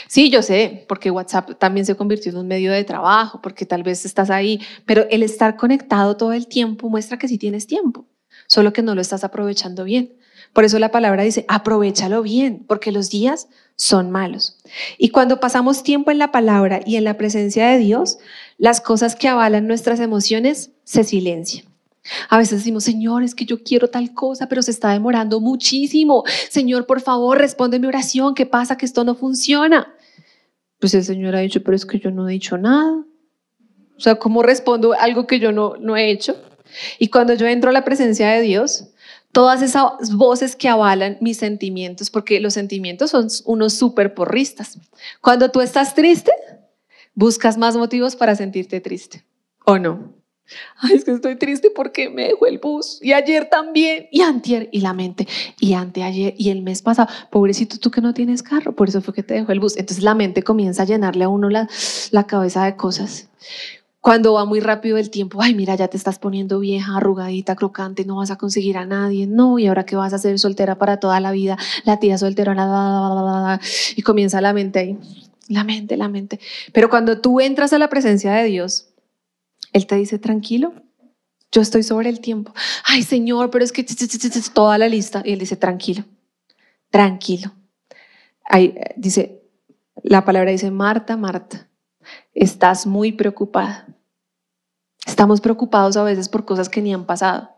Sí, 0.09 0.31
yo 0.31 0.42
sé, 0.42 0.85
porque 0.88 1.11
WhatsApp 1.11 1.59
también 1.59 1.87
se 1.87 1.96
convirtió 1.96 2.31
en 2.33 2.38
un 2.38 2.48
medio 2.48 2.72
de 2.72 2.85
trabajo, 2.85 3.40
porque 3.42 3.66
tal 3.66 3.83
vez 3.83 4.05
estás 4.05 4.31
ahí, 4.31 4.61
pero 4.87 5.07
el 5.11 5.22
estar 5.22 5.57
conectado 5.57 6.16
todo 6.16 6.33
el 6.33 6.46
tiempo 6.46 6.88
muestra 6.88 7.18
que 7.18 7.29
sí 7.29 7.38
tienes 7.38 7.66
tiempo, 7.66 8.07
solo 8.46 8.72
que 8.72 8.83
no 8.83 8.94
lo 8.94 9.01
estás 9.01 9.25
aprovechando 9.25 9.85
bien. 9.85 10.14
Por 10.53 10.64
eso 10.64 10.79
la 10.79 10.90
palabra 10.90 11.22
dice, 11.22 11.44
aprovechalo 11.48 12.22
bien, 12.22 12.64
porque 12.66 12.92
los 12.92 13.11
días 13.11 13.48
son 13.77 14.11
malos. 14.11 14.59
Y 14.98 15.09
cuando 15.09 15.40
pasamos 15.40 15.83
tiempo 15.83 16.11
en 16.11 16.18
la 16.18 16.31
palabra 16.31 16.81
y 16.85 16.96
en 16.96 17.05
la 17.05 17.16
presencia 17.16 17.68
de 17.68 17.79
Dios, 17.79 18.18
las 18.59 18.81
cosas 18.81 19.16
que 19.16 19.29
avalan 19.29 19.66
nuestras 19.66 19.98
emociones 19.98 20.70
se 20.85 21.05
silencian. 21.05 21.72
A 22.29 22.38
veces 22.38 22.59
decimos, 22.61 22.85
Señor, 22.85 23.23
es 23.23 23.35
que 23.35 23.45
yo 23.45 23.62
quiero 23.62 23.88
tal 23.88 24.12
cosa, 24.12 24.49
pero 24.49 24.62
se 24.62 24.71
está 24.71 24.91
demorando 24.91 25.41
muchísimo. 25.41 26.25
Señor, 26.51 26.87
por 26.87 27.01
favor, 27.01 27.38
responde 27.38 27.79
mi 27.79 27.87
oración. 27.87 28.35
¿Qué 28.35 28.47
pasa? 28.47 28.77
Que 28.77 28.87
esto 28.87 29.05
no 29.05 29.15
funciona. 29.15 29.95
Pues 30.81 30.95
el 30.95 31.05
Señor 31.05 31.37
ha 31.37 31.41
dicho, 31.41 31.62
pero 31.62 31.77
es 31.77 31.87
que 31.87 31.99
yo 31.99 32.11
no 32.11 32.29
he 32.29 32.33
dicho 32.33 32.59
nada. 32.59 33.05
O 33.97 34.01
sea, 34.01 34.17
¿cómo 34.17 34.43
respondo 34.43 34.95
algo 34.95 35.27
que 35.27 35.38
yo 35.38 35.53
no, 35.53 35.77
no 35.79 35.97
he 35.97 36.11
hecho? 36.11 36.37
Y 36.99 37.09
cuando 37.09 37.35
yo 37.35 37.47
entro 37.47 37.71
a 37.71 37.73
la 37.73 37.85
presencia 37.85 38.31
de 38.31 38.41
Dios, 38.41 38.88
todas 39.31 39.62
esas 39.62 40.15
voces 40.15 40.57
que 40.57 40.69
avalan 40.69 41.19
mis 41.21 41.37
sentimientos, 41.37 42.11
porque 42.11 42.41
los 42.41 42.55
sentimientos 42.55 43.11
son 43.11 43.29
unos 43.45 43.75
súper 43.75 44.15
porristas. 44.15 44.79
Cuando 45.21 45.51
tú 45.51 45.61
estás 45.61 45.95
triste, 45.95 46.33
buscas 47.15 47.59
más 47.59 47.77
motivos 47.77 48.17
para 48.17 48.35
sentirte 48.35 48.81
triste, 48.81 49.25
¿o 49.65 49.79
no? 49.79 50.22
Ay, 50.79 50.95
es 50.95 51.05
que 51.05 51.13
estoy 51.13 51.37
triste 51.37 51.71
porque 51.75 52.11
me 52.11 52.29
dejó 52.29 52.47
el 52.47 52.59
bus. 52.59 52.99
Y 53.03 53.13
ayer 53.13 53.49
también. 53.49 54.09
Y 54.11 54.23
antier. 54.23 54.69
Y 54.73 54.81
la 54.81 54.93
mente. 54.93 55.27
Y 55.61 55.75
anteayer. 55.75 56.35
Y 56.37 56.51
el 56.51 56.63
mes 56.63 56.83
pasado. 56.83 57.09
Pobrecito, 57.31 57.79
tú 57.79 57.91
que 57.91 58.01
no 58.01 58.15
tienes 58.15 58.43
carro. 58.43 58.75
Por 58.75 58.89
eso 58.89 59.01
fue 59.01 59.15
que 59.15 59.23
te 59.23 59.35
dejó 59.35 59.53
el 59.53 59.61
bus. 59.61 59.77
Entonces 59.77 60.05
la 60.05 60.15
mente 60.15 60.43
comienza 60.43 60.83
a 60.83 60.87
llenarle 60.87 61.25
a 61.25 61.29
uno 61.29 61.49
la, 61.49 61.69
la 62.11 62.27
cabeza 62.27 62.65
de 62.65 62.77
cosas. 62.77 63.29
Cuando 64.03 64.33
va 64.33 64.45
muy 64.45 64.59
rápido 64.59 64.99
el 64.99 65.11
tiempo, 65.11 65.41
ay, 65.41 65.55
mira, 65.55 65.77
ya 65.77 65.87
te 65.87 65.97
estás 65.97 66.19
poniendo 66.19 66.59
vieja, 66.59 66.97
arrugadita, 66.97 67.55
crocante, 67.55 68.05
no 68.05 68.17
vas 68.17 68.33
a 68.33 68.37
conseguir 68.37 68.77
a 68.77 68.85
nadie, 68.85 69.29
no, 69.29 69.61
y 69.61 69.69
ahora 69.69 69.87
que 69.87 69.95
vas 69.95 70.13
a 70.13 70.19
ser 70.19 70.41
soltera 70.41 70.77
para 70.77 70.99
toda 70.99 71.21
la 71.21 71.31
vida, 71.31 71.57
la 71.85 72.01
tía 72.01 72.19
soltera, 72.19 72.53
la, 72.53 72.67
la, 72.67 73.61
y 73.95 74.03
comienza 74.03 74.41
la 74.41 74.53
mente 74.53 74.79
ahí, 74.81 74.99
la 75.47 75.63
mente, 75.63 75.97
la 75.97 76.09
mente. 76.09 76.41
Pero 76.73 76.91
cuando 76.91 77.21
tú 77.21 77.39
entras 77.39 77.73
a 77.73 77.79
la 77.79 77.89
presencia 77.89 78.33
de 78.33 78.43
Dios, 78.43 78.92
él 79.73 79.87
te 79.87 79.97
dice, 79.97 80.19
tranquilo, 80.19 80.75
yo 81.51 81.61
estoy 81.61 81.83
sobre 81.83 82.09
el 82.09 82.21
tiempo. 82.21 82.55
Ay, 82.85 83.03
Señor, 83.03 83.51
pero 83.51 83.65
es 83.65 83.73
que 83.73 83.85
toda 84.53 84.79
la 84.79 84.89
lista. 84.89 85.23
Y 85.25 85.33
él 85.33 85.39
dice, 85.39 85.57
tranquilo, 85.57 86.05
tranquilo. 86.91 87.53
Ahí 88.45 88.75
dice, 88.97 89.43
la 90.03 90.25
palabra 90.25 90.51
dice, 90.51 90.71
Marta, 90.71 91.17
Marta, 91.17 91.69
estás 92.35 92.87
muy 92.87 93.13
preocupada. 93.13 93.87
Estamos 95.07 95.41
preocupados 95.41 95.97
a 95.97 96.05
veces 96.05 96.29
por 96.29 96.45
cosas 96.45 96.69
que 96.69 96.81
ni 96.81 96.95
han 96.95 97.05
pasado. 97.05 97.51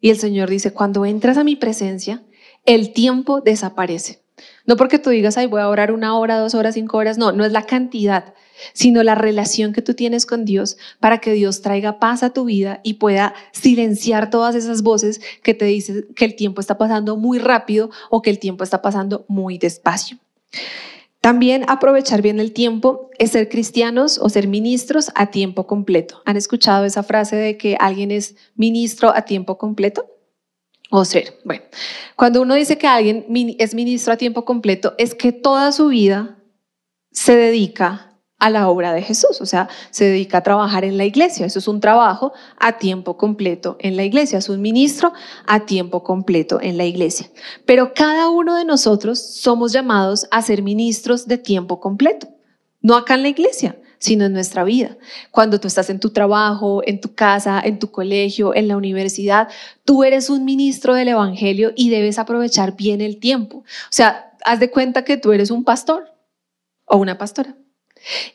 Y 0.00 0.10
el 0.10 0.18
Señor 0.18 0.50
dice, 0.50 0.72
cuando 0.72 1.06
entras 1.06 1.38
a 1.38 1.44
mi 1.44 1.56
presencia, 1.56 2.22
el 2.64 2.92
tiempo 2.92 3.40
desaparece. 3.40 4.22
No 4.66 4.76
porque 4.76 4.98
tú 4.98 5.10
digas, 5.10 5.36
ay, 5.38 5.46
voy 5.46 5.60
a 5.60 5.68
orar 5.68 5.92
una 5.92 6.16
hora, 6.16 6.38
dos 6.38 6.54
horas, 6.54 6.74
cinco 6.74 6.98
horas. 6.98 7.18
No, 7.18 7.32
no 7.32 7.44
es 7.44 7.52
la 7.52 7.62
cantidad, 7.62 8.34
sino 8.72 9.02
la 9.02 9.14
relación 9.14 9.72
que 9.72 9.82
tú 9.82 9.94
tienes 9.94 10.26
con 10.26 10.44
Dios 10.44 10.76
para 11.00 11.18
que 11.18 11.32
Dios 11.32 11.62
traiga 11.62 11.98
paz 11.98 12.22
a 12.22 12.30
tu 12.30 12.44
vida 12.44 12.80
y 12.82 12.94
pueda 12.94 13.34
silenciar 13.52 14.30
todas 14.30 14.54
esas 14.54 14.82
voces 14.82 15.20
que 15.42 15.54
te 15.54 15.64
dicen 15.64 16.06
que 16.14 16.24
el 16.24 16.36
tiempo 16.36 16.60
está 16.60 16.78
pasando 16.78 17.16
muy 17.16 17.38
rápido 17.38 17.90
o 18.10 18.22
que 18.22 18.30
el 18.30 18.38
tiempo 18.38 18.64
está 18.64 18.82
pasando 18.82 19.24
muy 19.28 19.58
despacio. 19.58 20.18
También 21.20 21.64
aprovechar 21.68 22.22
bien 22.22 22.38
el 22.38 22.52
tiempo 22.52 23.10
es 23.18 23.32
ser 23.32 23.48
cristianos 23.48 24.18
o 24.22 24.28
ser 24.28 24.46
ministros 24.46 25.10
a 25.14 25.30
tiempo 25.30 25.66
completo. 25.66 26.22
¿Han 26.24 26.36
escuchado 26.36 26.84
esa 26.84 27.02
frase 27.02 27.36
de 27.36 27.56
que 27.56 27.76
alguien 27.80 28.10
es 28.10 28.36
ministro 28.54 29.10
a 29.14 29.22
tiempo 29.22 29.58
completo? 29.58 30.06
O 30.90 31.04
ser, 31.04 31.34
bueno, 31.44 31.64
cuando 32.16 32.40
uno 32.40 32.54
dice 32.54 32.78
que 32.78 32.86
alguien 32.86 33.26
es 33.58 33.74
ministro 33.74 34.14
a 34.14 34.16
tiempo 34.16 34.46
completo, 34.46 34.94
es 34.96 35.14
que 35.14 35.32
toda 35.32 35.70
su 35.72 35.88
vida 35.88 36.38
se 37.12 37.36
dedica 37.36 38.07
a 38.38 38.50
la 38.50 38.68
obra 38.68 38.92
de 38.92 39.02
Jesús, 39.02 39.40
o 39.40 39.46
sea, 39.46 39.68
se 39.90 40.04
dedica 40.04 40.38
a 40.38 40.42
trabajar 40.42 40.84
en 40.84 40.96
la 40.96 41.04
iglesia. 41.04 41.44
Eso 41.44 41.58
es 41.58 41.66
un 41.66 41.80
trabajo 41.80 42.32
a 42.58 42.78
tiempo 42.78 43.16
completo 43.16 43.76
en 43.80 43.96
la 43.96 44.04
iglesia, 44.04 44.38
es 44.38 44.48
un 44.48 44.60
ministro 44.60 45.12
a 45.46 45.66
tiempo 45.66 46.04
completo 46.04 46.60
en 46.62 46.76
la 46.76 46.84
iglesia. 46.84 47.30
Pero 47.66 47.94
cada 47.94 48.30
uno 48.30 48.56
de 48.56 48.64
nosotros 48.64 49.18
somos 49.18 49.72
llamados 49.72 50.26
a 50.30 50.40
ser 50.42 50.62
ministros 50.62 51.26
de 51.26 51.38
tiempo 51.38 51.80
completo, 51.80 52.28
no 52.80 52.96
acá 52.96 53.14
en 53.14 53.22
la 53.22 53.28
iglesia, 53.28 53.76
sino 53.98 54.24
en 54.24 54.32
nuestra 54.32 54.62
vida. 54.62 54.96
Cuando 55.32 55.58
tú 55.58 55.66
estás 55.66 55.90
en 55.90 55.98
tu 55.98 56.10
trabajo, 56.10 56.82
en 56.86 57.00
tu 57.00 57.14
casa, 57.14 57.60
en 57.64 57.80
tu 57.80 57.90
colegio, 57.90 58.54
en 58.54 58.68
la 58.68 58.76
universidad, 58.76 59.48
tú 59.84 60.04
eres 60.04 60.30
un 60.30 60.44
ministro 60.44 60.94
del 60.94 61.08
Evangelio 61.08 61.72
y 61.74 61.90
debes 61.90 62.20
aprovechar 62.20 62.76
bien 62.76 63.00
el 63.00 63.18
tiempo. 63.18 63.58
O 63.58 63.64
sea, 63.90 64.32
haz 64.44 64.60
de 64.60 64.70
cuenta 64.70 65.04
que 65.04 65.16
tú 65.16 65.32
eres 65.32 65.50
un 65.50 65.64
pastor 65.64 66.14
o 66.86 66.98
una 66.98 67.18
pastora. 67.18 67.56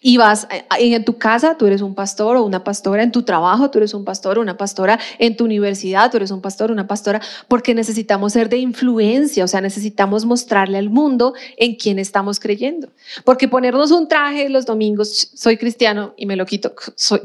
Y 0.02 0.18
vas 0.18 0.48
eh, 0.52 0.66
en 0.80 1.06
tu 1.06 1.18
casa, 1.18 1.58
tú 1.58 1.66
eres 1.66 1.82
un 1.82 1.96
pastor 1.96 2.38
o 2.38 2.44
una 2.44 2.64
pastora, 2.64 3.04
en 3.04 3.12
tu 3.12 3.24
trabajo, 3.24 3.72
tú 3.72 3.80
eres 3.80 3.94
un 3.94 4.06
pastor 4.06 4.38
o 4.38 4.42
una 4.42 4.58
pastora, 4.58 5.00
en 5.20 5.36
tu 5.36 5.46
universidad, 5.46 6.12
tú 6.12 6.18
eres 6.18 6.32
un 6.32 6.42
pastor 6.42 6.70
o 6.70 6.74
una 6.74 6.88
pastora, 6.88 7.22
porque 7.48 7.74
necesitamos 7.74 8.34
ser 8.34 8.50
de 8.50 8.58
influencia, 8.58 9.44
o 9.44 9.48
sea, 9.48 9.62
necesitamos 9.62 10.26
mostrarle 10.26 10.78
al 10.78 10.90
mundo 10.90 11.34
en 11.58 11.76
quién 11.76 12.00
estamos 12.00 12.40
creyendo. 12.40 12.90
Porque 13.24 13.48
ponernos 13.48 13.92
un 13.92 14.08
traje 14.08 14.50
los 14.50 14.66
domingos, 14.66 15.32
soy 15.34 15.58
cristiano 15.58 16.14
y 16.18 16.26
me 16.26 16.36
lo 16.36 16.46
quito, 16.46 16.74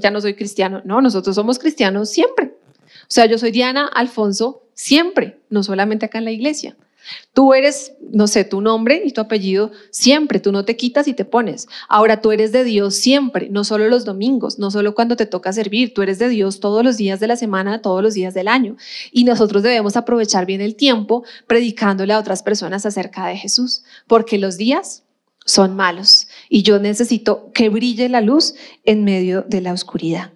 ya 0.00 0.10
no 0.10 0.20
soy 0.20 0.34
cristiano. 0.34 0.82
No, 0.84 1.00
nosotros 1.00 1.34
somos 1.34 1.58
cristianos 1.58 2.10
siempre. 2.10 2.52
O 3.02 3.10
sea, 3.10 3.26
yo 3.26 3.38
soy 3.38 3.50
Diana 3.50 3.86
Alfonso 3.86 4.62
siempre, 4.74 5.38
no 5.50 5.62
solamente 5.62 6.06
acá 6.06 6.18
en 6.18 6.24
la 6.24 6.30
iglesia. 6.30 6.76
Tú 7.32 7.54
eres, 7.54 7.92
no 8.12 8.26
sé, 8.26 8.44
tu 8.44 8.60
nombre 8.60 9.02
y 9.04 9.12
tu 9.12 9.20
apellido 9.20 9.70
siempre, 9.90 10.40
tú 10.40 10.52
no 10.52 10.64
te 10.64 10.76
quitas 10.76 11.08
y 11.08 11.14
te 11.14 11.24
pones. 11.24 11.68
Ahora 11.88 12.20
tú 12.20 12.32
eres 12.32 12.52
de 12.52 12.64
Dios 12.64 12.96
siempre, 12.96 13.48
no 13.48 13.64
solo 13.64 13.88
los 13.88 14.04
domingos, 14.04 14.58
no 14.58 14.70
solo 14.70 14.94
cuando 14.94 15.16
te 15.16 15.26
toca 15.26 15.52
servir, 15.52 15.94
tú 15.94 16.02
eres 16.02 16.18
de 16.18 16.28
Dios 16.28 16.60
todos 16.60 16.84
los 16.84 16.96
días 16.96 17.20
de 17.20 17.28
la 17.28 17.36
semana, 17.36 17.80
todos 17.80 18.02
los 18.02 18.14
días 18.14 18.34
del 18.34 18.48
año. 18.48 18.76
Y 19.12 19.24
nosotros 19.24 19.62
debemos 19.62 19.96
aprovechar 19.96 20.46
bien 20.46 20.60
el 20.60 20.74
tiempo 20.74 21.24
predicándole 21.46 22.12
a 22.12 22.18
otras 22.18 22.42
personas 22.42 22.84
acerca 22.84 23.26
de 23.26 23.36
Jesús, 23.36 23.84
porque 24.06 24.38
los 24.38 24.56
días 24.56 25.04
son 25.44 25.76
malos 25.76 26.28
y 26.50 26.62
yo 26.62 26.78
necesito 26.78 27.50
que 27.54 27.70
brille 27.70 28.08
la 28.10 28.20
luz 28.20 28.54
en 28.84 29.04
medio 29.04 29.42
de 29.42 29.62
la 29.62 29.72
oscuridad. 29.72 30.32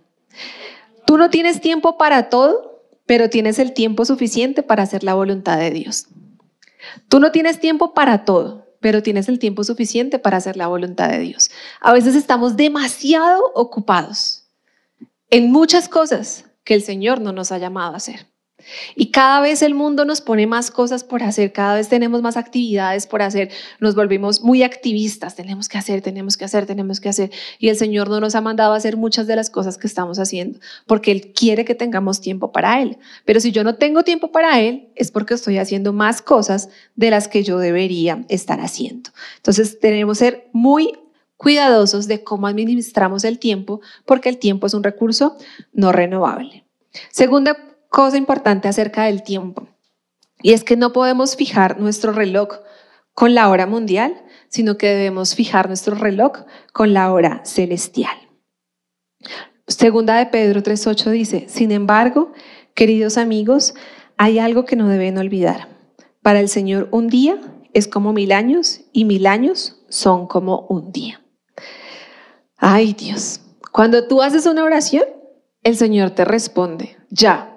Tú 1.07 1.18
no 1.18 1.29
tienes 1.29 1.61
tiempo 1.61 1.98
para 1.98 2.31
todo, 2.31 2.81
pero 3.05 3.29
tienes 3.29 3.59
el 3.59 3.75
tiempo 3.75 4.07
suficiente 4.07 4.62
para 4.62 4.85
hacer 4.85 5.05
la 5.05 5.14
voluntad 5.14 5.59
de 5.59 5.70
Dios. 5.70 6.07
Tú 7.09 7.21
no 7.21 7.33
tienes 7.33 7.61
tiempo 7.61 7.95
para 7.95 8.25
todo, 8.25 8.66
pero 8.81 9.03
tienes 9.03 9.29
el 9.29 9.38
tiempo 9.38 9.64
suficiente 9.64 10.18
para 10.18 10.37
hacer 10.37 10.57
la 10.57 10.66
voluntad 10.66 11.09
de 11.09 11.18
Dios. 11.18 11.51
A 11.81 11.92
veces 11.92 12.14
estamos 12.14 12.57
demasiado 12.57 13.40
ocupados 13.55 14.45
en 15.31 15.51
muchas 15.51 15.88
cosas 15.88 16.45
que 16.64 16.75
el 16.75 16.83
Señor 16.83 17.21
no 17.21 17.33
nos 17.33 17.53
ha 17.53 17.59
llamado 17.59 17.95
a 17.95 17.97
hacer. 17.97 18.32
Y 18.94 19.11
cada 19.11 19.40
vez 19.40 19.62
el 19.62 19.75
mundo 19.75 20.05
nos 20.05 20.20
pone 20.20 20.46
más 20.46 20.70
cosas 20.70 21.05
por 21.05 21.22
hacer, 21.22 21.53
cada 21.53 21.75
vez 21.75 21.88
tenemos 21.88 22.22
más 22.22 22.37
actividades 22.37 23.07
por 23.07 23.22
hacer, 23.22 23.51
nos 23.81 23.94
volvemos 23.94 24.42
muy 24.42 24.62
activistas, 24.62 25.35
tenemos 25.35 25.68
que 25.68 25.79
hacer, 25.79 26.03
tenemos 26.03 26.37
que 26.37 26.44
hacer, 26.44 26.66
tenemos 26.66 27.01
que 27.01 27.09
hacer. 27.09 27.31
Y 27.59 27.68
el 27.68 27.77
Señor 27.77 28.09
no 28.09 28.20
nos 28.20 28.35
ha 28.35 28.40
mandado 28.40 28.72
hacer 28.72 28.96
muchas 28.96 29.27
de 29.27 29.37
las 29.37 29.51
cosas 29.51 29.79
que 29.79 29.87
estamos 29.87 30.18
haciendo, 30.18 30.59
porque 30.87 31.13
Él 31.13 31.33
quiere 31.33 31.65
que 31.65 31.75
tengamos 31.75 32.21
tiempo 32.21 32.52
para 32.52 32.81
Él. 32.81 32.98
Pero 33.25 33.40
si 33.40 33.52
yo 33.52 33.65
no 33.65 33.77
tengo 33.77 34.02
tiempo 34.02 34.33
para 34.33 34.60
Él, 34.60 34.88
es 34.94 35.10
porque 35.10 35.35
estoy 35.35 35.58
haciendo 35.58 35.92
más 35.92 36.23
cosas 36.23 36.69
de 36.96 37.10
las 37.10 37.29
que 37.29 37.42
yo 37.42 37.58
debería 37.58 38.25
estar 38.29 38.60
haciendo. 38.60 39.10
Entonces 39.37 39.79
tenemos 39.81 40.19
que 40.19 40.25
ser 40.25 40.48
muy 40.52 40.92
cuidadosos 41.42 42.06
de 42.06 42.23
cómo 42.23 42.46
administramos 42.46 43.25
el 43.25 43.40
tiempo, 43.40 43.81
porque 44.06 44.29
el 44.29 44.38
tiempo 44.38 44.69
es 44.69 44.75
un 44.75 44.85
recurso 44.85 45.37
no 45.73 45.90
renovable. 45.90 46.65
Segunda 47.10 47.56
cosa 47.93 48.17
importante 48.17 48.69
acerca 48.69 49.05
del 49.05 49.23
tiempo, 49.23 49.69
y 50.43 50.55
es 50.55 50.65
que 50.65 50.77
no 50.77 50.93
podemos 50.93 51.37
fijar 51.37 51.79
nuestro 51.79 52.13
reloj 52.13 52.49
con 53.13 53.35
la 53.35 53.51
hora 53.51 53.67
mundial, 53.67 54.25
sino 54.49 54.79
que 54.79 54.88
debemos 54.88 55.35
fijar 55.35 55.69
nuestro 55.69 55.95
reloj 55.95 56.33
con 56.73 56.95
la 56.95 57.13
hora 57.13 57.43
celestial. 57.45 58.17
Segunda 59.69 60.17
de 60.17 60.27
Pedro 60.27 60.63
3.8 60.63 61.11
dice, 61.11 61.45
sin 61.49 61.71
embargo, 61.71 62.33
queridos 62.75 63.19
amigos, 63.19 63.75
hay 64.17 64.38
algo 64.38 64.65
que 64.65 64.75
no 64.75 64.88
deben 64.88 65.19
olvidar. 65.19 65.69
Para 66.23 66.40
el 66.40 66.49
Señor 66.49 66.88
un 66.93 67.09
día 67.09 67.38
es 67.75 67.88
como 67.88 68.15
mil 68.15 68.33
años 68.33 68.81
y 68.93 69.05
mil 69.05 69.27
años 69.27 69.83
son 69.90 70.27
como 70.27 70.67
un 70.71 70.93
día. 70.93 71.21
Ay 72.57 72.95
Dios, 72.95 73.40
cuando 73.71 74.09
tú 74.09 74.23
haces 74.23 74.47
una 74.47 74.65
oración, 74.65 75.05
el 75.63 75.77
Señor 75.77 76.11
te 76.11 76.25
responde, 76.25 76.97
ya. 77.11 77.52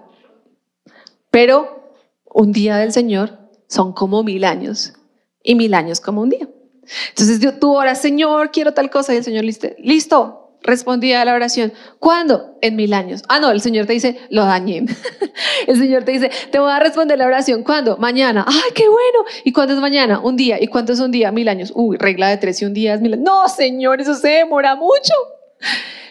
Pero 1.35 1.91
un 2.33 2.53
día 2.53 2.77
del 2.77 2.93
Señor 2.93 3.37
son 3.67 3.91
como 3.91 4.23
mil 4.23 4.45
años 4.45 4.93
y 5.43 5.55
mil 5.55 5.73
años 5.73 5.99
como 5.99 6.21
un 6.21 6.29
día. 6.29 6.47
Entonces 7.09 7.59
tú 7.59 7.75
oras, 7.75 8.01
Señor, 8.01 8.51
quiero 8.51 8.73
tal 8.73 8.89
cosa 8.89 9.13
y 9.13 9.17
el 9.17 9.25
Señor 9.25 9.43
listo, 9.43 9.67
listo, 9.79 10.55
respondía 10.61 11.21
a 11.21 11.25
la 11.25 11.33
oración. 11.33 11.73
¿Cuándo? 11.99 12.55
En 12.61 12.77
mil 12.77 12.93
años. 12.93 13.21
Ah, 13.27 13.41
no, 13.41 13.51
el 13.51 13.59
Señor 13.59 13.85
te 13.85 13.91
dice, 13.91 14.17
lo 14.29 14.45
dañé. 14.45 14.85
el 15.67 15.77
Señor 15.77 16.05
te 16.05 16.13
dice, 16.13 16.31
te 16.51 16.59
voy 16.59 16.71
a 16.71 16.79
responder 16.79 17.17
la 17.17 17.25
oración. 17.25 17.63
¿Cuándo? 17.63 17.97
Mañana. 17.97 18.45
Ay, 18.47 18.71
qué 18.73 18.87
bueno. 18.87 19.25
¿Y 19.43 19.51
cuándo 19.51 19.73
es 19.73 19.81
mañana? 19.81 20.21
Un 20.21 20.37
día. 20.37 20.63
¿Y 20.63 20.67
cuánto 20.67 20.93
es 20.93 21.01
un 21.01 21.11
día? 21.11 21.33
Mil 21.33 21.49
años. 21.49 21.73
Uy, 21.75 21.97
regla 21.97 22.29
de 22.29 22.37
tres 22.37 22.61
y 22.61 22.65
un 22.65 22.73
día 22.73 22.93
es 22.93 23.01
mil 23.01 23.11
años. 23.11 23.25
No, 23.25 23.49
Señor, 23.49 23.99
eso 23.99 24.13
se 24.13 24.29
demora 24.29 24.77
mucho. 24.77 25.13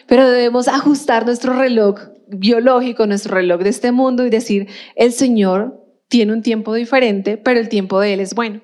Pero 0.05 0.29
debemos 0.29 0.67
ajustar 0.67 1.25
nuestro 1.25 1.53
reloj 1.53 2.14
biológico, 2.27 3.07
nuestro 3.07 3.35
reloj 3.35 3.61
de 3.61 3.69
este 3.69 3.91
mundo 3.91 4.25
y 4.25 4.29
decir, 4.29 4.67
el 4.95 5.11
Señor 5.11 5.81
tiene 6.07 6.33
un 6.33 6.41
tiempo 6.41 6.73
diferente, 6.73 7.37
pero 7.37 7.59
el 7.59 7.69
tiempo 7.69 7.99
de 7.99 8.13
Él 8.13 8.19
es 8.19 8.35
bueno 8.35 8.61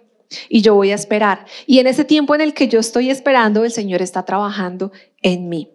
y 0.47 0.61
yo 0.61 0.75
voy 0.75 0.91
a 0.91 0.95
esperar. 0.95 1.45
Y 1.65 1.79
en 1.79 1.87
ese 1.87 2.05
tiempo 2.05 2.35
en 2.35 2.41
el 2.41 2.53
que 2.53 2.67
yo 2.67 2.79
estoy 2.79 3.09
esperando, 3.09 3.65
el 3.65 3.71
Señor 3.71 4.01
está 4.01 4.23
trabajando 4.23 4.91
en 5.21 5.49
mí 5.49 5.69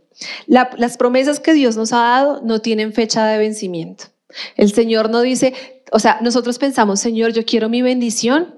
las 0.47 0.97
promesas 0.97 1.41
que 1.41 1.53
Dios 1.53 1.76
nos 1.76 1.93
ha 1.93 1.99
dado 1.99 2.41
no 2.43 2.61
tienen 2.61 2.93
fecha 2.93 3.26
de 3.26 3.39
vencimiento. 3.39 4.05
El 4.57 4.72
Señor 4.72 5.11
no 5.11 5.20
dice, 5.20 5.55
o 5.93 5.99
sea, 5.99 6.18
nosotros 6.20 6.59
pensamos, 6.59 7.01
Señor, 7.01 7.32
yo 7.32 7.45
quiero 7.45 7.68
mi 7.68 7.82
bendición, 7.82 8.55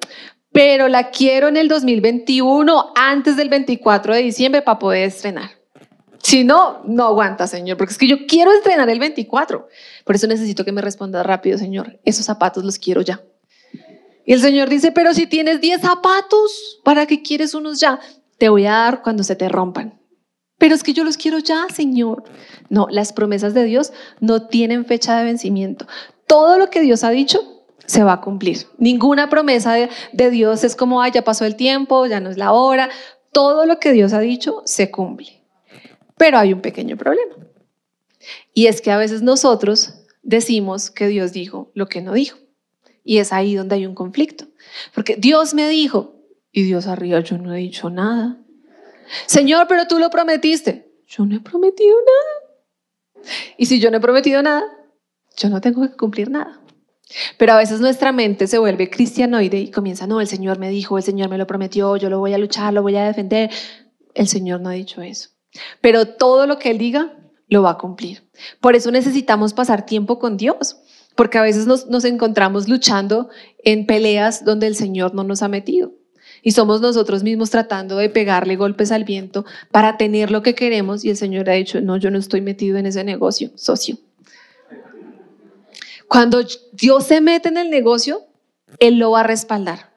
pero 0.52 0.88
la 0.88 1.10
quiero 1.10 1.48
en 1.48 1.56
el 1.56 1.68
2021, 1.68 2.92
antes 2.96 3.36
del 3.36 3.48
24 3.48 4.14
de 4.14 4.22
diciembre, 4.22 4.62
para 4.62 4.78
poder 4.78 5.04
estrenar. 5.04 5.57
Si 6.28 6.44
no, 6.44 6.82
no 6.84 7.04
aguanta, 7.04 7.46
Señor, 7.46 7.78
porque 7.78 7.92
es 7.94 7.98
que 7.98 8.06
yo 8.06 8.26
quiero 8.26 8.52
estrenar 8.52 8.90
el 8.90 8.98
24. 8.98 9.66
Por 10.04 10.14
eso 10.14 10.26
necesito 10.26 10.62
que 10.62 10.72
me 10.72 10.82
respondas 10.82 11.24
rápido, 11.24 11.56
Señor. 11.56 11.98
Esos 12.04 12.26
zapatos 12.26 12.64
los 12.64 12.78
quiero 12.78 13.00
ya. 13.00 13.22
Y 14.26 14.34
el 14.34 14.42
Señor 14.42 14.68
dice, 14.68 14.92
pero 14.92 15.14
si 15.14 15.26
tienes 15.26 15.62
10 15.62 15.80
zapatos, 15.80 16.80
¿para 16.84 17.06
qué 17.06 17.22
quieres 17.22 17.54
unos 17.54 17.80
ya? 17.80 17.98
Te 18.36 18.50
voy 18.50 18.66
a 18.66 18.72
dar 18.72 19.02
cuando 19.02 19.22
se 19.22 19.36
te 19.36 19.48
rompan. 19.48 20.02
Pero 20.58 20.74
es 20.74 20.82
que 20.82 20.92
yo 20.92 21.02
los 21.02 21.16
quiero 21.16 21.38
ya, 21.38 21.64
Señor. 21.74 22.24
No, 22.68 22.88
las 22.90 23.14
promesas 23.14 23.54
de 23.54 23.64
Dios 23.64 23.94
no 24.20 24.48
tienen 24.48 24.84
fecha 24.84 25.16
de 25.16 25.24
vencimiento. 25.24 25.86
Todo 26.26 26.58
lo 26.58 26.68
que 26.68 26.82
Dios 26.82 27.04
ha 27.04 27.10
dicho 27.10 27.40
se 27.86 28.04
va 28.04 28.12
a 28.12 28.20
cumplir. 28.20 28.66
Ninguna 28.76 29.30
promesa 29.30 29.72
de, 30.12 30.30
Dios 30.30 30.62
es 30.62 30.76
como, 30.76 31.00
ay, 31.00 31.10
ya 31.10 31.24
pasó 31.24 31.46
el 31.46 31.56
tiempo, 31.56 32.04
ya 32.04 32.20
no 32.20 32.28
es 32.28 32.36
la 32.36 32.52
hora. 32.52 32.90
Todo 33.32 33.64
lo 33.64 33.78
que 33.78 33.92
Dios 33.92 34.12
ha 34.12 34.20
dicho 34.20 34.60
se 34.66 34.90
cumple. 34.90 35.37
Pero 36.18 36.38
hay 36.38 36.52
un 36.52 36.60
pequeño 36.60 36.96
problema. 36.96 37.36
Y 38.52 38.66
es 38.66 38.80
que 38.80 38.90
a 38.90 38.98
veces 38.98 39.22
nosotros 39.22 39.94
decimos 40.22 40.90
que 40.90 41.06
Dios 41.06 41.32
dijo 41.32 41.70
lo 41.74 41.86
que 41.86 42.02
no 42.02 42.12
dijo. 42.12 42.38
Y 43.04 43.18
es 43.18 43.32
ahí 43.32 43.54
donde 43.54 43.76
hay 43.76 43.86
un 43.86 43.94
conflicto. 43.94 44.46
Porque 44.94 45.16
Dios 45.16 45.54
me 45.54 45.68
dijo, 45.68 46.16
y 46.52 46.64
Dios 46.64 46.86
arriba, 46.86 47.20
yo 47.20 47.38
no 47.38 47.54
he 47.54 47.58
dicho 47.58 47.88
nada. 47.88 48.36
Señor, 49.26 49.66
pero 49.68 49.86
tú 49.86 49.98
lo 49.98 50.10
prometiste. 50.10 50.92
Yo 51.06 51.24
no 51.24 51.36
he 51.36 51.40
prometido 51.40 51.96
nada. 51.96 53.32
Y 53.56 53.66
si 53.66 53.80
yo 53.80 53.90
no 53.90 53.96
he 53.96 54.00
prometido 54.00 54.42
nada, 54.42 54.64
yo 55.36 55.48
no 55.48 55.60
tengo 55.60 55.88
que 55.88 55.96
cumplir 55.96 56.30
nada. 56.30 56.60
Pero 57.38 57.52
a 57.52 57.56
veces 57.56 57.80
nuestra 57.80 58.12
mente 58.12 58.46
se 58.46 58.58
vuelve 58.58 58.90
cristianoide 58.90 59.58
y 59.58 59.70
comienza, 59.70 60.06
no, 60.06 60.20
el 60.20 60.26
Señor 60.26 60.58
me 60.58 60.68
dijo, 60.68 60.98
el 60.98 61.04
Señor 61.04 61.30
me 61.30 61.38
lo 61.38 61.46
prometió, 61.46 61.96
yo 61.96 62.10
lo 62.10 62.18
voy 62.18 62.34
a 62.34 62.38
luchar, 62.38 62.74
lo 62.74 62.82
voy 62.82 62.96
a 62.96 63.04
defender. 63.04 63.50
El 64.14 64.28
Señor 64.28 64.60
no 64.60 64.68
ha 64.68 64.72
dicho 64.72 65.00
eso. 65.00 65.30
Pero 65.80 66.06
todo 66.06 66.46
lo 66.46 66.58
que 66.58 66.70
Él 66.70 66.78
diga, 66.78 67.14
lo 67.48 67.62
va 67.62 67.70
a 67.72 67.78
cumplir. 67.78 68.28
Por 68.60 68.76
eso 68.76 68.90
necesitamos 68.90 69.54
pasar 69.54 69.86
tiempo 69.86 70.18
con 70.18 70.36
Dios, 70.36 70.76
porque 71.14 71.38
a 71.38 71.42
veces 71.42 71.66
nos, 71.66 72.04
encontramos 72.04 72.68
luchando 72.68 73.28
en 73.64 73.86
peleas 73.86 74.44
donde 74.44 74.66
el 74.66 74.76
Señor 74.76 75.14
no 75.14 75.24
nos 75.24 75.42
ha 75.42 75.48
metido. 75.48 75.92
Y 76.42 76.52
somos 76.52 76.80
nosotros 76.80 77.24
mismos 77.24 77.50
tratando 77.50 77.96
de 77.96 78.08
pegarle 78.08 78.54
golpes 78.54 78.92
al 78.92 79.02
viento 79.02 79.44
para 79.72 79.96
tener 79.96 80.30
lo 80.30 80.42
que 80.42 80.54
queremos 80.54 81.04
y 81.04 81.10
el 81.10 81.16
Señor 81.16 81.50
ha 81.50 81.54
dicho, 81.54 81.80
no, 81.80 81.96
yo 81.96 82.12
no 82.12 82.18
estoy 82.18 82.40
metido 82.40 82.78
en 82.78 82.86
ese 82.86 83.02
negocio, 83.02 83.50
socio. 83.56 83.98
Cuando 86.06 86.40
Dios 86.72 87.04
se 87.04 87.20
mete 87.20 87.48
en 87.48 87.56
el 87.56 87.70
negocio, 87.70 88.22
Él 88.78 88.98
lo 88.98 89.10
va 89.10 89.20
a 89.20 89.24
respaldar. 89.24 89.87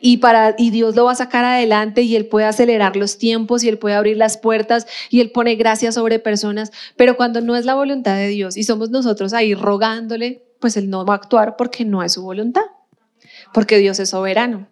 Y, 0.00 0.18
para, 0.18 0.54
y 0.58 0.70
Dios 0.70 0.96
lo 0.96 1.04
va 1.04 1.12
a 1.12 1.16
sacar 1.16 1.44
adelante 1.44 2.02
y 2.02 2.16
Él 2.16 2.26
puede 2.26 2.46
acelerar 2.46 2.96
los 2.96 3.18
tiempos 3.18 3.62
y 3.62 3.68
Él 3.68 3.78
puede 3.78 3.94
abrir 3.94 4.16
las 4.16 4.38
puertas 4.38 4.86
y 5.10 5.20
Él 5.20 5.30
pone 5.30 5.54
gracia 5.56 5.92
sobre 5.92 6.18
personas. 6.18 6.72
Pero 6.96 7.16
cuando 7.16 7.40
no 7.40 7.56
es 7.56 7.64
la 7.64 7.74
voluntad 7.74 8.16
de 8.16 8.28
Dios 8.28 8.56
y 8.56 8.64
somos 8.64 8.90
nosotros 8.90 9.32
ahí 9.32 9.54
rogándole, 9.54 10.44
pues 10.60 10.76
Él 10.76 10.90
no 10.90 11.04
va 11.04 11.14
a 11.14 11.16
actuar 11.16 11.56
porque 11.56 11.84
no 11.84 12.02
es 12.02 12.12
su 12.12 12.22
voluntad. 12.22 12.64
Porque 13.52 13.78
Dios 13.78 13.98
es 14.00 14.10
soberano. 14.10 14.68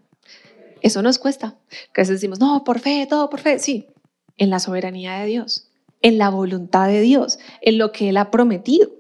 Eso 0.81 1.03
nos 1.03 1.19
cuesta. 1.19 1.57
Que 1.93 2.01
a 2.01 2.03
veces 2.03 2.21
decimos, 2.21 2.41
no, 2.41 2.65
por 2.65 2.79
fe, 2.79 3.07
todo 3.09 3.31
por 3.31 3.41
fe. 3.41 3.59
Sí, 3.59 3.89
en 4.37 4.51
la 4.51 4.59
soberanía 4.59 5.19
de 5.21 5.27
Dios, 5.27 5.71
en 6.03 6.19
la 6.19 6.29
voluntad 6.29 6.89
de 6.89 7.01
Dios, 7.01 7.39
en 7.61 7.79
lo 7.79 7.93
que 7.93 8.11
Él 8.11 8.17
ha 8.17 8.31
prometido. 8.31 8.91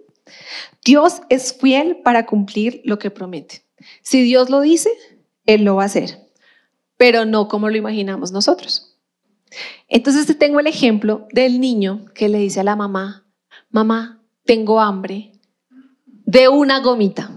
Dios 0.84 1.22
es 1.28 1.52
fiel 1.52 1.96
para 1.96 2.26
cumplir 2.26 2.80
lo 2.84 2.98
que 2.98 3.11
promete. 3.11 3.62
Si 4.02 4.22
Dios 4.22 4.50
lo 4.50 4.61
dice, 4.61 4.90
Él 5.47 5.64
lo 5.64 5.76
va 5.76 5.84
a 5.84 5.86
hacer, 5.86 6.30
pero 6.97 7.24
no 7.24 7.49
como 7.49 7.68
lo 7.68 7.76
imaginamos 7.76 8.32
nosotros. 8.32 8.97
Entonces 9.88 10.38
tengo 10.38 10.61
el 10.61 10.66
ejemplo 10.66 11.28
del 11.32 11.61
niño 11.61 12.07
que 12.14 12.28
le 12.28 12.38
dice 12.38 12.61
a 12.61 12.64
la 12.64 12.76
mamá, 12.76 13.26
mamá, 13.70 14.22
tengo 14.45 14.80
hambre 14.80 15.32
de 16.07 16.49
una 16.49 16.80
gomita. 16.80 17.30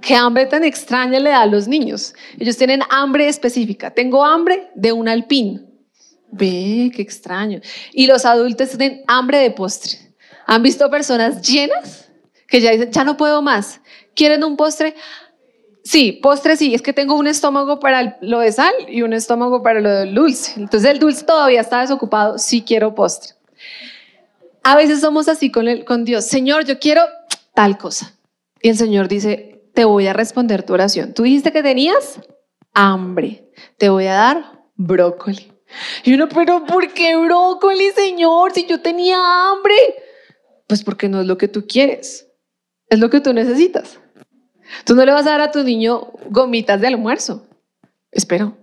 ¿Qué 0.00 0.14
hambre 0.14 0.46
tan 0.46 0.64
extraña 0.64 1.18
le 1.18 1.30
da 1.30 1.42
a 1.42 1.46
los 1.46 1.66
niños? 1.66 2.14
Ellos 2.38 2.56
tienen 2.58 2.82
hambre 2.90 3.28
específica. 3.28 3.90
Tengo 3.90 4.24
hambre 4.24 4.70
de 4.74 4.92
un 4.92 5.08
alpín. 5.08 5.66
Ve, 6.30 6.92
qué 6.94 7.00
extraño. 7.00 7.60
Y 7.92 8.06
los 8.06 8.24
adultos 8.24 8.70
tienen 8.70 9.02
hambre 9.06 9.38
de 9.38 9.50
postre. 9.50 10.14
¿Han 10.46 10.62
visto 10.62 10.90
personas 10.90 11.40
llenas 11.40 12.10
que 12.48 12.60
ya 12.60 12.72
dicen, 12.72 12.90
ya 12.90 13.04
no 13.04 13.16
puedo 13.16 13.40
más? 13.40 13.80
¿Quieren 14.14 14.44
un 14.44 14.56
postre? 14.56 14.94
Sí, 15.84 16.12
postre 16.12 16.56
sí, 16.56 16.74
es 16.74 16.80
que 16.80 16.94
tengo 16.94 17.14
un 17.14 17.26
estómago 17.26 17.78
para 17.78 18.16
lo 18.22 18.40
de 18.40 18.50
sal 18.52 18.72
y 18.88 19.02
un 19.02 19.12
estómago 19.12 19.62
para 19.62 19.80
lo 19.80 19.90
del 19.90 20.14
dulce. 20.14 20.54
Entonces 20.56 20.90
el 20.90 20.98
dulce 20.98 21.24
todavía 21.24 21.60
está 21.60 21.82
desocupado, 21.82 22.38
sí 22.38 22.62
quiero 22.62 22.94
postre. 22.94 23.34
A 24.62 24.76
veces 24.76 25.00
somos 25.00 25.28
así 25.28 25.50
con, 25.50 25.68
el, 25.68 25.84
con 25.84 26.06
Dios, 26.06 26.24
Señor, 26.24 26.64
yo 26.64 26.78
quiero 26.78 27.02
tal 27.54 27.76
cosa. 27.76 28.14
Y 28.62 28.70
el 28.70 28.78
Señor 28.78 29.08
dice, 29.08 29.62
te 29.74 29.84
voy 29.84 30.06
a 30.06 30.14
responder 30.14 30.62
tu 30.62 30.72
oración. 30.72 31.12
Tú 31.12 31.24
dijiste 31.24 31.52
que 31.52 31.62
tenías 31.62 32.18
hambre. 32.72 33.50
Te 33.76 33.90
voy 33.90 34.06
a 34.06 34.14
dar 34.14 34.62
brócoli. 34.76 35.52
Y 36.02 36.14
uno, 36.14 36.28
pero 36.30 36.64
¿por 36.64 36.94
qué 36.94 37.14
brócoli, 37.16 37.90
Señor? 37.90 38.52
Si 38.52 38.64
yo 38.66 38.80
tenía 38.80 39.18
hambre. 39.50 39.74
Pues 40.66 40.82
porque 40.82 41.10
no 41.10 41.20
es 41.20 41.26
lo 41.26 41.36
que 41.36 41.48
tú 41.48 41.66
quieres. 41.66 42.26
Es 42.88 42.98
lo 42.98 43.10
que 43.10 43.20
tú 43.20 43.34
necesitas. 43.34 44.00
Tú 44.84 44.94
no 44.94 45.04
le 45.04 45.12
vas 45.12 45.26
a 45.26 45.30
dar 45.30 45.40
a 45.40 45.50
tu 45.50 45.62
niño 45.62 46.12
gomitas 46.30 46.80
de 46.80 46.88
almuerzo. 46.88 47.46
Espero. 48.10 48.56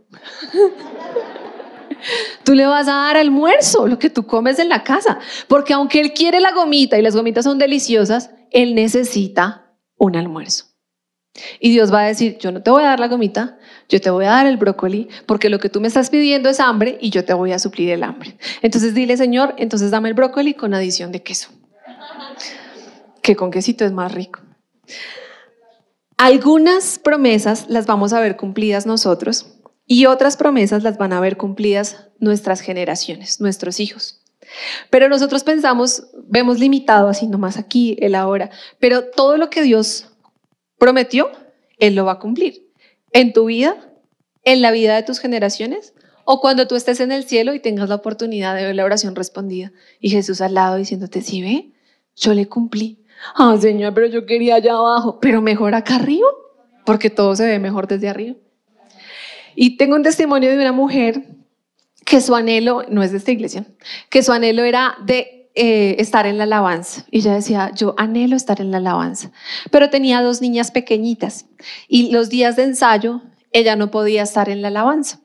Tú 2.44 2.56
le 2.56 2.66
vas 2.66 2.88
a 2.88 2.94
dar 2.94 3.18
almuerzo, 3.18 3.88
lo 3.88 4.00
que 4.00 4.10
tú 4.10 4.26
comes 4.26 4.58
en 4.60 4.70
la 4.70 4.84
casa. 4.84 5.20
Porque 5.48 5.74
aunque 5.74 6.00
él 6.00 6.14
quiere 6.14 6.40
la 6.40 6.52
gomita 6.52 6.98
y 6.98 7.02
las 7.02 7.16
gomitas 7.16 7.46
son 7.46 7.60
deliciosas, 7.60 8.32
él 8.50 8.74
necesita 8.76 9.76
un 9.98 10.16
almuerzo. 10.16 10.66
Y 11.60 11.72
Dios 11.72 11.94
va 11.94 12.02
a 12.02 12.08
decir, 12.08 12.38
yo 12.40 12.52
no 12.52 12.62
te 12.62 12.72
voy 12.72 12.84
a 12.84 12.88
dar 12.88 13.00
la 13.00 13.08
gomita, 13.08 13.58
yo 13.88 14.02
te 14.02 14.10
voy 14.10 14.26
a 14.26 14.32
dar 14.32 14.48
el 14.48 14.58
brócoli, 14.58 15.08
porque 15.26 15.50
lo 15.50 15.60
que 15.60 15.70
tú 15.70 15.80
me 15.80 15.88
estás 15.88 16.10
pidiendo 16.10 16.50
es 16.50 16.60
hambre 16.60 16.98
y 17.00 17.10
yo 17.10 17.24
te 17.24 17.34
voy 17.34 17.54
a 17.54 17.60
suplir 17.60 17.92
el 17.92 18.04
hambre. 18.04 18.38
Entonces 18.62 18.94
dile, 18.94 19.16
Señor, 19.16 19.54
entonces 19.58 19.92
dame 19.92 20.10
el 20.10 20.16
brócoli 20.16 20.54
con 20.54 20.74
adición 20.74 21.12
de 21.12 21.24
queso. 21.24 21.50
Que 23.22 23.36
con 23.36 23.52
quesito 23.52 23.86
es 23.86 23.92
más 23.92 24.12
rico. 24.12 24.42
Algunas 26.22 27.00
promesas 27.00 27.66
las 27.68 27.88
vamos 27.88 28.14
a 28.14 28.20
ver 28.20 28.38
cumplidas 28.38 28.86
nosotros 28.86 29.56
Y 29.88 30.06
otras 30.06 30.38
promesas 30.38 30.84
las 30.84 31.00
van 31.00 31.14
a 31.14 31.20
ver 31.20 31.36
cumplidas 31.36 32.10
nuestras 32.20 32.62
generaciones, 32.62 33.42
nuestros 33.42 33.80
hijos. 33.80 34.22
Pero 34.92 35.10
nosotros 35.10 35.44
pensamos, 35.44 36.10
vemos 36.28 36.60
limitado 36.60 37.08
así 37.08 37.26
nomás 37.26 37.58
aquí, 37.58 37.98
el 38.02 38.14
ahora, 38.14 38.52
pero 38.80 39.06
todo 39.06 39.38
lo 39.38 39.50
que 39.50 39.64
Dios 39.64 40.10
prometió, 40.78 41.32
Él 41.80 41.96
lo 41.96 42.06
va 42.06 42.12
a 42.12 42.20
cumplir. 42.20 42.70
En 43.14 43.34
tu 43.34 43.46
vida, 43.46 43.92
en 44.44 44.62
la 44.62 44.70
vida 44.70 44.96
de 44.96 45.02
tus 45.02 45.18
generaciones, 45.18 45.96
o 46.24 46.40
cuando 46.40 46.68
tú 46.68 46.76
estés 46.76 47.00
en 47.00 47.12
el 47.12 47.24
cielo 47.24 47.56
y 47.56 47.60
tengas 47.60 47.90
la 47.90 47.96
oportunidad 47.96 48.56
de 48.56 48.66
ver 48.66 48.76
la 48.76 48.86
oración 48.86 49.16
respondida 49.16 49.72
y 50.00 50.12
Jesús 50.12 50.40
al 50.42 50.54
lado 50.54 50.76
diciéndote, 50.76 51.24
sí 51.24 51.42
ve, 51.42 51.72
yo 52.16 52.36
le 52.36 52.48
cumplí. 52.48 53.01
Ah, 53.36 53.56
Señor, 53.60 53.94
pero 53.94 54.08
yo 54.08 54.26
quería 54.26 54.56
allá 54.56 54.74
abajo, 54.74 55.20
pero 55.20 55.42
mejor 55.42 55.76
acá 55.76 55.96
arriba, 55.96 56.28
porque 56.86 57.10
todo 57.10 57.36
se 57.36 57.46
ve 57.46 57.60
mejor 57.60 57.88
desde 57.88 58.10
arriba. 58.10 58.36
Y 59.56 59.78
tengo 59.78 59.96
un 59.96 60.04
testimonio 60.04 60.50
de 60.50 60.58
una 60.58 60.72
mujer 60.72 61.24
que 62.06 62.22
su 62.22 62.36
anhelo, 62.36 62.84
no 62.90 63.04
es 63.04 63.12
de 63.12 63.18
esta 63.18 63.32
iglesia, 63.32 63.66
que 64.10 64.24
su 64.24 64.32
anhelo 64.32 64.64
era 64.64 64.96
de 65.06 65.50
eh, 65.54 65.96
estar 66.00 66.26
en 66.26 66.38
la 66.38 66.46
alabanza. 66.46 67.06
Y 67.12 67.20
ella 67.20 67.34
decía, 67.34 67.72
yo 67.76 67.94
anhelo 67.98 68.36
estar 68.36 68.62
en 68.62 68.72
la 68.72 68.78
alabanza. 68.78 69.32
Pero 69.70 69.90
tenía 69.90 70.22
dos 70.22 70.42
niñas 70.42 70.72
pequeñitas 70.72 71.46
y 71.88 72.12
los 72.12 72.30
días 72.30 72.56
de 72.56 72.64
ensayo 72.64 73.22
ella 73.52 73.76
no 73.76 73.92
podía 73.92 74.24
estar 74.24 74.50
en 74.50 74.62
la 74.62 74.70
alabanza. 74.70 75.20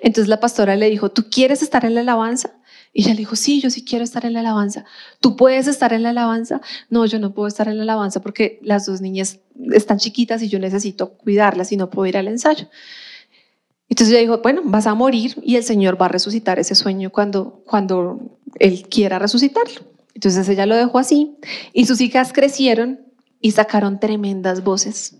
Entonces 0.00 0.28
la 0.28 0.40
pastora 0.40 0.76
le 0.76 0.90
dijo, 0.90 1.10
¿tú 1.10 1.26
quieres 1.30 1.62
estar 1.62 1.84
en 1.84 1.94
la 1.94 2.00
alabanza? 2.00 2.57
Y 2.98 3.02
ella 3.02 3.12
le 3.12 3.18
dijo, 3.18 3.36
sí, 3.36 3.60
yo 3.60 3.70
sí 3.70 3.84
quiero 3.84 4.02
estar 4.02 4.26
en 4.26 4.32
la 4.32 4.40
alabanza. 4.40 4.84
¿Tú 5.20 5.36
puedes 5.36 5.68
estar 5.68 5.92
en 5.92 6.02
la 6.02 6.10
alabanza? 6.10 6.60
No, 6.90 7.06
yo 7.06 7.20
no 7.20 7.32
puedo 7.32 7.46
estar 7.46 7.68
en 7.68 7.76
la 7.76 7.84
alabanza 7.84 8.20
porque 8.20 8.58
las 8.60 8.86
dos 8.86 9.00
niñas 9.00 9.38
están 9.72 9.98
chiquitas 9.98 10.42
y 10.42 10.48
yo 10.48 10.58
necesito 10.58 11.10
cuidarlas 11.10 11.70
y 11.70 11.76
no 11.76 11.90
puedo 11.90 12.06
ir 12.06 12.16
al 12.16 12.26
ensayo. 12.26 12.66
Entonces 13.88 14.12
ella 14.12 14.22
dijo, 14.22 14.38
bueno, 14.38 14.62
vas 14.64 14.88
a 14.88 14.94
morir 14.94 15.36
y 15.44 15.54
el 15.54 15.62
Señor 15.62 15.96
va 16.02 16.06
a 16.06 16.08
resucitar 16.08 16.58
ese 16.58 16.74
sueño 16.74 17.10
cuando, 17.10 17.62
cuando 17.64 18.36
Él 18.58 18.88
quiera 18.88 19.20
resucitarlo. 19.20 19.80
Entonces 20.14 20.48
ella 20.48 20.66
lo 20.66 20.74
dejó 20.74 20.98
así 20.98 21.36
y 21.72 21.86
sus 21.86 22.00
hijas 22.00 22.32
crecieron 22.32 22.98
y 23.40 23.52
sacaron 23.52 24.00
tremendas 24.00 24.64
voces. 24.64 25.14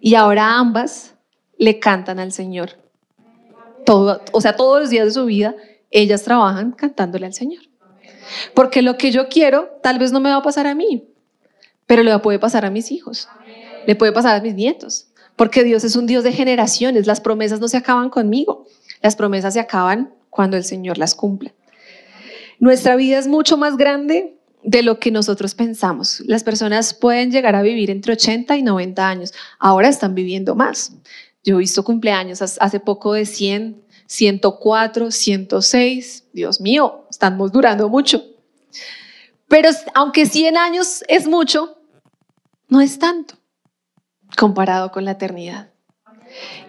Y 0.00 0.14
ahora 0.14 0.58
ambas 0.58 1.14
le 1.58 1.80
cantan 1.80 2.20
al 2.20 2.30
Señor. 2.30 2.78
Todo, 3.84 4.22
o 4.30 4.40
sea, 4.40 4.54
todos 4.54 4.78
los 4.78 4.90
días 4.90 5.06
de 5.06 5.10
su 5.10 5.24
vida, 5.24 5.56
ellas 5.90 6.22
trabajan 6.22 6.72
cantándole 6.72 7.26
al 7.26 7.34
Señor. 7.34 7.62
Porque 8.54 8.82
lo 8.82 8.96
que 8.98 9.10
yo 9.10 9.28
quiero 9.28 9.78
tal 9.82 9.98
vez 9.98 10.12
no 10.12 10.20
me 10.20 10.30
va 10.30 10.36
a 10.36 10.42
pasar 10.42 10.66
a 10.66 10.74
mí, 10.74 11.08
pero 11.86 12.02
le 12.02 12.18
puede 12.18 12.38
pasar 12.38 12.64
a 12.64 12.70
mis 12.70 12.90
hijos, 12.90 13.28
le 13.86 13.94
puede 13.94 14.12
pasar 14.12 14.36
a 14.36 14.40
mis 14.40 14.54
nietos. 14.54 15.08
Porque 15.36 15.64
Dios 15.64 15.84
es 15.84 15.96
un 15.96 16.06
Dios 16.06 16.24
de 16.24 16.32
generaciones. 16.32 17.06
Las 17.06 17.20
promesas 17.20 17.60
no 17.60 17.68
se 17.68 17.76
acaban 17.76 18.08
conmigo. 18.08 18.66
Las 19.02 19.16
promesas 19.16 19.52
se 19.52 19.60
acaban 19.60 20.14
cuando 20.30 20.56
el 20.56 20.64
Señor 20.64 20.96
las 20.96 21.14
cumple. 21.14 21.54
Nuestra 22.58 22.96
vida 22.96 23.18
es 23.18 23.28
mucho 23.28 23.58
más 23.58 23.76
grande 23.76 24.38
de 24.62 24.82
lo 24.82 24.98
que 24.98 25.10
nosotros 25.10 25.54
pensamos. 25.54 26.20
Las 26.26 26.42
personas 26.42 26.94
pueden 26.94 27.30
llegar 27.30 27.54
a 27.54 27.62
vivir 27.62 27.90
entre 27.90 28.14
80 28.14 28.56
y 28.56 28.62
90 28.62 29.08
años. 29.08 29.32
Ahora 29.58 29.88
están 29.88 30.14
viviendo 30.14 30.54
más. 30.54 30.92
Yo 31.44 31.56
he 31.56 31.58
visto 31.58 31.84
cumpleaños 31.84 32.42
hace 32.42 32.80
poco 32.80 33.12
de 33.12 33.26
100, 33.26 33.82
104, 34.06 35.10
106. 35.10 36.24
Dios 36.32 36.60
mío, 36.60 37.06
estamos 37.10 37.52
durando 37.52 37.88
mucho. 37.88 38.22
Pero 39.48 39.70
aunque 39.94 40.26
100 40.26 40.56
años 40.56 41.04
es 41.08 41.26
mucho, 41.26 41.78
no 42.68 42.80
es 42.80 42.98
tanto 42.98 43.36
comparado 44.36 44.90
con 44.90 45.04
la 45.04 45.12
eternidad. 45.12 45.70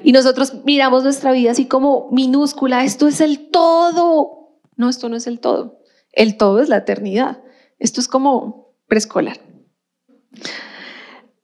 Y 0.04 0.12
nosotros 0.12 0.54
miramos 0.64 1.04
nuestra 1.04 1.32
vida 1.32 1.52
así 1.52 1.66
como 1.66 2.10
minúscula, 2.12 2.84
esto 2.84 3.08
es 3.08 3.20
el 3.22 3.50
todo. 3.50 4.60
No, 4.76 4.90
esto 4.90 5.10
no 5.10 5.16
es 5.16 5.28
el 5.28 5.40
todo. 5.40 5.80
El 6.14 6.38
todo 6.38 6.62
es 6.62 6.70
la 6.70 6.78
eternidad. 6.78 7.42
Esto 7.80 8.00
es 8.00 8.08
como 8.08 8.76
preescolar. 8.88 9.40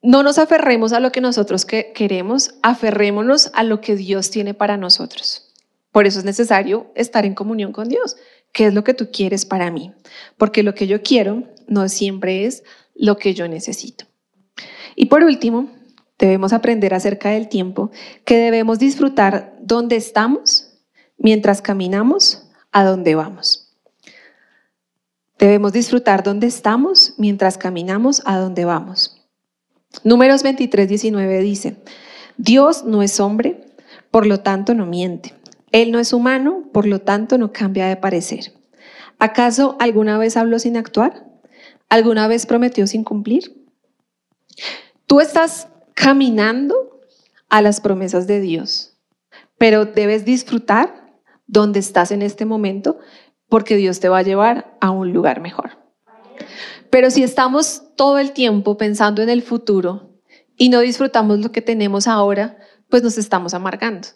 No 0.01 0.21
nos 0.21 0.37
aferremos 0.37 0.93
a 0.93 0.99
lo 0.99 1.11
que 1.11 1.21
nosotros 1.21 1.65
queremos, 1.65 2.55
aferrémonos 2.61 3.51
a 3.53 3.63
lo 3.63 3.81
que 3.81 3.95
Dios 3.95 4.29
tiene 4.29 4.53
para 4.53 4.77
nosotros. 4.77 5.52
Por 5.93 6.07
eso 6.07 6.19
es 6.19 6.25
necesario 6.25 6.91
estar 6.95 7.23
en 7.23 7.35
comunión 7.35 7.71
con 7.71 7.87
Dios. 7.87 8.17
¿Qué 8.51 8.65
es 8.65 8.73
lo 8.73 8.83
que 8.83 8.95
tú 8.95 9.09
quieres 9.13 9.45
para 9.45 9.69
mí? 9.69 9.93
Porque 10.37 10.63
lo 10.63 10.73
que 10.73 10.87
yo 10.87 11.03
quiero 11.03 11.43
no 11.67 11.87
siempre 11.87 12.45
es 12.45 12.63
lo 12.95 13.15
que 13.17 13.35
yo 13.35 13.47
necesito. 13.47 14.05
Y 14.95 15.05
por 15.05 15.23
último, 15.23 15.69
debemos 16.17 16.51
aprender 16.51 16.95
acerca 16.95 17.29
del 17.29 17.47
tiempo, 17.47 17.91
que 18.25 18.37
debemos 18.37 18.79
disfrutar 18.79 19.55
donde 19.61 19.95
estamos 19.95 20.71
mientras 21.19 21.61
caminamos 21.61 22.49
a 22.71 22.83
donde 22.83 23.13
vamos. 23.13 23.75
Debemos 25.37 25.73
disfrutar 25.73 26.23
donde 26.23 26.47
estamos 26.47 27.13
mientras 27.17 27.59
caminamos 27.59 28.23
a 28.25 28.37
donde 28.37 28.65
vamos. 28.65 29.21
Números 30.03 30.41
23, 30.41 30.89
19 30.89 31.39
dice, 31.41 31.75
Dios 32.37 32.83
no 32.83 33.03
es 33.03 33.19
hombre, 33.19 33.61
por 34.09 34.25
lo 34.25 34.39
tanto 34.39 34.73
no 34.73 34.87
miente. 34.87 35.35
Él 35.73 35.91
no 35.91 35.99
es 35.99 36.13
humano, 36.13 36.69
por 36.71 36.85
lo 36.85 36.99
tanto 36.99 37.37
no 37.39 37.51
cambia 37.51 37.87
de 37.87 37.97
parecer. 37.97 38.53
¿Acaso 39.17 39.75
alguna 39.79 40.19
vez 40.19 40.37
habló 40.37 40.59
sin 40.59 40.77
actuar? 40.77 41.25
¿Alguna 41.89 42.27
vez 42.27 42.45
prometió 42.45 42.85
sin 42.85 43.03
cumplir? 43.03 43.65
Tú 45.07 45.19
estás 45.19 45.67
caminando 45.95 47.01
a 47.49 47.63
las 47.63 47.81
promesas 47.81 48.27
de 48.27 48.39
Dios, 48.39 48.97
pero 49.57 49.85
debes 49.85 50.25
disfrutar 50.25 51.11
donde 51.47 51.79
estás 51.79 52.11
en 52.11 52.21
este 52.21 52.45
momento 52.45 52.99
porque 53.49 53.75
Dios 53.75 53.99
te 53.99 54.09
va 54.09 54.19
a 54.19 54.23
llevar 54.23 54.77
a 54.79 54.91
un 54.91 55.11
lugar 55.11 55.41
mejor. 55.41 55.71
Pero 56.91 57.09
si 57.09 57.23
estamos 57.23 57.95
todo 57.95 58.19
el 58.19 58.31
tiempo 58.31 58.77
pensando 58.77 59.23
en 59.23 59.29
el 59.29 59.41
futuro 59.41 60.19
y 60.55 60.69
no 60.69 60.81
disfrutamos 60.81 61.39
lo 61.39 61.51
que 61.51 61.63
tenemos 61.63 62.07
ahora, 62.07 62.59
pues 62.89 63.01
nos 63.01 63.17
estamos 63.17 63.55
amargando. 63.55 64.09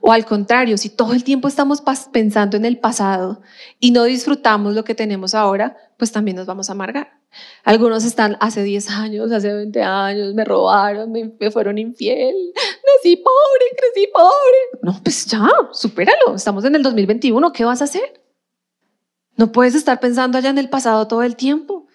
O 0.00 0.12
al 0.12 0.24
contrario, 0.24 0.76
si 0.76 0.90
todo 0.90 1.12
el 1.12 1.24
tiempo 1.24 1.48
estamos 1.48 1.82
pensando 2.12 2.56
en 2.56 2.64
el 2.64 2.78
pasado 2.78 3.40
y 3.78 3.90
no 3.90 4.04
disfrutamos 4.04 4.74
lo 4.74 4.84
que 4.84 4.94
tenemos 4.94 5.34
ahora, 5.34 5.76
pues 5.96 6.12
también 6.12 6.36
nos 6.36 6.46
vamos 6.46 6.68
a 6.68 6.72
amargar. 6.72 7.18
Algunos 7.64 8.04
están 8.04 8.36
hace 8.40 8.62
10 8.62 8.90
años, 8.90 9.30
hace 9.32 9.52
20 9.52 9.82
años, 9.82 10.34
me 10.34 10.44
robaron, 10.44 11.12
me, 11.12 11.50
fueron 11.50 11.78
infiel, 11.78 12.34
nací 12.54 13.16
pobre, 13.16 13.64
crecí 13.76 14.08
pobre. 14.12 14.82
No, 14.82 14.98
pues 15.02 15.26
ya, 15.26 15.48
supéralo. 15.72 16.34
Estamos 16.34 16.64
en 16.64 16.74
el 16.74 16.82
2021, 16.82 17.52
¿qué 17.52 17.64
vas 17.64 17.82
a 17.82 17.84
hacer? 17.84 18.22
No 19.36 19.52
puedes 19.52 19.74
estar 19.74 20.00
pensando 20.00 20.38
allá 20.38 20.50
en 20.50 20.58
el 20.58 20.70
pasado 20.70 21.06
todo 21.06 21.22
el 21.22 21.36
tiempo. 21.36 21.86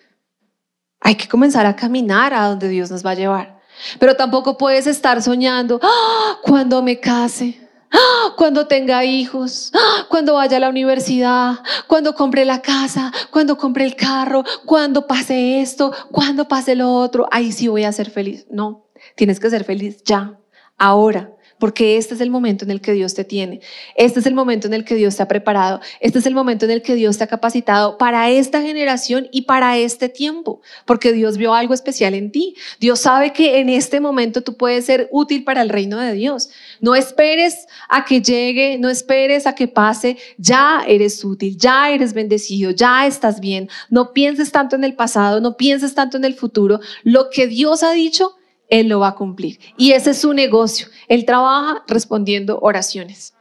Hay 1.00 1.16
que 1.16 1.28
comenzar 1.28 1.66
a 1.66 1.76
caminar 1.76 2.34
a 2.34 2.48
donde 2.48 2.70
Dios 2.70 2.90
nos 2.90 3.06
va 3.06 3.12
a 3.12 3.16
llevar. 3.16 3.62
Pero 4.00 4.16
tampoco 4.16 4.58
puedes 4.58 4.88
estar 4.88 5.22
soñando, 5.22 5.80
¡Ah! 5.82 6.40
cuando 6.44 6.82
me 6.82 7.00
case, 7.00 7.63
cuando 8.38 8.68
tenga 8.68 9.06
hijos, 9.06 9.72
cuando 10.10 10.36
vaya 10.36 10.58
a 10.58 10.60
la 10.60 10.70
universidad, 10.70 11.56
cuando 11.88 12.16
compre 12.16 12.46
la 12.46 12.62
casa, 12.62 13.12
cuando 13.32 13.58
compre 13.58 13.86
el 13.86 13.96
carro, 13.96 14.44
cuando 14.66 15.08
pase 15.08 15.62
esto, 15.62 15.92
cuando 16.12 16.48
pase 16.48 16.76
lo 16.76 16.94
otro, 16.94 17.28
ahí 17.32 17.52
sí 17.52 17.68
voy 17.68 17.84
a 17.84 17.92
ser 17.92 18.10
feliz. 18.10 18.46
No, 18.50 18.88
tienes 19.16 19.40
que 19.40 19.50
ser 19.50 19.64
feliz 19.64 20.04
ya, 20.04 20.40
ahora 20.78 21.33
porque 21.60 21.98
este 21.98 22.16
es 22.16 22.22
el 22.22 22.30
momento 22.30 22.66
en 22.66 22.72
el 22.72 22.82
que 22.82 22.94
Dios 22.94 23.14
te 23.14 23.24
tiene, 23.24 23.62
este 23.96 24.20
es 24.20 24.26
el 24.26 24.34
momento 24.34 24.68
en 24.68 24.74
el 24.74 24.86
que 24.86 24.96
Dios 24.96 25.16
te 25.16 25.24
ha 25.24 25.28
preparado, 25.28 25.80
este 26.00 26.20
es 26.20 26.26
el 26.26 26.36
momento 26.36 26.66
en 26.66 26.72
el 26.72 26.82
que 26.82 26.96
Dios 26.96 27.18
te 27.18 27.24
ha 27.24 27.28
capacitado 27.28 27.98
para 27.98 28.30
esta 28.30 28.62
generación 28.62 29.28
y 29.32 29.44
para 29.44 29.78
este 29.78 30.10
tiempo, 30.10 30.62
porque 30.86 31.14
Dios 31.14 31.38
vio 31.38 31.54
algo 31.54 31.74
especial 31.74 32.14
en 32.14 32.32
ti. 32.32 32.56
Dios 32.80 33.00
sabe 33.00 33.34
que 33.34 33.60
en 33.60 33.70
este 33.70 34.00
momento 34.00 34.42
tú 34.42 34.58
puedes 34.58 34.86
ser 34.86 35.08
útil 35.12 35.44
para 35.44 35.62
el 35.62 35.70
reino 35.70 35.98
de 36.00 36.14
Dios. 36.14 36.50
No 36.82 36.96
esperes 36.96 37.68
a 37.90 38.06
que 38.06 38.22
llegue, 38.22 38.78
no 38.78 38.90
esperes 38.90 39.48
a 39.48 39.56
que 39.56 39.68
pase, 39.68 40.18
ya 40.38 40.84
eres 40.88 41.24
útil, 41.24 41.58
ya 41.58 41.92
eres 41.92 42.14
bendecido, 42.14 42.72
ya 42.72 43.06
estás 43.08 43.40
bien. 43.40 43.70
No 43.90 44.14
pienses 44.14 44.52
tanto 44.52 44.76
en 44.76 44.84
el 44.84 44.96
pasado, 44.96 45.40
no 45.42 45.58
pienses 45.58 45.94
tanto 45.96 46.18
en 46.18 46.26
el 46.26 46.34
futuro. 46.34 46.80
Lo 47.04 47.30
que 47.30 47.48
Dios 47.48 47.84
ha 47.84 47.92
dicho, 47.92 48.36
él 48.70 48.88
lo 48.88 49.00
va 49.00 49.10
a 49.10 49.16
cumplir. 49.16 49.60
Y 49.78 49.92
ese 49.92 50.12
es 50.12 50.20
su 50.20 50.34
negocio. 50.34 50.88
Él 51.08 51.26
trabaja 51.26 51.84
respondiendo 51.88 52.60
oraciones. 52.62 53.34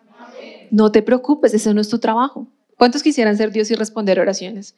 No 0.71 0.93
te 0.93 1.03
preocupes, 1.03 1.55
ese 1.55 1.73
no 1.75 1.81
es 1.81 1.89
tu 1.89 1.99
trabajo. 1.99 2.49
¿Cuántos 2.77 3.03
quisieran 3.03 3.37
ser 3.37 3.53
Dios 3.53 3.71
y 3.71 3.75
responder 3.75 4.19
oraciones? 4.19 4.75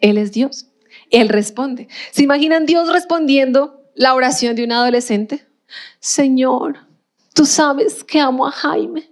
Él 0.00 0.18
es 0.18 0.32
Dios. 0.32 0.66
Él 1.10 1.28
responde. 1.28 1.88
¿Se 2.10 2.22
imaginan 2.22 2.66
Dios 2.66 2.92
respondiendo 2.92 3.82
la 3.94 4.14
oración 4.14 4.56
de 4.56 4.64
un 4.64 4.72
adolescente? 4.72 5.46
Señor, 6.00 6.78
tú 7.34 7.44
sabes 7.44 8.02
que 8.04 8.20
amo 8.20 8.46
a 8.46 8.50
Jaime. 8.50 9.10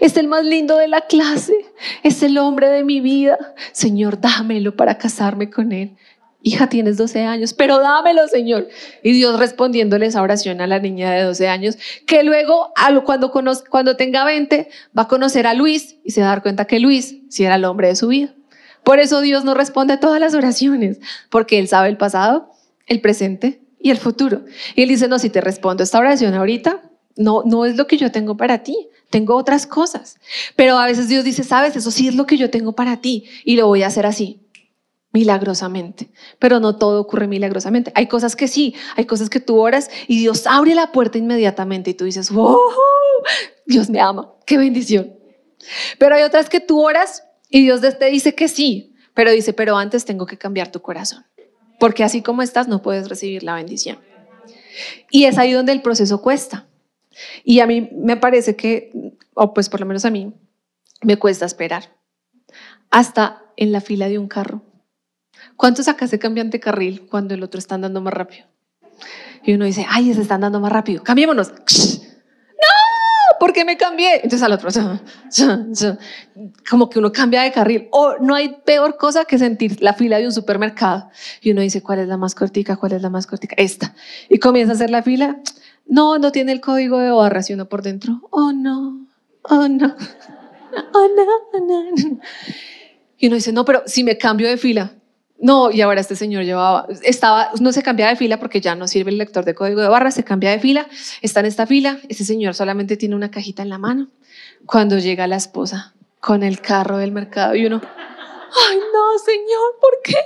Es 0.00 0.16
el 0.16 0.26
más 0.26 0.44
lindo 0.44 0.76
de 0.76 0.88
la 0.88 1.02
clase. 1.02 1.54
Es 2.02 2.22
el 2.22 2.38
hombre 2.38 2.68
de 2.68 2.84
mi 2.84 3.00
vida. 3.00 3.38
Señor, 3.72 4.20
dámelo 4.20 4.74
para 4.76 4.98
casarme 4.98 5.50
con 5.50 5.72
él. 5.72 5.96
Hija, 6.42 6.68
tienes 6.68 6.96
12 6.96 7.22
años, 7.24 7.52
pero 7.52 7.80
dámelo, 7.80 8.26
Señor. 8.26 8.68
Y 9.02 9.12
Dios 9.12 9.38
respondiéndole 9.38 10.06
esa 10.06 10.22
oración 10.22 10.62
a 10.62 10.66
la 10.66 10.78
niña 10.78 11.10
de 11.10 11.22
12 11.22 11.48
años, 11.48 11.76
que 12.06 12.22
luego 12.22 12.72
cuando, 13.04 13.30
cuando 13.30 13.96
tenga 13.96 14.24
20 14.24 14.68
va 14.96 15.02
a 15.02 15.08
conocer 15.08 15.46
a 15.46 15.52
Luis 15.52 15.96
y 16.02 16.12
se 16.12 16.22
va 16.22 16.28
a 16.28 16.30
dar 16.30 16.42
cuenta 16.42 16.64
que 16.64 16.80
Luis 16.80 17.18
sí 17.28 17.44
era 17.44 17.56
el 17.56 17.64
hombre 17.66 17.88
de 17.88 17.96
su 17.96 18.08
vida. 18.08 18.34
Por 18.84 18.98
eso 19.00 19.20
Dios 19.20 19.44
no 19.44 19.52
responde 19.52 19.94
a 19.94 20.00
todas 20.00 20.18
las 20.18 20.34
oraciones, 20.34 20.98
porque 21.28 21.58
Él 21.58 21.68
sabe 21.68 21.88
el 21.90 21.98
pasado, 21.98 22.50
el 22.86 23.02
presente 23.02 23.60
y 23.78 23.90
el 23.90 23.98
futuro. 23.98 24.44
Y 24.74 24.82
Él 24.82 24.88
dice, 24.88 25.08
no, 25.08 25.18
si 25.18 25.28
te 25.28 25.42
respondo 25.42 25.82
esta 25.82 25.98
oración 25.98 26.32
ahorita, 26.32 26.82
no, 27.16 27.42
no 27.44 27.66
es 27.66 27.76
lo 27.76 27.86
que 27.86 27.98
yo 27.98 28.10
tengo 28.10 28.38
para 28.38 28.62
ti, 28.62 28.88
tengo 29.10 29.36
otras 29.36 29.66
cosas. 29.66 30.18
Pero 30.56 30.78
a 30.78 30.86
veces 30.86 31.08
Dios 31.08 31.24
dice, 31.24 31.44
sabes, 31.44 31.76
eso 31.76 31.90
sí 31.90 32.08
es 32.08 32.14
lo 32.14 32.26
que 32.26 32.38
yo 32.38 32.48
tengo 32.48 32.72
para 32.72 33.02
ti 33.02 33.24
y 33.44 33.56
lo 33.56 33.66
voy 33.66 33.82
a 33.82 33.88
hacer 33.88 34.06
así, 34.06 34.40
milagrosamente. 35.12 36.10
Pero 36.38 36.60
no 36.60 36.76
todo 36.76 37.00
ocurre 37.00 37.26
milagrosamente. 37.26 37.92
Hay 37.94 38.06
cosas 38.06 38.36
que 38.36 38.48
sí, 38.48 38.74
hay 38.96 39.06
cosas 39.06 39.30
que 39.30 39.40
tú 39.40 39.58
oras 39.58 39.90
y 40.06 40.18
Dios 40.18 40.46
abre 40.46 40.74
la 40.74 40.92
puerta 40.92 41.18
inmediatamente 41.18 41.90
y 41.90 41.94
tú 41.94 42.04
dices, 42.04 42.30
wow, 42.30 42.58
Dios 43.66 43.90
me 43.90 44.00
ama, 44.00 44.32
qué 44.46 44.56
bendición. 44.56 45.14
Pero 45.98 46.14
hay 46.14 46.22
otras 46.22 46.48
que 46.48 46.60
tú 46.60 46.80
oras 46.80 47.24
y 47.48 47.62
Dios 47.62 47.80
te 47.80 48.06
dice 48.06 48.34
que 48.34 48.48
sí, 48.48 48.94
pero 49.14 49.30
dice, 49.30 49.52
pero 49.52 49.76
antes 49.76 50.04
tengo 50.04 50.26
que 50.26 50.38
cambiar 50.38 50.70
tu 50.70 50.80
corazón, 50.80 51.26
porque 51.78 52.04
así 52.04 52.22
como 52.22 52.42
estás 52.42 52.68
no 52.68 52.82
puedes 52.82 53.08
recibir 53.08 53.42
la 53.42 53.54
bendición. 53.54 53.98
Y 55.10 55.24
es 55.24 55.36
ahí 55.36 55.52
donde 55.52 55.72
el 55.72 55.82
proceso 55.82 56.22
cuesta. 56.22 56.66
Y 57.44 57.60
a 57.60 57.66
mí 57.66 57.90
me 57.92 58.16
parece 58.16 58.56
que, 58.56 59.16
o 59.34 59.52
pues 59.52 59.68
por 59.68 59.80
lo 59.80 59.86
menos 59.86 60.04
a 60.04 60.10
mí, 60.10 60.32
me 61.02 61.18
cuesta 61.18 61.44
esperar. 61.44 61.96
Hasta 62.90 63.42
en 63.56 63.72
la 63.72 63.80
fila 63.80 64.08
de 64.08 64.18
un 64.18 64.28
carro. 64.28 64.62
¿Cuántos 65.60 65.88
acá 65.88 66.06
se 66.06 66.18
cambian 66.18 66.48
de 66.48 66.58
carril 66.58 67.06
cuando 67.10 67.34
el 67.34 67.42
otro 67.42 67.58
está 67.58 67.74
andando 67.74 68.00
más 68.00 68.14
rápido? 68.14 68.46
Y 69.44 69.52
uno 69.52 69.66
dice, 69.66 69.84
ay, 69.90 70.14
se 70.14 70.22
está 70.22 70.36
andando 70.36 70.58
más 70.58 70.72
rápido, 70.72 71.02
cambiémonos. 71.02 71.50
No, 71.50 73.36
¿por 73.38 73.52
qué 73.52 73.66
me 73.66 73.76
cambié? 73.76 74.22
Entonces 74.22 74.42
al 74.42 74.52
otro, 74.52 74.70
como 76.70 76.88
que 76.88 76.98
uno 76.98 77.12
cambia 77.12 77.42
de 77.42 77.52
carril. 77.52 77.88
O 77.90 78.16
no 78.22 78.34
hay 78.34 78.56
peor 78.64 78.96
cosa 78.96 79.26
que 79.26 79.38
sentir 79.38 79.82
la 79.82 79.92
fila 79.92 80.16
de 80.16 80.24
un 80.24 80.32
supermercado. 80.32 81.10
Y 81.42 81.50
uno 81.50 81.60
dice, 81.60 81.82
¿cuál 81.82 81.98
es 81.98 82.08
la 82.08 82.16
más 82.16 82.34
cortica? 82.34 82.76
¿Cuál 82.76 82.92
es 82.92 83.02
la 83.02 83.10
más 83.10 83.26
cortica? 83.26 83.54
Esta. 83.58 83.94
Y 84.30 84.38
comienza 84.38 84.72
a 84.72 84.76
hacer 84.76 84.88
la 84.88 85.02
fila. 85.02 85.40
No, 85.86 86.18
no 86.18 86.32
tiene 86.32 86.52
el 86.52 86.62
código 86.62 86.98
de 87.00 87.10
barras 87.10 87.50
y 87.50 87.52
uno 87.52 87.68
por 87.68 87.82
dentro. 87.82 88.22
Oh, 88.30 88.52
no. 88.52 89.06
Oh, 89.42 89.68
no. 89.68 89.94
Oh, 90.94 91.08
no, 91.16 91.66
no, 91.66 91.90
no. 91.90 92.20
Y 93.18 93.26
uno 93.26 93.34
dice, 93.34 93.52
no, 93.52 93.64
pero 93.66 93.82
si 93.84 94.04
me 94.04 94.16
cambio 94.16 94.48
de 94.48 94.56
fila. 94.56 94.94
No, 95.42 95.70
y 95.70 95.80
ahora 95.80 96.02
este 96.02 96.16
señor 96.16 96.44
llevaba, 96.44 96.86
estaba, 97.02 97.50
no 97.60 97.72
se 97.72 97.82
cambia 97.82 98.08
de 98.08 98.16
fila 98.16 98.38
porque 98.38 98.60
ya 98.60 98.74
no 98.74 98.86
sirve 98.86 99.10
el 99.10 99.16
lector 99.16 99.46
de 99.46 99.54
código 99.54 99.80
de 99.80 99.88
barras, 99.88 100.14
se 100.14 100.22
cambia 100.22 100.50
de 100.50 100.58
fila, 100.58 100.86
está 101.22 101.40
en 101.40 101.46
esta 101.46 101.66
fila, 101.66 101.98
este 102.10 102.24
señor 102.24 102.54
solamente 102.54 102.98
tiene 102.98 103.14
una 103.14 103.30
cajita 103.30 103.62
en 103.62 103.70
la 103.70 103.78
mano. 103.78 104.08
Cuando 104.66 104.98
llega 104.98 105.26
la 105.26 105.36
esposa 105.36 105.94
con 106.20 106.42
el 106.42 106.60
carro 106.60 106.98
del 106.98 107.12
mercado 107.12 107.54
y 107.54 107.64
uno, 107.64 107.80
ay 107.82 108.78
no, 108.78 109.18
señor, 109.18 109.78
¿por 109.80 110.02
qué? 110.04 110.18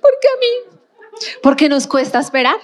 ¿Por 0.00 0.10
qué 0.20 0.28
a 0.28 0.40
mí? 0.40 0.78
Porque 1.40 1.68
nos 1.68 1.86
cuesta 1.86 2.18
esperar. 2.18 2.56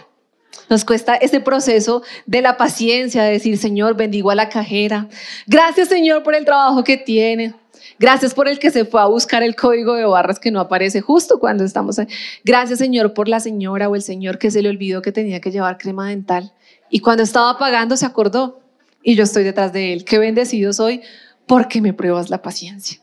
Nos 0.68 0.84
cuesta 0.84 1.14
ese 1.14 1.40
proceso 1.40 2.02
de 2.26 2.42
la 2.42 2.56
paciencia, 2.56 3.22
de 3.22 3.32
decir, 3.32 3.56
Señor, 3.56 3.96
bendigo 3.96 4.30
a 4.30 4.34
la 4.34 4.48
cajera. 4.48 5.08
Gracias, 5.46 5.88
Señor, 5.88 6.22
por 6.22 6.34
el 6.34 6.44
trabajo 6.44 6.84
que 6.84 6.96
tiene. 6.96 7.54
Gracias 7.98 8.32
por 8.32 8.48
el 8.48 8.58
que 8.58 8.70
se 8.70 8.84
fue 8.84 9.00
a 9.00 9.06
buscar 9.06 9.42
el 9.42 9.56
código 9.56 9.94
de 9.94 10.04
barras 10.04 10.38
que 10.38 10.50
no 10.50 10.60
aparece 10.60 11.00
justo 11.00 11.40
cuando 11.40 11.64
estamos 11.64 11.98
ahí. 11.98 12.06
Gracias, 12.44 12.78
Señor, 12.78 13.12
por 13.12 13.28
la 13.28 13.40
señora 13.40 13.88
o 13.88 13.96
el 13.96 14.02
señor 14.02 14.38
que 14.38 14.50
se 14.50 14.62
le 14.62 14.68
olvidó 14.68 15.02
que 15.02 15.12
tenía 15.12 15.40
que 15.40 15.50
llevar 15.50 15.78
crema 15.78 16.08
dental. 16.08 16.52
Y 16.90 17.00
cuando 17.00 17.22
estaba 17.22 17.58
pagando 17.58 17.96
se 17.96 18.06
acordó. 18.06 18.60
Y 19.02 19.14
yo 19.14 19.24
estoy 19.24 19.44
detrás 19.44 19.72
de 19.72 19.92
él. 19.92 20.04
Qué 20.04 20.18
bendecido 20.18 20.72
soy 20.72 21.02
porque 21.46 21.80
me 21.80 21.92
pruebas 21.92 22.30
la 22.30 22.42
paciencia. 22.42 23.00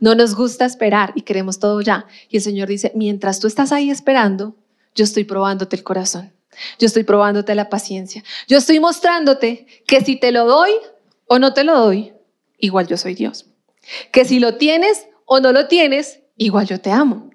No 0.00 0.14
nos 0.14 0.34
gusta 0.34 0.64
esperar 0.64 1.12
y 1.14 1.22
queremos 1.22 1.58
todo 1.58 1.80
ya. 1.80 2.06
Y 2.28 2.36
el 2.36 2.42
Señor 2.42 2.68
dice, 2.68 2.92
mientras 2.94 3.40
tú 3.40 3.46
estás 3.46 3.72
ahí 3.72 3.90
esperando, 3.90 4.54
yo 4.94 5.04
estoy 5.04 5.24
probándote 5.24 5.76
el 5.76 5.82
corazón. 5.82 6.32
Yo 6.78 6.86
estoy 6.86 7.04
probándote 7.04 7.54
la 7.54 7.68
paciencia. 7.68 8.22
Yo 8.48 8.58
estoy 8.58 8.80
mostrándote 8.80 9.66
que 9.86 10.02
si 10.02 10.16
te 10.16 10.32
lo 10.32 10.46
doy 10.46 10.70
o 11.26 11.38
no 11.38 11.52
te 11.52 11.64
lo 11.64 11.78
doy, 11.78 12.12
igual 12.58 12.86
yo 12.86 12.96
soy 12.96 13.14
Dios. 13.14 13.46
Que 14.12 14.24
si 14.24 14.40
lo 14.40 14.56
tienes 14.56 15.08
o 15.24 15.40
no 15.40 15.52
lo 15.52 15.68
tienes, 15.68 16.20
igual 16.36 16.66
yo 16.66 16.80
te 16.80 16.90
amo. 16.90 17.30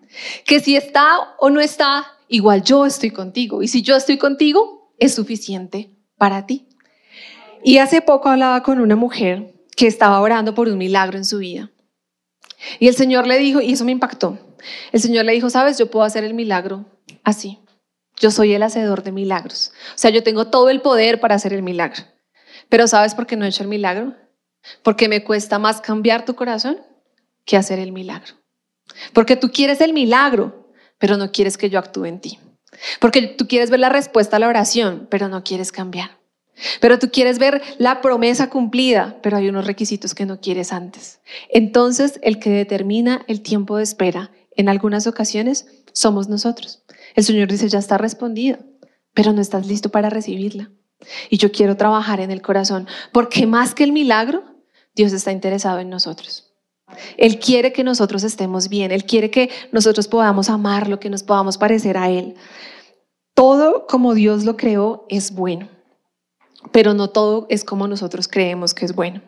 Que 0.45 0.59
si 0.59 0.75
está 0.75 1.35
o 1.39 1.49
no 1.49 1.59
está, 1.59 2.05
igual 2.27 2.63
yo 2.63 2.85
estoy 2.85 3.11
contigo. 3.11 3.63
Y 3.63 3.67
si 3.67 3.81
yo 3.81 3.95
estoy 3.95 4.17
contigo, 4.17 4.93
es 4.97 5.15
suficiente 5.15 5.95
para 6.17 6.45
ti. 6.45 6.67
Y 7.63 7.77
hace 7.77 8.01
poco 8.01 8.29
hablaba 8.29 8.63
con 8.63 8.79
una 8.79 8.95
mujer 8.95 9.53
que 9.75 9.87
estaba 9.87 10.19
orando 10.19 10.53
por 10.53 10.67
un 10.67 10.77
milagro 10.77 11.17
en 11.17 11.25
su 11.25 11.39
vida. 11.39 11.71
Y 12.79 12.87
el 12.87 12.95
Señor 12.95 13.27
le 13.27 13.37
dijo, 13.37 13.61
y 13.61 13.73
eso 13.73 13.85
me 13.85 13.91
impactó, 13.91 14.37
el 14.91 15.01
Señor 15.01 15.25
le 15.25 15.33
dijo, 15.33 15.49
sabes, 15.49 15.77
yo 15.77 15.89
puedo 15.89 16.05
hacer 16.05 16.23
el 16.23 16.33
milagro 16.33 16.85
así. 17.23 17.59
Yo 18.17 18.29
soy 18.29 18.53
el 18.53 18.61
hacedor 18.61 19.03
de 19.03 19.11
milagros. 19.11 19.71
O 19.95 19.97
sea, 19.97 20.11
yo 20.11 20.21
tengo 20.21 20.47
todo 20.47 20.69
el 20.69 20.81
poder 20.81 21.19
para 21.19 21.35
hacer 21.35 21.53
el 21.53 21.63
milagro. 21.63 22.03
Pero 22.69 22.87
¿sabes 22.87 23.15
por 23.15 23.25
qué 23.25 23.35
no 23.35 23.45
he 23.45 23.49
hecho 23.49 23.63
el 23.63 23.69
milagro? 23.69 24.15
Porque 24.83 25.07
me 25.07 25.23
cuesta 25.23 25.59
más 25.59 25.81
cambiar 25.81 26.25
tu 26.25 26.35
corazón 26.35 26.79
que 27.45 27.57
hacer 27.57 27.79
el 27.79 27.91
milagro. 27.91 28.35
Porque 29.13 29.35
tú 29.35 29.51
quieres 29.51 29.81
el 29.81 29.93
milagro, 29.93 30.71
pero 30.97 31.17
no 31.17 31.31
quieres 31.31 31.57
que 31.57 31.69
yo 31.69 31.79
actúe 31.79 32.05
en 32.05 32.21
ti. 32.21 32.39
Porque 32.99 33.23
tú 33.23 33.47
quieres 33.47 33.69
ver 33.69 33.79
la 33.79 33.89
respuesta 33.89 34.37
a 34.37 34.39
la 34.39 34.47
oración, 34.47 35.07
pero 35.09 35.27
no 35.27 35.43
quieres 35.43 35.71
cambiar. 35.71 36.21
Pero 36.79 36.99
tú 36.99 37.09
quieres 37.11 37.39
ver 37.39 37.61
la 37.77 38.01
promesa 38.01 38.49
cumplida, 38.49 39.17
pero 39.23 39.37
hay 39.37 39.49
unos 39.49 39.65
requisitos 39.65 40.13
que 40.13 40.25
no 40.25 40.39
quieres 40.39 40.71
antes. 40.73 41.19
Entonces, 41.49 42.19
el 42.21 42.39
que 42.39 42.51
determina 42.51 43.23
el 43.27 43.41
tiempo 43.41 43.77
de 43.77 43.83
espera 43.83 44.31
en 44.55 44.69
algunas 44.69 45.07
ocasiones 45.07 45.67
somos 45.93 46.29
nosotros. 46.29 46.83
El 47.15 47.23
Señor 47.23 47.47
dice, 47.47 47.67
ya 47.67 47.79
está 47.79 47.97
respondido, 47.97 48.59
pero 49.13 49.33
no 49.33 49.41
estás 49.41 49.65
listo 49.65 49.89
para 49.89 50.09
recibirla. 50.09 50.71
Y 51.29 51.37
yo 51.37 51.51
quiero 51.51 51.77
trabajar 51.77 52.19
en 52.19 52.29
el 52.29 52.41
corazón, 52.41 52.87
porque 53.11 53.47
más 53.47 53.73
que 53.73 53.83
el 53.83 53.91
milagro, 53.91 54.43
Dios 54.95 55.13
está 55.13 55.31
interesado 55.31 55.79
en 55.79 55.89
nosotros. 55.89 56.51
Él 57.17 57.39
quiere 57.39 57.71
que 57.71 57.83
nosotros 57.83 58.23
estemos 58.23 58.67
bien, 58.67 58.91
Él 58.91 59.05
quiere 59.05 59.31
que 59.31 59.49
nosotros 59.71 60.07
podamos 60.07 60.49
amarlo, 60.49 60.99
que 60.99 61.09
nos 61.09 61.23
podamos 61.23 61.57
parecer 61.57 61.97
a 61.97 62.09
Él. 62.09 62.35
Todo 63.33 63.87
como 63.87 64.13
Dios 64.13 64.43
lo 64.43 64.57
creó 64.57 65.05
es 65.09 65.31
bueno, 65.31 65.69
pero 66.71 66.93
no 66.93 67.09
todo 67.09 67.47
es 67.49 67.63
como 67.63 67.87
nosotros 67.87 68.27
creemos 68.27 68.73
que 68.73 68.85
es 68.85 68.93
bueno. 68.93 69.21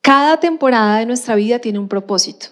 Cada 0.00 0.40
temporada 0.40 0.98
de 0.98 1.06
nuestra 1.06 1.34
vida 1.34 1.58
tiene 1.58 1.78
un 1.78 1.88
propósito. 1.88 2.46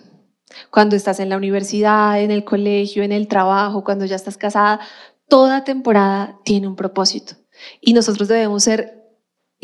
Cuando 0.70 0.96
estás 0.96 1.20
en 1.20 1.28
la 1.28 1.36
universidad, 1.36 2.20
en 2.20 2.30
el 2.30 2.44
colegio, 2.44 3.02
en 3.02 3.12
el 3.12 3.28
trabajo, 3.28 3.84
cuando 3.84 4.04
ya 4.04 4.16
estás 4.16 4.36
casada, 4.36 4.80
toda 5.28 5.64
temporada 5.64 6.38
tiene 6.44 6.68
un 6.68 6.76
propósito. 6.76 7.34
Y 7.80 7.92
nosotros 7.92 8.28
debemos 8.28 8.64
ser 8.64 9.03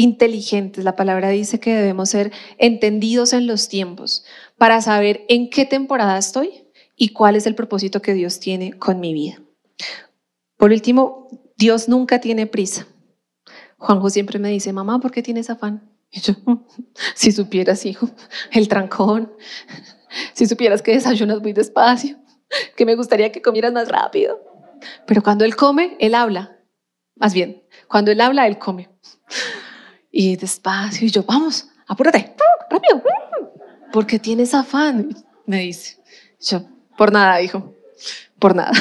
inteligentes. 0.00 0.84
La 0.84 0.96
palabra 0.96 1.28
dice 1.28 1.60
que 1.60 1.74
debemos 1.74 2.08
ser 2.08 2.32
entendidos 2.58 3.32
en 3.32 3.46
los 3.46 3.68
tiempos 3.68 4.24
para 4.56 4.80
saber 4.80 5.24
en 5.28 5.50
qué 5.50 5.66
temporada 5.66 6.16
estoy 6.16 6.64
y 6.96 7.10
cuál 7.10 7.36
es 7.36 7.46
el 7.46 7.54
propósito 7.54 8.00
que 8.00 8.14
Dios 8.14 8.40
tiene 8.40 8.72
con 8.72 8.98
mi 8.98 9.12
vida. 9.12 9.40
Por 10.56 10.70
último, 10.72 11.28
Dios 11.56 11.88
nunca 11.88 12.20
tiene 12.20 12.46
prisa. 12.46 12.86
Juanjo 13.76 14.10
siempre 14.10 14.38
me 14.38 14.48
dice, 14.48 14.72
mamá, 14.72 15.00
¿por 15.00 15.10
qué 15.10 15.22
tienes 15.22 15.50
afán? 15.50 15.90
Y 16.10 16.20
yo, 16.20 16.34
si 17.14 17.30
supieras, 17.32 17.84
hijo, 17.84 18.08
el 18.52 18.68
trancón, 18.68 19.32
si 20.32 20.46
supieras 20.46 20.82
que 20.82 20.92
desayunas 20.92 21.40
muy 21.40 21.52
despacio, 21.52 22.18
que 22.76 22.86
me 22.86 22.96
gustaría 22.96 23.30
que 23.32 23.42
comieras 23.42 23.72
más 23.72 23.88
rápido. 23.88 24.40
Pero 25.06 25.22
cuando 25.22 25.44
él 25.44 25.56
come, 25.56 25.96
él 26.00 26.14
habla. 26.14 26.58
Más 27.16 27.34
bien, 27.34 27.62
cuando 27.86 28.10
él 28.10 28.20
habla, 28.20 28.46
él 28.46 28.58
come. 28.58 28.88
Y 30.10 30.36
despacio, 30.36 31.06
y 31.06 31.10
yo, 31.10 31.22
vamos, 31.22 31.68
apúrate, 31.86 32.34
rápido, 32.68 33.02
porque 33.92 34.18
tienes 34.18 34.54
afán, 34.54 35.14
me 35.46 35.60
dice. 35.60 35.98
Yo, 36.40 36.62
por 36.96 37.12
nada, 37.12 37.40
hijo, 37.42 37.74
por 38.38 38.54
nada. 38.54 38.72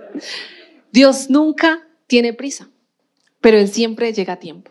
Dios 0.92 1.28
nunca 1.30 1.86
tiene 2.06 2.32
prisa, 2.32 2.68
pero 3.40 3.58
Él 3.58 3.68
siempre 3.68 4.12
llega 4.12 4.34
a 4.34 4.38
tiempo. 4.38 4.70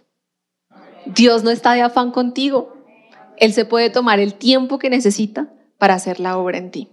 Dios 1.06 1.44
no 1.44 1.52
está 1.52 1.74
de 1.74 1.82
afán 1.82 2.12
contigo. 2.12 2.76
Él 3.38 3.54
se 3.54 3.66
puede 3.66 3.90
tomar 3.90 4.20
el 4.20 4.34
tiempo 4.34 4.80
que 4.80 4.90
necesita 4.90 5.54
para 5.78 5.94
hacer 5.94 6.20
la 6.20 6.38
obra 6.38 6.58
en 6.58 6.72
ti. 6.72 6.90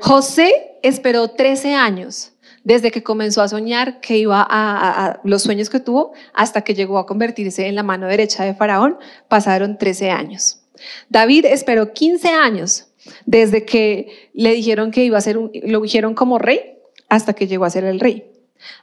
José 0.00 0.78
esperó 0.82 1.28
13 1.28 1.74
años 1.74 2.33
desde 2.64 2.90
que 2.90 3.02
comenzó 3.02 3.42
a 3.42 3.48
soñar 3.48 4.00
que 4.00 4.16
iba 4.16 4.44
a, 4.48 5.20
los 5.22 5.42
sueños 5.42 5.70
que 5.70 5.80
tuvo 5.80 6.12
hasta 6.32 6.62
que 6.62 6.74
llegó 6.74 6.98
a 6.98 7.06
convertirse 7.06 7.66
en 7.68 7.74
la 7.74 7.82
mano 7.82 8.08
derecha 8.08 8.44
de 8.44 8.54
Faraón, 8.54 8.98
pasaron 9.28 9.78
13 9.78 10.10
años. 10.10 10.62
David 11.08 11.44
esperó 11.44 11.92
15 11.92 12.28
años 12.28 12.88
desde 13.26 13.64
que 13.64 14.30
le 14.32 14.54
dijeron 14.54 14.90
que 14.90 15.04
iba 15.04 15.18
a 15.18 15.20
ser 15.20 15.38
un, 15.38 15.52
lo 15.62 15.80
dijeron 15.82 16.14
como 16.14 16.38
rey 16.38 16.78
hasta 17.08 17.34
que 17.34 17.46
llegó 17.46 17.66
a 17.66 17.70
ser 17.70 17.84
el 17.84 18.00
rey. 18.00 18.24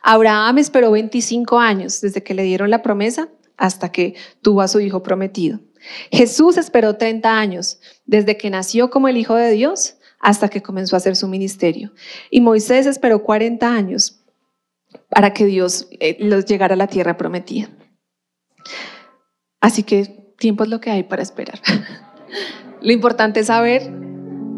Abraham 0.03 0.59
esperó 0.59 0.91
25 0.91 1.57
años 1.57 2.01
desde 2.01 2.21
que 2.23 2.36
le 2.36 2.43
dieron 2.43 2.69
la 2.69 2.84
promesa 2.84 3.29
hasta 3.57 3.91
que 3.91 4.15
tuvo 4.41 4.61
a 4.61 4.67
su 4.67 4.79
hijo 4.79 5.01
prometido. 5.01 5.59
Jesús 6.11 6.57
esperó 6.57 6.97
30 6.97 7.39
años 7.39 7.79
desde 8.05 8.38
que 8.38 8.51
nació 8.51 8.91
como 8.91 9.07
el 9.07 9.17
Hijo 9.17 9.36
de 9.36 9.51
Dios 9.51 9.95
hasta 10.22 10.49
que 10.49 10.61
comenzó 10.61 10.95
a 10.95 10.97
hacer 10.97 11.15
su 11.15 11.28
ministerio. 11.28 11.91
Y 12.30 12.41
Moisés 12.41 12.86
esperó 12.86 13.24
40 13.24 13.67
años 13.67 14.22
para 15.09 15.34
que 15.34 15.45
Dios 15.45 15.88
eh, 15.99 16.17
los 16.19 16.45
llegara 16.45 16.76
a 16.76 16.78
la 16.78 16.88
tierra 16.88 17.17
prometida. 17.17 17.69
Así 19.59 19.84
que 19.84 20.34
tiempo 20.38 20.63
es 20.63 20.69
lo 20.69 20.80
que 20.80 20.91
hay 20.91 21.03
para 21.03 21.22
esperar. 21.22 21.59
lo 22.82 22.91
importante 22.91 23.41
es 23.41 23.47
saber 23.47 23.91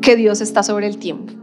que 0.01 0.15
Dios 0.15 0.41
está 0.41 0.63
sobre 0.63 0.87
el 0.87 0.97
tiempo. 0.97 1.42